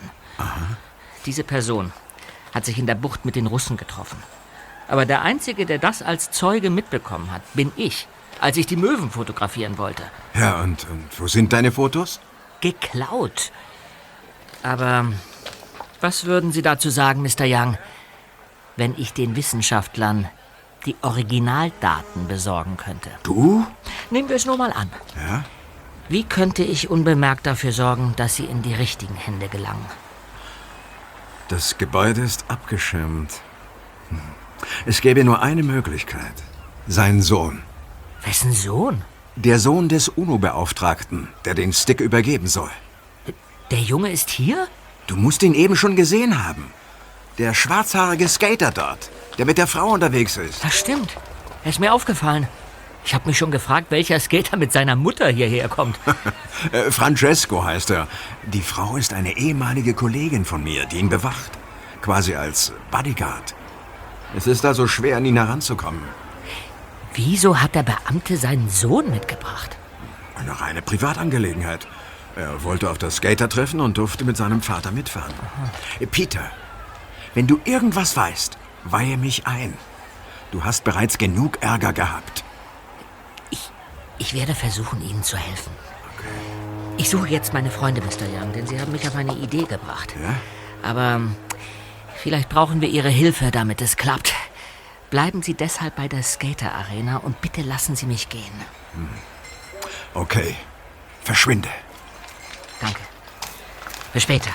Diese 1.25 1.45
Person 1.45 1.93
hat 2.55 2.65
sich 2.65 2.79
in 2.79 2.87
der 2.87 2.95
Bucht 2.95 3.25
mit 3.25 3.37
den 3.37 3.47
Russen 3.47 3.77
getroffen. 3.77 4.23
Aber 4.89 5.05
der 5.05 5.23
Einzige, 5.23 5.67
der 5.67 5.79
das 5.79 6.03
als 6.03 6.31
Zeuge 6.31 6.71
mitbekommen 6.71 7.33
hat, 7.33 7.43
bin 7.55 7.73
ich, 7.77 8.07
als 8.41 8.57
ich 8.57 8.67
die 8.67 8.77
Möwen 8.77 9.11
fotografieren 9.11 9.79
wollte. 9.79 10.05
Ja, 10.35 10.63
und, 10.63 10.89
und 10.89 11.05
wo 11.19 11.27
sind 11.27 11.53
deine 11.53 11.73
Fotos? 11.73 12.21
Geklaut. 12.61 13.51
Aber 14.63 15.07
was 16.01 16.25
würden 16.25 16.53
Sie 16.53 16.63
dazu 16.63 16.91
sagen, 16.91 17.23
Mr. 17.23 17.45
Young, 17.47 17.77
wenn 18.77 18.95
ich 18.97 19.13
den 19.13 19.37
Wissenschaftlern 19.37 20.29
die 20.85 20.97
Originaldaten 21.03 22.29
besorgen 22.29 22.77
könnte? 22.77 23.11
Du? 23.23 23.67
Nehmen 24.11 24.29
wir 24.29 24.37
es 24.37 24.47
nur 24.47 24.57
mal 24.57 24.73
an. 24.73 24.91
Ja? 25.17 25.45
Wie 26.09 26.23
könnte 26.23 26.63
ich 26.63 26.89
unbemerkt 26.89 27.47
dafür 27.47 27.73
sorgen, 27.73 28.15
dass 28.17 28.37
sie 28.37 28.45
in 28.45 28.63
die 28.63 28.75
richtigen 28.75 29.17
Hände 29.17 29.49
gelangen? 29.49 29.85
Das 31.49 31.79
Gebäude 31.79 32.23
ist 32.23 32.45
abgeschirmt. 32.49 33.41
Es 34.85 35.01
gäbe 35.01 35.23
nur 35.23 35.43
eine 35.43 35.63
Möglichkeit. 35.63 36.43
Sein 36.89 37.23
Sohn. 37.23 37.63
Wessen 38.25 38.53
Sohn? 38.53 39.03
Der 39.37 39.61
Sohn 39.61 39.89
des 39.89 40.09
UNO-Beauftragten, 40.09 41.29
der 41.45 41.55
den 41.55 41.73
Stick 41.73 42.01
übergeben 42.01 42.49
soll. 42.49 42.71
Der 43.71 43.79
Junge 43.79 44.11
ist 44.11 44.31
hier? 44.31 44.67
Du 45.07 45.15
musst 45.15 45.43
ihn 45.45 45.55
eben 45.55 45.77
schon 45.77 45.95
gesehen 45.95 46.45
haben. 46.45 46.73
Der 47.39 47.55
schwarzhaarige 47.55 48.29
Skater 48.29 48.73
dort, 48.73 49.11
der 49.39 49.47
mit 49.47 49.59
der 49.59 49.67
Frau 49.69 49.91
unterwegs 49.91 50.37
ist. 50.39 50.65
Das 50.65 50.77
stimmt. 50.77 51.17
Er 51.63 51.71
ist 51.71 51.79
mir 51.81 51.93
aufgefallen. 51.93 52.49
Ich 53.07 53.15
habe 53.15 53.29
mich 53.29 53.39
schon 53.39 53.53
gefragt, 53.53 53.87
welcher 53.91 54.19
Skater 54.19 54.57
mit 54.57 54.73
seiner 54.73 54.97
Mutter 54.97 55.29
hierher 55.29 55.69
kommt. 55.69 55.99
Äh, 56.73 56.91
Francesco 56.91 57.65
heißt 57.65 57.91
er. 57.91 58.09
Die 58.47 58.63
Frau 58.63 58.97
ist 58.97 59.13
eine 59.13 59.37
ehemalige 59.37 59.93
Kollegin 59.93 60.47
von 60.47 60.65
mir, 60.65 60.87
die 60.87 60.97
ihn 60.97 61.11
bewacht. 61.11 61.51
Quasi 62.01 62.35
als 62.35 62.73
Bodyguard. 62.91 63.55
Es 64.35 64.47
ist 64.47 64.65
also 64.65 64.87
schwer, 64.87 65.19
an 65.19 65.27
ihn 65.27 65.37
heranzukommen. 65.37 66.01
Wieso 67.13 67.61
hat 67.61 67.75
der 67.75 67.83
Beamte 67.83 68.39
seinen 68.39 68.71
Sohn 68.71 69.11
mitgebracht? 69.11 69.77
Eine 70.35 70.59
reine 70.59 70.81
Privatangelegenheit. 70.81 71.87
Er 72.37 72.65
wollte 72.65 72.89
auf 72.91 72.97
das 72.97 73.17
Skater-Treffen 73.17 73.81
und 73.81 73.99
durfte 73.99 74.25
mit 74.25 74.39
seinem 74.39 74.63
Vater 74.63 74.93
mitfahren. 74.93 75.35
Äh, 76.01 76.07
Peter, 76.07 76.51
wenn 77.35 77.47
du 77.47 77.61
irgendwas 77.67 78.17
weißt, 78.17 78.57
weihe 78.85 79.19
mich 79.19 79.47
ein. 79.47 79.75
Du 80.53 80.65
hast 80.65 80.85
bereits 80.85 81.19
genug 81.19 81.59
Ärger 81.61 81.93
gehabt. 81.93 82.45
Ich 84.19 84.35
werde 84.35 84.55
versuchen, 84.55 85.03
Ihnen 85.03 85.23
zu 85.23 85.37
helfen. 85.37 85.73
Ich 86.99 87.11
suche 87.11 87.29
jetzt 87.29 87.53
meine 87.53 87.71
Freunde, 87.71 88.01
Mr. 88.01 88.27
Young, 88.33 88.53
denn 88.53 88.67
Sie 88.67 88.81
haben 88.81 88.93
mich 88.93 89.07
auf 89.07 89.15
eine 89.15 89.35
Idee 89.35 89.65
gebracht. 89.65 90.15
Ja? 90.21 90.35
Aber 90.83 91.17
ähm, 91.17 91.37
vielleicht 92.17 92.49
brauchen 92.49 92.81
wir 92.81 92.89
Ihre 92.89 93.11
Hilfe, 93.11 93.51
damit 93.51 93.83
es 93.83 93.97
klappt. 93.97 94.33
Bleiben 95.11 95.43
Sie 95.43 95.55
deshalb 95.55 95.97
bei 95.97 96.09
der 96.09 96.23
Skater 96.23 96.75
Arena 96.75 97.19
und 97.19 97.41
bitte 97.41 97.63
lassen 97.63 97.97
Sie 97.97 98.07
mich 98.07 98.29
gehen. 98.29 98.43
Hm. 98.95 99.09
Okay. 100.15 100.57
Verschwinde. 101.23 101.69
Danke. 102.81 103.01
Bis 104.13 104.23
später. 104.23 104.51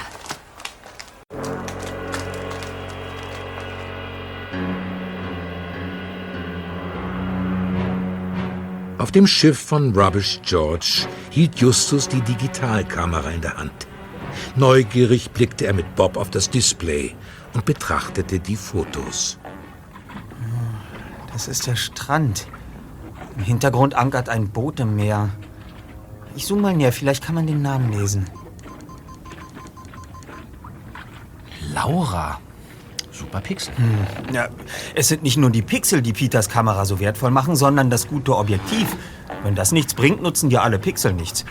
Auf 9.12 9.20
dem 9.20 9.28
Schiff 9.28 9.60
von 9.60 9.94
Rubbish 9.94 10.40
George 10.42 11.06
hielt 11.32 11.60
Justus 11.60 12.08
die 12.08 12.22
Digitalkamera 12.22 13.32
in 13.32 13.42
der 13.42 13.58
Hand. 13.58 13.86
Neugierig 14.56 15.32
blickte 15.32 15.68
er 15.68 15.74
mit 15.74 15.98
Bob 15.98 16.16
auf 16.16 16.30
das 16.30 16.50
Display 16.50 17.14
und 17.54 17.66
betrachtete 17.66 18.40
die 18.40 18.56
Fotos. 18.56 19.38
Das 21.34 21.50
ist 21.50 21.68
der 21.68 21.76
Strand. 21.76 22.48
Im 23.36 23.44
Hintergrund 23.44 23.96
ankert 23.96 24.30
ein 24.30 24.48
Boot 24.48 24.80
im 24.80 24.96
Meer. 24.96 25.28
Ich 26.38 26.46
zoome 26.46 26.62
mal 26.62 26.74
näher, 26.74 26.94
vielleicht 26.94 27.22
kann 27.22 27.36
man 27.36 27.48
den 27.48 27.62
Namen 27.62 27.92
lesen. 27.92 28.30
Laura. 31.74 32.40
Super 33.22 33.42
Pixel. 33.42 33.74
Hm. 33.78 34.34
Ja, 34.34 34.50
es 34.96 35.08
sind 35.08 35.22
nicht 35.22 35.38
nur 35.38 35.52
die 35.52 35.62
Pixel, 35.62 36.02
die 36.02 36.14
Peters 36.14 36.50
Kamera 36.50 36.86
so 36.86 37.00
wertvoll 37.00 37.32
machen, 37.32 37.56
sondern 37.56 37.90
das 37.90 38.08
gute 38.08 38.36
Objektiv. 38.36 38.88
Wenn 39.44 39.56
das 39.56 39.72
nichts 39.72 39.94
bringt, 39.94 40.22
nutzen 40.22 40.50
dir 40.50 40.64
alle 40.64 40.80
Pixel 40.80 41.14
nichts. 41.14 41.46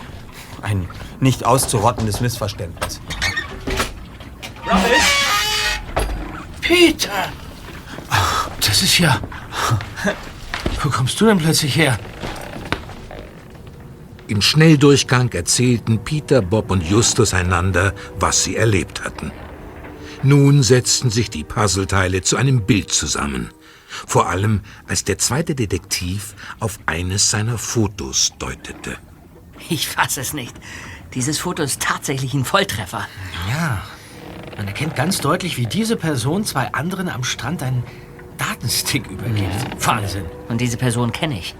Ein 0.62 0.88
nicht 1.20 1.46
auszurottendes 1.46 2.20
Missverständnis. 2.20 3.00
Peter! 6.60 7.28
Das 8.60 8.82
ist 8.82 8.98
ja. 8.98 9.20
Wo 10.82 10.88
kommst 10.90 11.20
du 11.20 11.26
denn 11.26 11.38
plötzlich 11.38 11.76
her? 11.76 11.98
Im 14.26 14.42
Schnelldurchgang 14.42 15.32
erzählten 15.32 15.98
Peter, 16.04 16.42
Bob 16.42 16.70
und 16.70 16.82
Justus 16.82 17.34
einander, 17.34 17.94
was 18.18 18.44
sie 18.44 18.56
erlebt 18.56 19.04
hatten. 19.04 19.32
Nun 20.22 20.62
setzten 20.62 21.10
sich 21.10 21.30
die 21.30 21.44
Puzzleteile 21.44 22.20
zu 22.22 22.36
einem 22.36 22.66
Bild 22.66 22.90
zusammen. 22.90 23.50
Vor 23.88 24.28
allem, 24.28 24.60
als 24.86 25.04
der 25.04 25.18
zweite 25.18 25.54
Detektiv 25.54 26.34
auf 26.60 26.78
eines 26.86 27.30
seiner 27.30 27.58
Fotos 27.58 28.34
deutete. 28.38 28.98
Ich 29.68 29.88
fasse 29.88 30.20
es 30.20 30.32
nicht. 30.32 30.54
Dieses 31.14 31.38
Foto 31.38 31.62
ist 31.62 31.80
tatsächlich 31.82 32.34
ein 32.34 32.44
Volltreffer. 32.44 33.08
Ja. 33.48 33.82
Man 34.56 34.68
erkennt 34.68 34.94
ganz 34.94 35.20
deutlich, 35.20 35.56
wie 35.56 35.66
diese 35.66 35.96
Person 35.96 36.44
zwei 36.44 36.72
anderen 36.72 37.08
am 37.08 37.24
Strand 37.24 37.62
einen 37.62 37.82
Datenstick 38.36 39.06
übergibt. 39.08 39.84
Wahnsinn. 39.86 40.26
Und 40.48 40.60
diese 40.60 40.76
Person 40.76 41.12
kenne 41.12 41.38
ich. 41.38 41.54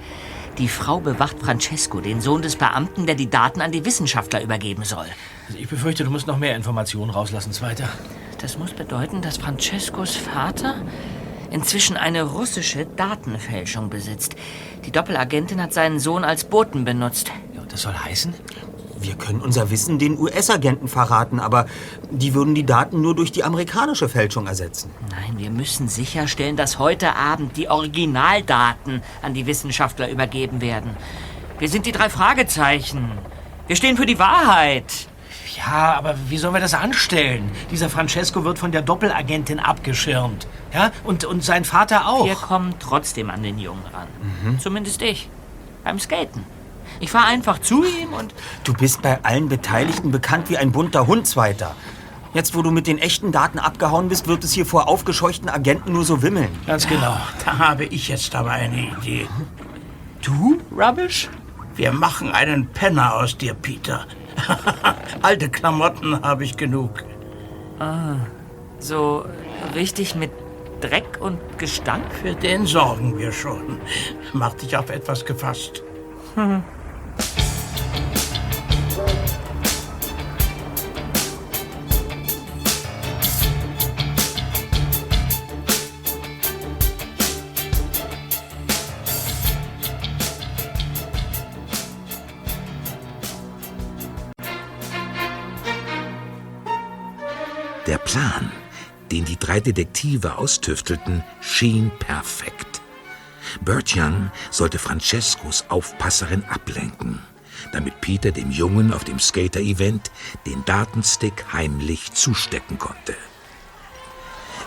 Die 0.61 0.69
Frau 0.69 1.01
bewacht 1.01 1.39
Francesco, 1.39 2.03
den 2.03 2.21
Sohn 2.21 2.43
des 2.43 2.57
Beamten, 2.57 3.07
der 3.07 3.15
die 3.15 3.31
Daten 3.31 3.63
an 3.63 3.73
die 3.73 3.87
Wissenschaftler 3.87 4.43
übergeben 4.43 4.85
soll. 4.85 5.07
Also 5.47 5.59
ich 5.59 5.67
befürchte, 5.67 6.05
du 6.05 6.11
musst 6.11 6.27
noch 6.27 6.37
mehr 6.37 6.55
Informationen 6.55 7.11
rauslassen, 7.11 7.51
Zweiter. 7.53 7.89
Das 8.43 8.59
muss 8.59 8.75
bedeuten, 8.75 9.23
dass 9.23 9.39
Francescos 9.39 10.17
Vater 10.17 10.75
inzwischen 11.51 11.97
eine 11.97 12.25
russische 12.25 12.85
Datenfälschung 12.85 13.89
besitzt. 13.89 14.37
Die 14.85 14.93
Doppelagentin 14.93 15.63
hat 15.63 15.73
seinen 15.73 15.99
Sohn 15.99 16.25
als 16.25 16.45
Boten 16.45 16.85
benutzt. 16.85 17.33
Ja, 17.55 17.63
das 17.67 17.81
soll 17.81 17.95
heißen? 17.95 18.35
Wir 19.01 19.15
können 19.15 19.41
unser 19.41 19.71
Wissen 19.71 19.99
den 19.99 20.19
US-Agenten 20.19 20.87
verraten, 20.89 21.41
aber 21.41 21.67
die 22.11 22.35
würden 22.35 22.55
die 22.55 22.67
Daten 22.67 23.01
nur 23.01 23.15
durch 23.15 23.33
die 23.33 23.45
amerikanische 23.45 24.09
Fälschung 24.09 24.47
ersetzen. 24.47 24.91
Nein, 25.11 25.39
wir 25.39 25.51
müssen 25.51 25.89
sicherstellen, 25.89 26.57
dass 26.57 26.79
heute 26.79 27.17
Abend 27.17 27.57
die 27.57 27.69
Originaldaten 27.69 29.03
an 29.23 29.33
die 29.33 29.47
Wissenschaftler 29.47 30.11
übergeben 30.11 30.61
werden. 30.61 30.97
Wir 31.59 31.69
sind 31.69 31.87
die 31.87 31.93
drei 31.93 32.11
Fragezeichen. 32.11 33.11
Wir 33.67 33.77
stehen 33.77 33.97
für 33.97 34.07
die 34.07 34.19
Wahrheit. 34.19 35.09
Ja, 35.57 35.95
aber 35.97 36.17
wie 36.29 36.39
sollen 36.39 36.55
wir 36.55 36.61
das 36.61 36.75
anstellen? 36.75 37.51
Dieser 37.71 37.89
Francesco 37.91 38.45
wird 38.45 38.59
von 38.59 38.73
der 38.73 38.83
Doppelagentin 38.83 39.59
abgeschirmt. 39.59 40.47
Ja, 40.73 40.93
und, 41.05 41.25
und 41.25 41.43
sein 41.43 41.65
Vater 41.65 42.07
auch. 42.07 42.25
Wir 42.27 42.35
kommen 42.35 42.75
trotzdem 42.79 43.31
an 43.31 43.43
den 43.43 43.59
Jungen 43.59 43.85
ran. 43.93 44.09
Mhm. 44.45 44.61
Zumindest 44.61 45.03
ich. 45.03 45.29
Beim 45.85 45.99
Skaten. 45.99 46.45
Ich 47.01 47.11
fahre 47.11 47.27
einfach 47.27 47.59
zu 47.59 47.83
ihm 47.83 48.13
und... 48.13 48.35
Du 48.63 48.75
bist 48.75 49.01
bei 49.01 49.25
allen 49.25 49.49
Beteiligten 49.49 50.11
bekannt 50.11 50.51
wie 50.51 50.59
ein 50.59 50.71
bunter 50.71 51.07
Hund, 51.07 51.27
Zweiter. 51.27 51.75
Jetzt, 52.35 52.55
wo 52.55 52.63
du 52.63 52.71
mit 52.71 52.87
den 52.87 52.99
echten 52.99 53.33
Daten 53.33 53.59
abgehauen 53.59 54.09
bist, 54.09 54.29
wird 54.29 54.45
es 54.45 54.53
hier 54.53 54.67
vor 54.67 54.87
aufgescheuchten 54.87 55.49
Agenten 55.49 55.93
nur 55.93 56.05
so 56.05 56.23
wimmeln. 56.23 56.51
Ganz 56.67 56.87
genau. 56.87 57.17
Da 57.45 57.59
habe 57.59 57.85
ich 57.87 58.09
jetzt 58.09 58.35
aber 58.37 58.51
eine 58.51 58.89
Idee. 58.99 59.27
Du, 60.23 60.61
Rubbish? 60.71 61.29
Wir 61.75 61.91
machen 61.93 62.31
einen 62.31 62.69
Penner 62.69 63.17
aus 63.17 63.37
dir, 63.37 63.55
Peter. 63.55 64.07
Alte 65.23 65.49
Klamotten 65.49 66.23
habe 66.23 66.45
ich 66.45 66.57
genug. 66.57 67.03
Ah, 67.79 68.17
so 68.79 69.25
richtig 69.75 70.15
mit 70.15 70.31
Dreck 70.81 71.19
und 71.21 71.39
Gestank? 71.59 72.05
Für 72.23 72.35
den 72.35 72.67
sorgen 72.67 73.19
wir 73.19 73.33
schon. 73.33 73.81
Mach 74.35 74.55
dich 74.55 74.77
auf 74.77 74.91
etwas 74.91 75.25
gefasst. 75.25 75.83
Plan, 98.11 98.51
den 99.13 99.25
die 99.25 99.37
drei 99.37 99.61
Detektive 99.61 100.37
austüftelten, 100.37 101.23
schien 101.41 101.93
perfekt. 102.01 102.81
Bert 103.61 103.95
Young 103.95 104.33
sollte 104.51 104.81
Francescos 104.81 105.67
Aufpasserin 105.69 106.43
ablenken, 106.51 107.21
damit 107.73 108.01
Peter 108.01 108.33
dem 108.33 108.51
Jungen 108.51 108.93
auf 108.93 109.05
dem 109.05 109.21
Skater-Event 109.21 110.11
den 110.45 110.65
Datenstick 110.65 111.45
heimlich 111.53 112.13
zustecken 112.13 112.81
konnte. 112.81 113.15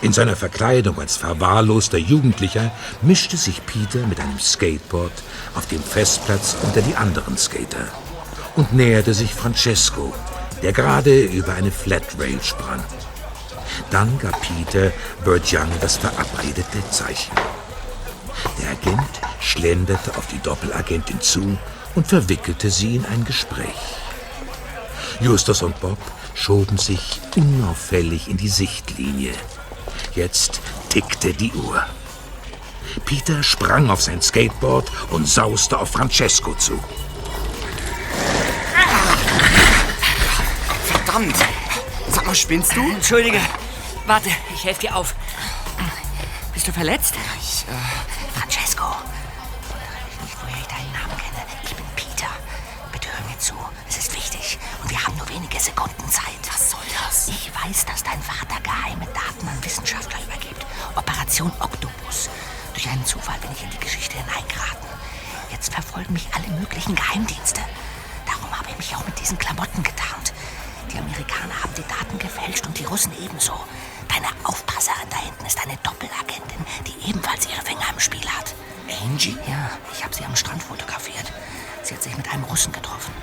In 0.02 0.14
seiner 0.14 0.38
Verkleidung 0.38 0.98
als 0.98 1.18
verwahrloster 1.18 1.98
Jugendlicher 1.98 2.72
mischte 3.02 3.36
sich 3.36 3.66
Peter 3.66 4.08
mit 4.08 4.22
einem 4.22 4.39
Skateboard 4.39 5.22
auf 5.56 5.68
dem 5.68 5.84
Festplatz 5.84 6.56
unter 6.64 6.82
die 6.82 6.96
anderen 6.96 7.38
Skater 7.38 7.89
und 8.56 8.72
näherte 8.72 9.14
sich 9.14 9.34
Francesco, 9.34 10.16
der 10.62 10.72
gerade 10.72 11.24
über 11.26 11.56
eine 11.56 11.72
Flatrail 11.72 12.41
sprang. 12.41 12.82
Dann 13.92 14.18
gab 14.20 14.40
Peter 14.42 14.92
Bert 15.24 15.52
Young 15.52 15.70
das 15.82 15.98
verabredete 15.98 16.90
Zeichen. 16.90 17.34
Der 18.60 18.72
Agent 18.72 19.22
schlenderte 19.40 20.18
auf 20.18 20.28
die 20.28 20.40
Doppelagentin 20.40 21.22
zu 21.22 21.58
und 21.96 22.08
verwickelte 22.08 22.70
sie 22.70 22.96
in 22.96 23.06
ein 23.06 23.24
Gespräch. 23.26 23.68
Justus 25.20 25.62
und 25.62 25.80
Bob 25.80 26.00
schoben 26.34 26.78
sich 26.78 27.22
unauffällig 27.36 28.28
in 28.28 28.38
die 28.38 28.50
Sichtlinie. 28.50 29.34
Jetzt 30.16 30.60
tickte 30.90 31.34
die 31.34 31.52
Uhr. 31.54 31.86
Peter 33.06 33.42
sprang 33.44 33.90
auf 33.90 34.02
sein 34.02 34.22
Skateboard 34.22 34.92
und 35.12 35.28
sauste 35.28 35.80
auf 35.80 35.92
Francesco 35.92 36.54
zu. 36.56 36.80
Verdammt! 40.86 41.36
Sag 42.10 42.26
mal, 42.26 42.36
spinnst 42.36 42.76
du? 42.76 42.82
Entschuldige. 42.92 43.40
Warte, 44.06 44.30
ich 44.54 44.64
helfe 44.66 44.82
dir 44.82 44.95
auf. 44.95 45.16
Bist 46.54 46.68
du 46.68 46.74
verletzt? 46.74 47.16
Ich, 47.39 47.66
äh... 47.70 48.38
Francesco. 48.38 48.84
Nicht, 50.22 50.36
woher 50.41 50.58
ich 50.60 50.68
deinen 50.68 50.91
Namen 50.91 51.18
kenne. 51.18 51.45
Ich 51.64 51.74
bin 51.74 51.86
Peter. 51.95 52.28
Bitte 52.91 53.08
hör 53.08 53.30
mir 53.30 53.39
zu. 53.39 53.56
Es 53.88 53.97
ist 53.97 54.14
wichtig. 54.14 54.60
Und 54.82 54.89
wir 54.89 55.01
haben 55.01 55.16
nur 55.16 55.28
wenige 55.30 55.58
Sekunden 55.60 56.10
Zeit. 56.10 56.26
Was 56.51 56.72
soll 56.72 56.86
das? 57.06 57.30
Ich 57.30 57.49
weiß, 57.64 57.86
dass 57.86 58.04
dein 58.04 58.22
Vater 58.22 58.60
geheime 58.62 59.06
Daten 59.08 59.47
an 59.47 59.64
Wissenschaftler 59.64 60.20
übergibt. 60.22 60.66
Operation 60.95 61.51
Octopus. 61.60 62.30
Durch 62.74 62.89
einen 62.89 63.06
Zufall 63.06 63.39
bin 63.39 63.51
ich 63.54 63.64
in 63.64 63.70
die 63.70 63.80
Geschichte 63.80 64.18
hineingeraten. 64.18 64.88
Jetzt 65.49 65.74
verfolgen 65.74 66.12
mich 66.12 66.28
alle 66.34 66.47
möglichen 66.60 66.95
Geheimdienste. 66.95 67.62
Darum 68.26 68.51
habe 68.58 68.70
ich 68.70 68.78
mich 68.78 68.95
auch 68.95 69.06
mit 69.06 69.18
diesen 69.20 69.38
Klamotten 69.38 69.82
getarnt. 69.82 70.34
Die 70.91 70.97
Amerikaner 70.97 71.64
haben 71.64 71.74
die 71.78 71.88
Daten 71.88 72.20
gefälscht 72.20 72.68
und 72.68 72.78
die 72.78 72.86
Russen 72.86 73.14
ebenso. 73.24 73.54
Deine 74.14 74.28
Aufpasserin 74.43 75.09
da 75.09 75.18
hinten 75.18 75.45
ist 75.45 75.59
eine 75.59 75.76
Doppelagentin, 75.78 76.66
die 76.86 77.09
ebenfalls 77.09 77.47
ihre 77.49 77.61
Finger 77.66 77.89
im 77.91 77.99
Spiel 77.99 78.28
hat. 78.30 78.53
Angie? 79.01 79.36
Ja, 79.47 79.72
ich 79.91 80.03
habe 80.03 80.14
sie 80.14 80.24
am 80.24 80.36
Strand 80.36 80.61
fotografiert. 80.61 81.32
Sie 81.82 81.95
hat 81.95 82.03
sich 82.03 82.16
mit 82.16 82.32
einem 82.32 82.43
Russen 82.43 82.72
getroffen. 82.72 83.14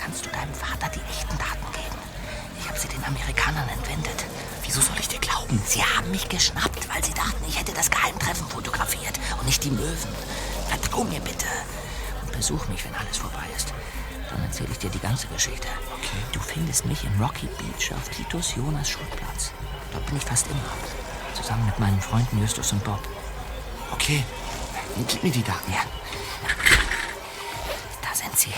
Kannst 0.00 0.26
du 0.26 0.30
deinem 0.30 0.52
Vater 0.52 0.88
die 0.88 1.00
echten 1.08 1.38
Daten 1.38 1.72
geben? 1.72 1.98
Ich 2.60 2.68
habe 2.68 2.78
sie 2.78 2.88
den 2.88 3.04
Amerikanern 3.04 3.68
entwendet. 3.68 4.24
Wieso 4.64 4.80
soll 4.80 4.96
ich 4.98 5.08
dir 5.08 5.20
glauben? 5.20 5.62
Sie 5.64 5.82
haben 5.82 6.10
mich 6.10 6.28
geschnappt, 6.28 6.88
weil 6.92 7.04
sie 7.04 7.14
dachten, 7.14 7.44
ich 7.46 7.60
hätte 7.60 7.72
das 7.72 7.90
Geheimtreffen 7.90 8.48
fotografiert 8.48 9.20
und 9.38 9.46
nicht 9.46 9.62
die 9.62 9.70
Möwen. 9.70 10.14
Vertrau 10.68 11.04
mir 11.04 11.20
bitte. 11.20 11.46
Und 12.22 12.32
besuch 12.32 12.66
mich, 12.66 12.84
wenn 12.84 12.94
alles 12.96 13.18
vorbei 13.18 13.46
ist. 13.56 13.72
Dann 14.30 14.42
erzähle 14.42 14.70
ich 14.72 14.78
dir 14.78 14.90
die 14.90 14.98
ganze 14.98 15.28
Geschichte. 15.28 15.68
Okay. 15.94 16.18
Du 16.32 16.40
findest 16.40 16.84
mich 16.84 17.04
in 17.04 17.22
Rocky 17.22 17.46
Beach 17.46 17.92
auf 17.92 18.08
Titus 18.08 18.56
Jonas 18.56 18.90
Schulplatz. 18.90 19.52
Dort 19.92 20.06
bin 20.06 20.16
ich 20.16 20.24
fast 20.24 20.46
immer. 20.46 20.60
Zusammen 21.34 21.66
mit 21.66 21.78
meinen 21.78 22.00
Freunden 22.00 22.40
Justus 22.40 22.72
und 22.72 22.82
Bob. 22.84 23.00
Okay. 23.92 24.24
Gib 25.08 25.22
mir 25.22 25.30
die 25.30 25.42
Daten. 25.42 25.72
Ja. 25.72 25.80
Da 28.02 28.14
sind 28.14 28.38
sie. 28.38 28.52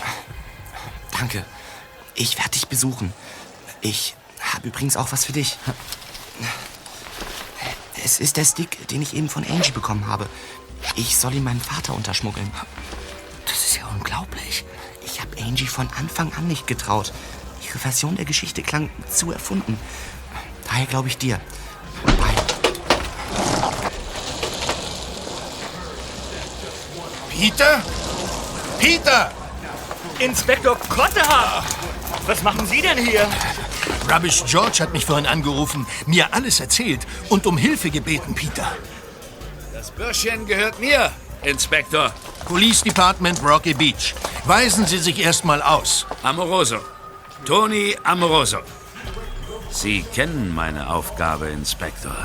Danke. 1.11 1.45
Ich 2.15 2.39
werde 2.39 2.51
dich 2.51 2.69
besuchen. 2.69 3.13
Ich 3.81 4.15
habe 4.41 4.69
übrigens 4.69 4.97
auch 4.97 5.13
was 5.13 5.25
für 5.25 5.33
dich. 5.33 5.59
Es 8.05 8.21
ist 8.21 8.37
der 8.37 8.45
Stick, 8.45 8.89
den 8.89 9.03
ich 9.03 9.15
eben 9.15 9.29
von 9.29 9.45
Angie 9.45 9.73
bekommen 9.73 10.07
habe. 10.07 10.29
Ich 10.97 11.17
soll 11.17 11.35
ihn 11.35 11.45
meinem 11.45 11.61
Vater 11.61 11.95
unterschmuggeln. 11.95 12.51
Das 13.45 13.59
ist 13.67 13.77
ja 13.77 13.87
unglaublich. 13.89 14.65
Ich 15.05 15.21
habe 15.21 15.41
Angie 15.43 15.67
von 15.67 15.89
Anfang 15.99 16.33
an 16.35 16.47
nicht 16.47 16.67
getraut. 16.67 17.13
Ihre 17.67 17.79
Version 17.79 18.17
der 18.17 18.25
Geschichte 18.25 18.63
klang 18.63 18.91
zu 19.11 19.33
erfunden. 19.33 19.79
Daher 20.69 20.87
glaube 20.87 21.09
ich 21.09 21.19
dir. 21.19 21.41
Peter? 27.31 27.83
Peter! 28.79 29.31
Inspektor 30.19 30.77
Kotter! 30.89 31.65
Was 32.27 32.43
machen 32.43 32.67
Sie 32.67 32.83
denn 32.83 32.99
hier? 32.99 33.27
Rubbish 34.11 34.43
George 34.47 34.79
hat 34.81 34.93
mich 34.93 35.05
vorhin 35.05 35.27
angerufen, 35.27 35.87
mir 36.07 36.33
alles 36.33 36.61
erzählt 36.61 37.07
und 37.29 37.47
um 37.47 37.57
Hilfe 37.57 37.91
gebeten, 37.91 38.35
Peter. 38.35 38.73
Das 39.73 39.91
Bürschchen 39.91 40.47
gehört 40.47 40.81
mir, 40.81 41.13
Inspektor. 41.43 42.13
Police 42.45 42.83
Department 42.83 43.41
Rocky 43.43 43.75
Beach. 43.75 44.15
Weisen 44.45 44.87
Sie 44.87 44.99
sich 44.99 45.21
erstmal 45.21 45.63
aus. 45.63 46.07
Amoroso. 46.23 46.79
Tony 47.45 47.97
Amoroso. 48.03 48.59
Sie 49.71 50.03
kennen 50.03 50.55
meine 50.55 50.91
Aufgabe, 50.91 51.49
Inspektor. 51.49 52.17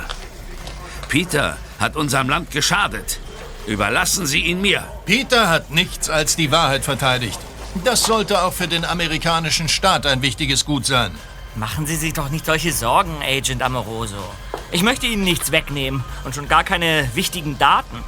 Peter 1.07 1.57
hat 1.79 1.95
unserem 1.95 2.29
Land 2.29 2.51
geschadet. 2.51 3.19
Überlassen 3.67 4.25
Sie 4.25 4.41
ihn 4.41 4.61
mir. 4.61 4.83
Peter 5.05 5.49
hat 5.49 5.71
nichts 5.71 6.09
als 6.09 6.35
die 6.35 6.51
Wahrheit 6.51 6.83
verteidigt. 6.83 7.39
Das 7.83 8.03
sollte 8.03 8.43
auch 8.43 8.53
für 8.53 8.67
den 8.67 8.85
amerikanischen 8.85 9.69
Staat 9.69 10.05
ein 10.05 10.21
wichtiges 10.21 10.65
Gut 10.65 10.85
sein. 10.85 11.11
Machen 11.55 11.85
Sie 11.85 11.95
sich 11.95 12.13
doch 12.13 12.29
nicht 12.29 12.45
solche 12.45 12.71
Sorgen, 12.71 13.21
Agent 13.21 13.61
Amoroso. 13.61 14.23
Ich 14.71 14.83
möchte 14.83 15.05
Ihnen 15.05 15.23
nichts 15.23 15.51
wegnehmen 15.51 16.03
und 16.23 16.33
schon 16.33 16.47
gar 16.47 16.63
keine 16.63 17.09
wichtigen 17.13 17.59
Daten. 17.59 18.03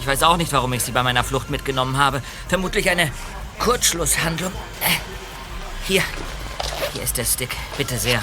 Ich 0.00 0.06
weiß 0.06 0.22
auch 0.22 0.36
nicht, 0.36 0.52
warum 0.52 0.72
ich 0.72 0.82
Sie 0.82 0.92
bei 0.92 1.02
meiner 1.02 1.24
Flucht 1.24 1.50
mitgenommen 1.50 1.96
habe. 1.96 2.22
Vermutlich 2.48 2.90
eine 2.90 3.10
Kurzschlusshandlung. 3.58 4.52
Äh, 4.80 4.96
hier. 5.86 6.02
Hier 6.92 7.02
ist 7.02 7.16
der 7.16 7.24
Stick. 7.24 7.56
Bitte 7.76 7.98
sehr. 7.98 8.22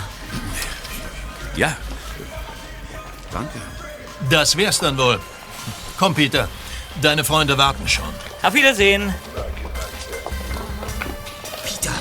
Ja. 1.55 1.75
Danke. 3.31 3.59
Das 4.29 4.55
wär's 4.57 4.79
dann 4.79 4.97
wohl. 4.97 5.19
Komm, 5.97 6.13
Peter. 6.13 6.47
Deine 7.01 7.23
Freunde 7.23 7.57
warten 7.57 7.87
schon. 7.87 8.05
Auf 8.41 8.53
Wiedersehen. 8.53 9.13
Peter, 11.63 11.93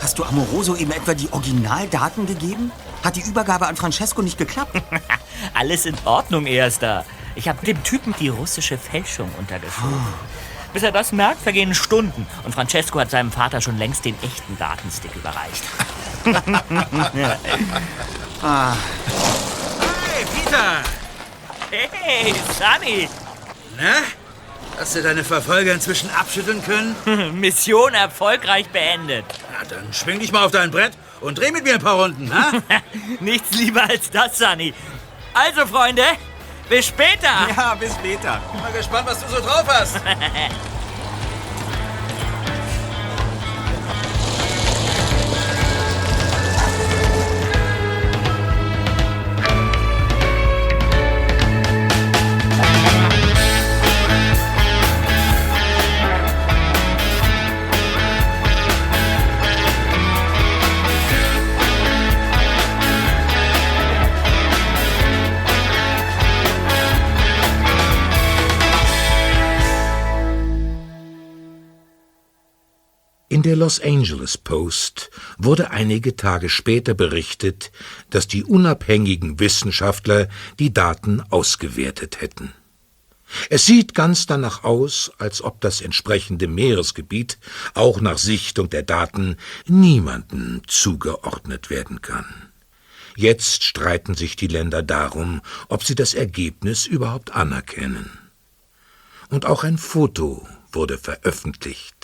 hast 0.00 0.18
du 0.18 0.24
Amoroso 0.24 0.76
eben 0.76 0.92
etwa 0.92 1.14
die 1.14 1.30
Originaldaten 1.32 2.26
gegeben? 2.26 2.72
Hat 3.04 3.16
die 3.16 3.22
Übergabe 3.22 3.66
an 3.66 3.76
Francesco 3.76 4.22
nicht 4.22 4.38
geklappt? 4.38 4.80
Alles 5.54 5.86
in 5.86 5.96
Ordnung, 6.04 6.46
Erster. 6.46 7.04
Ich 7.34 7.48
habe 7.48 7.64
dem 7.64 7.82
Typen 7.82 8.14
die 8.18 8.28
russische 8.28 8.76
Fälschung 8.76 9.30
untergeschoben. 9.38 10.04
Bis 10.72 10.82
er 10.82 10.92
das 10.92 11.12
merkt, 11.12 11.42
vergehen 11.42 11.74
Stunden. 11.74 12.26
Und 12.44 12.54
Francesco 12.54 13.00
hat 13.00 13.10
seinem 13.10 13.32
Vater 13.32 13.60
schon 13.60 13.78
längst 13.78 14.04
den 14.04 14.14
echten 14.22 14.56
Datenstick 14.58 15.14
überreicht. 15.16 15.64
Ah. 18.42 18.74
Hey, 20.08 20.24
Peter! 20.34 20.82
Hey, 21.70 22.34
Sunny! 22.58 23.06
Na? 23.76 23.96
Hast 24.78 24.96
du 24.96 25.02
deine 25.02 25.22
Verfolger 25.24 25.74
inzwischen 25.74 26.08
abschütteln 26.08 26.64
können? 26.64 26.96
Mission 27.38 27.92
erfolgreich 27.92 28.70
beendet. 28.70 29.26
Na, 29.52 29.66
dann 29.68 29.92
schwing 29.92 30.20
dich 30.20 30.32
mal 30.32 30.46
auf 30.46 30.52
dein 30.52 30.70
Brett 30.70 30.92
und 31.20 31.38
dreh 31.38 31.50
mit 31.50 31.64
mir 31.64 31.74
ein 31.74 31.82
paar 31.82 31.96
Runden, 32.02 32.32
ha? 32.32 32.52
Nichts 33.20 33.50
lieber 33.52 33.82
als 33.82 34.08
das, 34.08 34.38
Sunny. 34.38 34.72
Also, 35.34 35.66
Freunde, 35.66 36.04
bis 36.70 36.86
später. 36.86 37.28
Ja, 37.54 37.74
bis 37.74 37.92
später. 37.92 38.40
Bin 38.52 38.62
mal 38.62 38.72
gespannt, 38.72 39.06
was 39.06 39.20
du 39.20 39.28
so 39.28 39.40
drauf 39.42 39.64
hast. 39.68 40.00
In 73.40 73.44
der 73.44 73.56
Los 73.56 73.80
Angeles 73.80 74.36
Post 74.36 75.10
wurde 75.38 75.70
einige 75.70 76.14
Tage 76.14 76.50
später 76.50 76.92
berichtet, 76.92 77.72
dass 78.10 78.28
die 78.28 78.44
unabhängigen 78.44 79.40
Wissenschaftler 79.40 80.28
die 80.58 80.74
Daten 80.74 81.22
ausgewertet 81.30 82.20
hätten. 82.20 82.52
Es 83.48 83.64
sieht 83.64 83.94
ganz 83.94 84.26
danach 84.26 84.62
aus, 84.62 85.10
als 85.16 85.42
ob 85.42 85.62
das 85.62 85.80
entsprechende 85.80 86.48
Meeresgebiet 86.48 87.38
auch 87.72 88.02
nach 88.02 88.18
Sichtung 88.18 88.68
der 88.68 88.82
Daten 88.82 89.36
niemandem 89.66 90.60
zugeordnet 90.66 91.70
werden 91.70 92.02
kann. 92.02 92.26
Jetzt 93.16 93.64
streiten 93.64 94.14
sich 94.14 94.36
die 94.36 94.48
Länder 94.48 94.82
darum, 94.82 95.40
ob 95.70 95.82
sie 95.82 95.94
das 95.94 96.12
Ergebnis 96.12 96.84
überhaupt 96.84 97.34
anerkennen. 97.34 98.18
Und 99.30 99.46
auch 99.46 99.64
ein 99.64 99.78
Foto 99.78 100.46
wurde 100.72 100.98
veröffentlicht. 100.98 101.99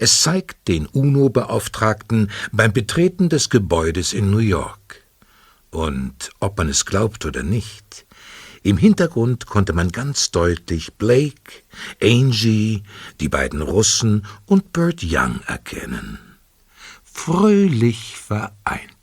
Es 0.00 0.22
zeigt 0.22 0.68
den 0.68 0.86
UNO-Beauftragten 0.86 2.30
beim 2.52 2.72
Betreten 2.72 3.28
des 3.28 3.50
Gebäudes 3.50 4.12
in 4.12 4.30
New 4.30 4.38
York. 4.38 5.02
Und 5.70 6.30
ob 6.40 6.58
man 6.58 6.68
es 6.68 6.86
glaubt 6.86 7.24
oder 7.26 7.42
nicht, 7.42 8.06
im 8.62 8.78
Hintergrund 8.78 9.46
konnte 9.46 9.72
man 9.72 9.92
ganz 9.92 10.32
deutlich 10.32 10.94
Blake, 10.94 11.62
Angie, 12.02 12.82
die 13.20 13.28
beiden 13.28 13.62
Russen 13.62 14.26
und 14.44 14.72
Bert 14.72 15.02
Young 15.04 15.40
erkennen. 15.46 16.18
Fröhlich 17.04 18.16
vereint. 18.16 18.95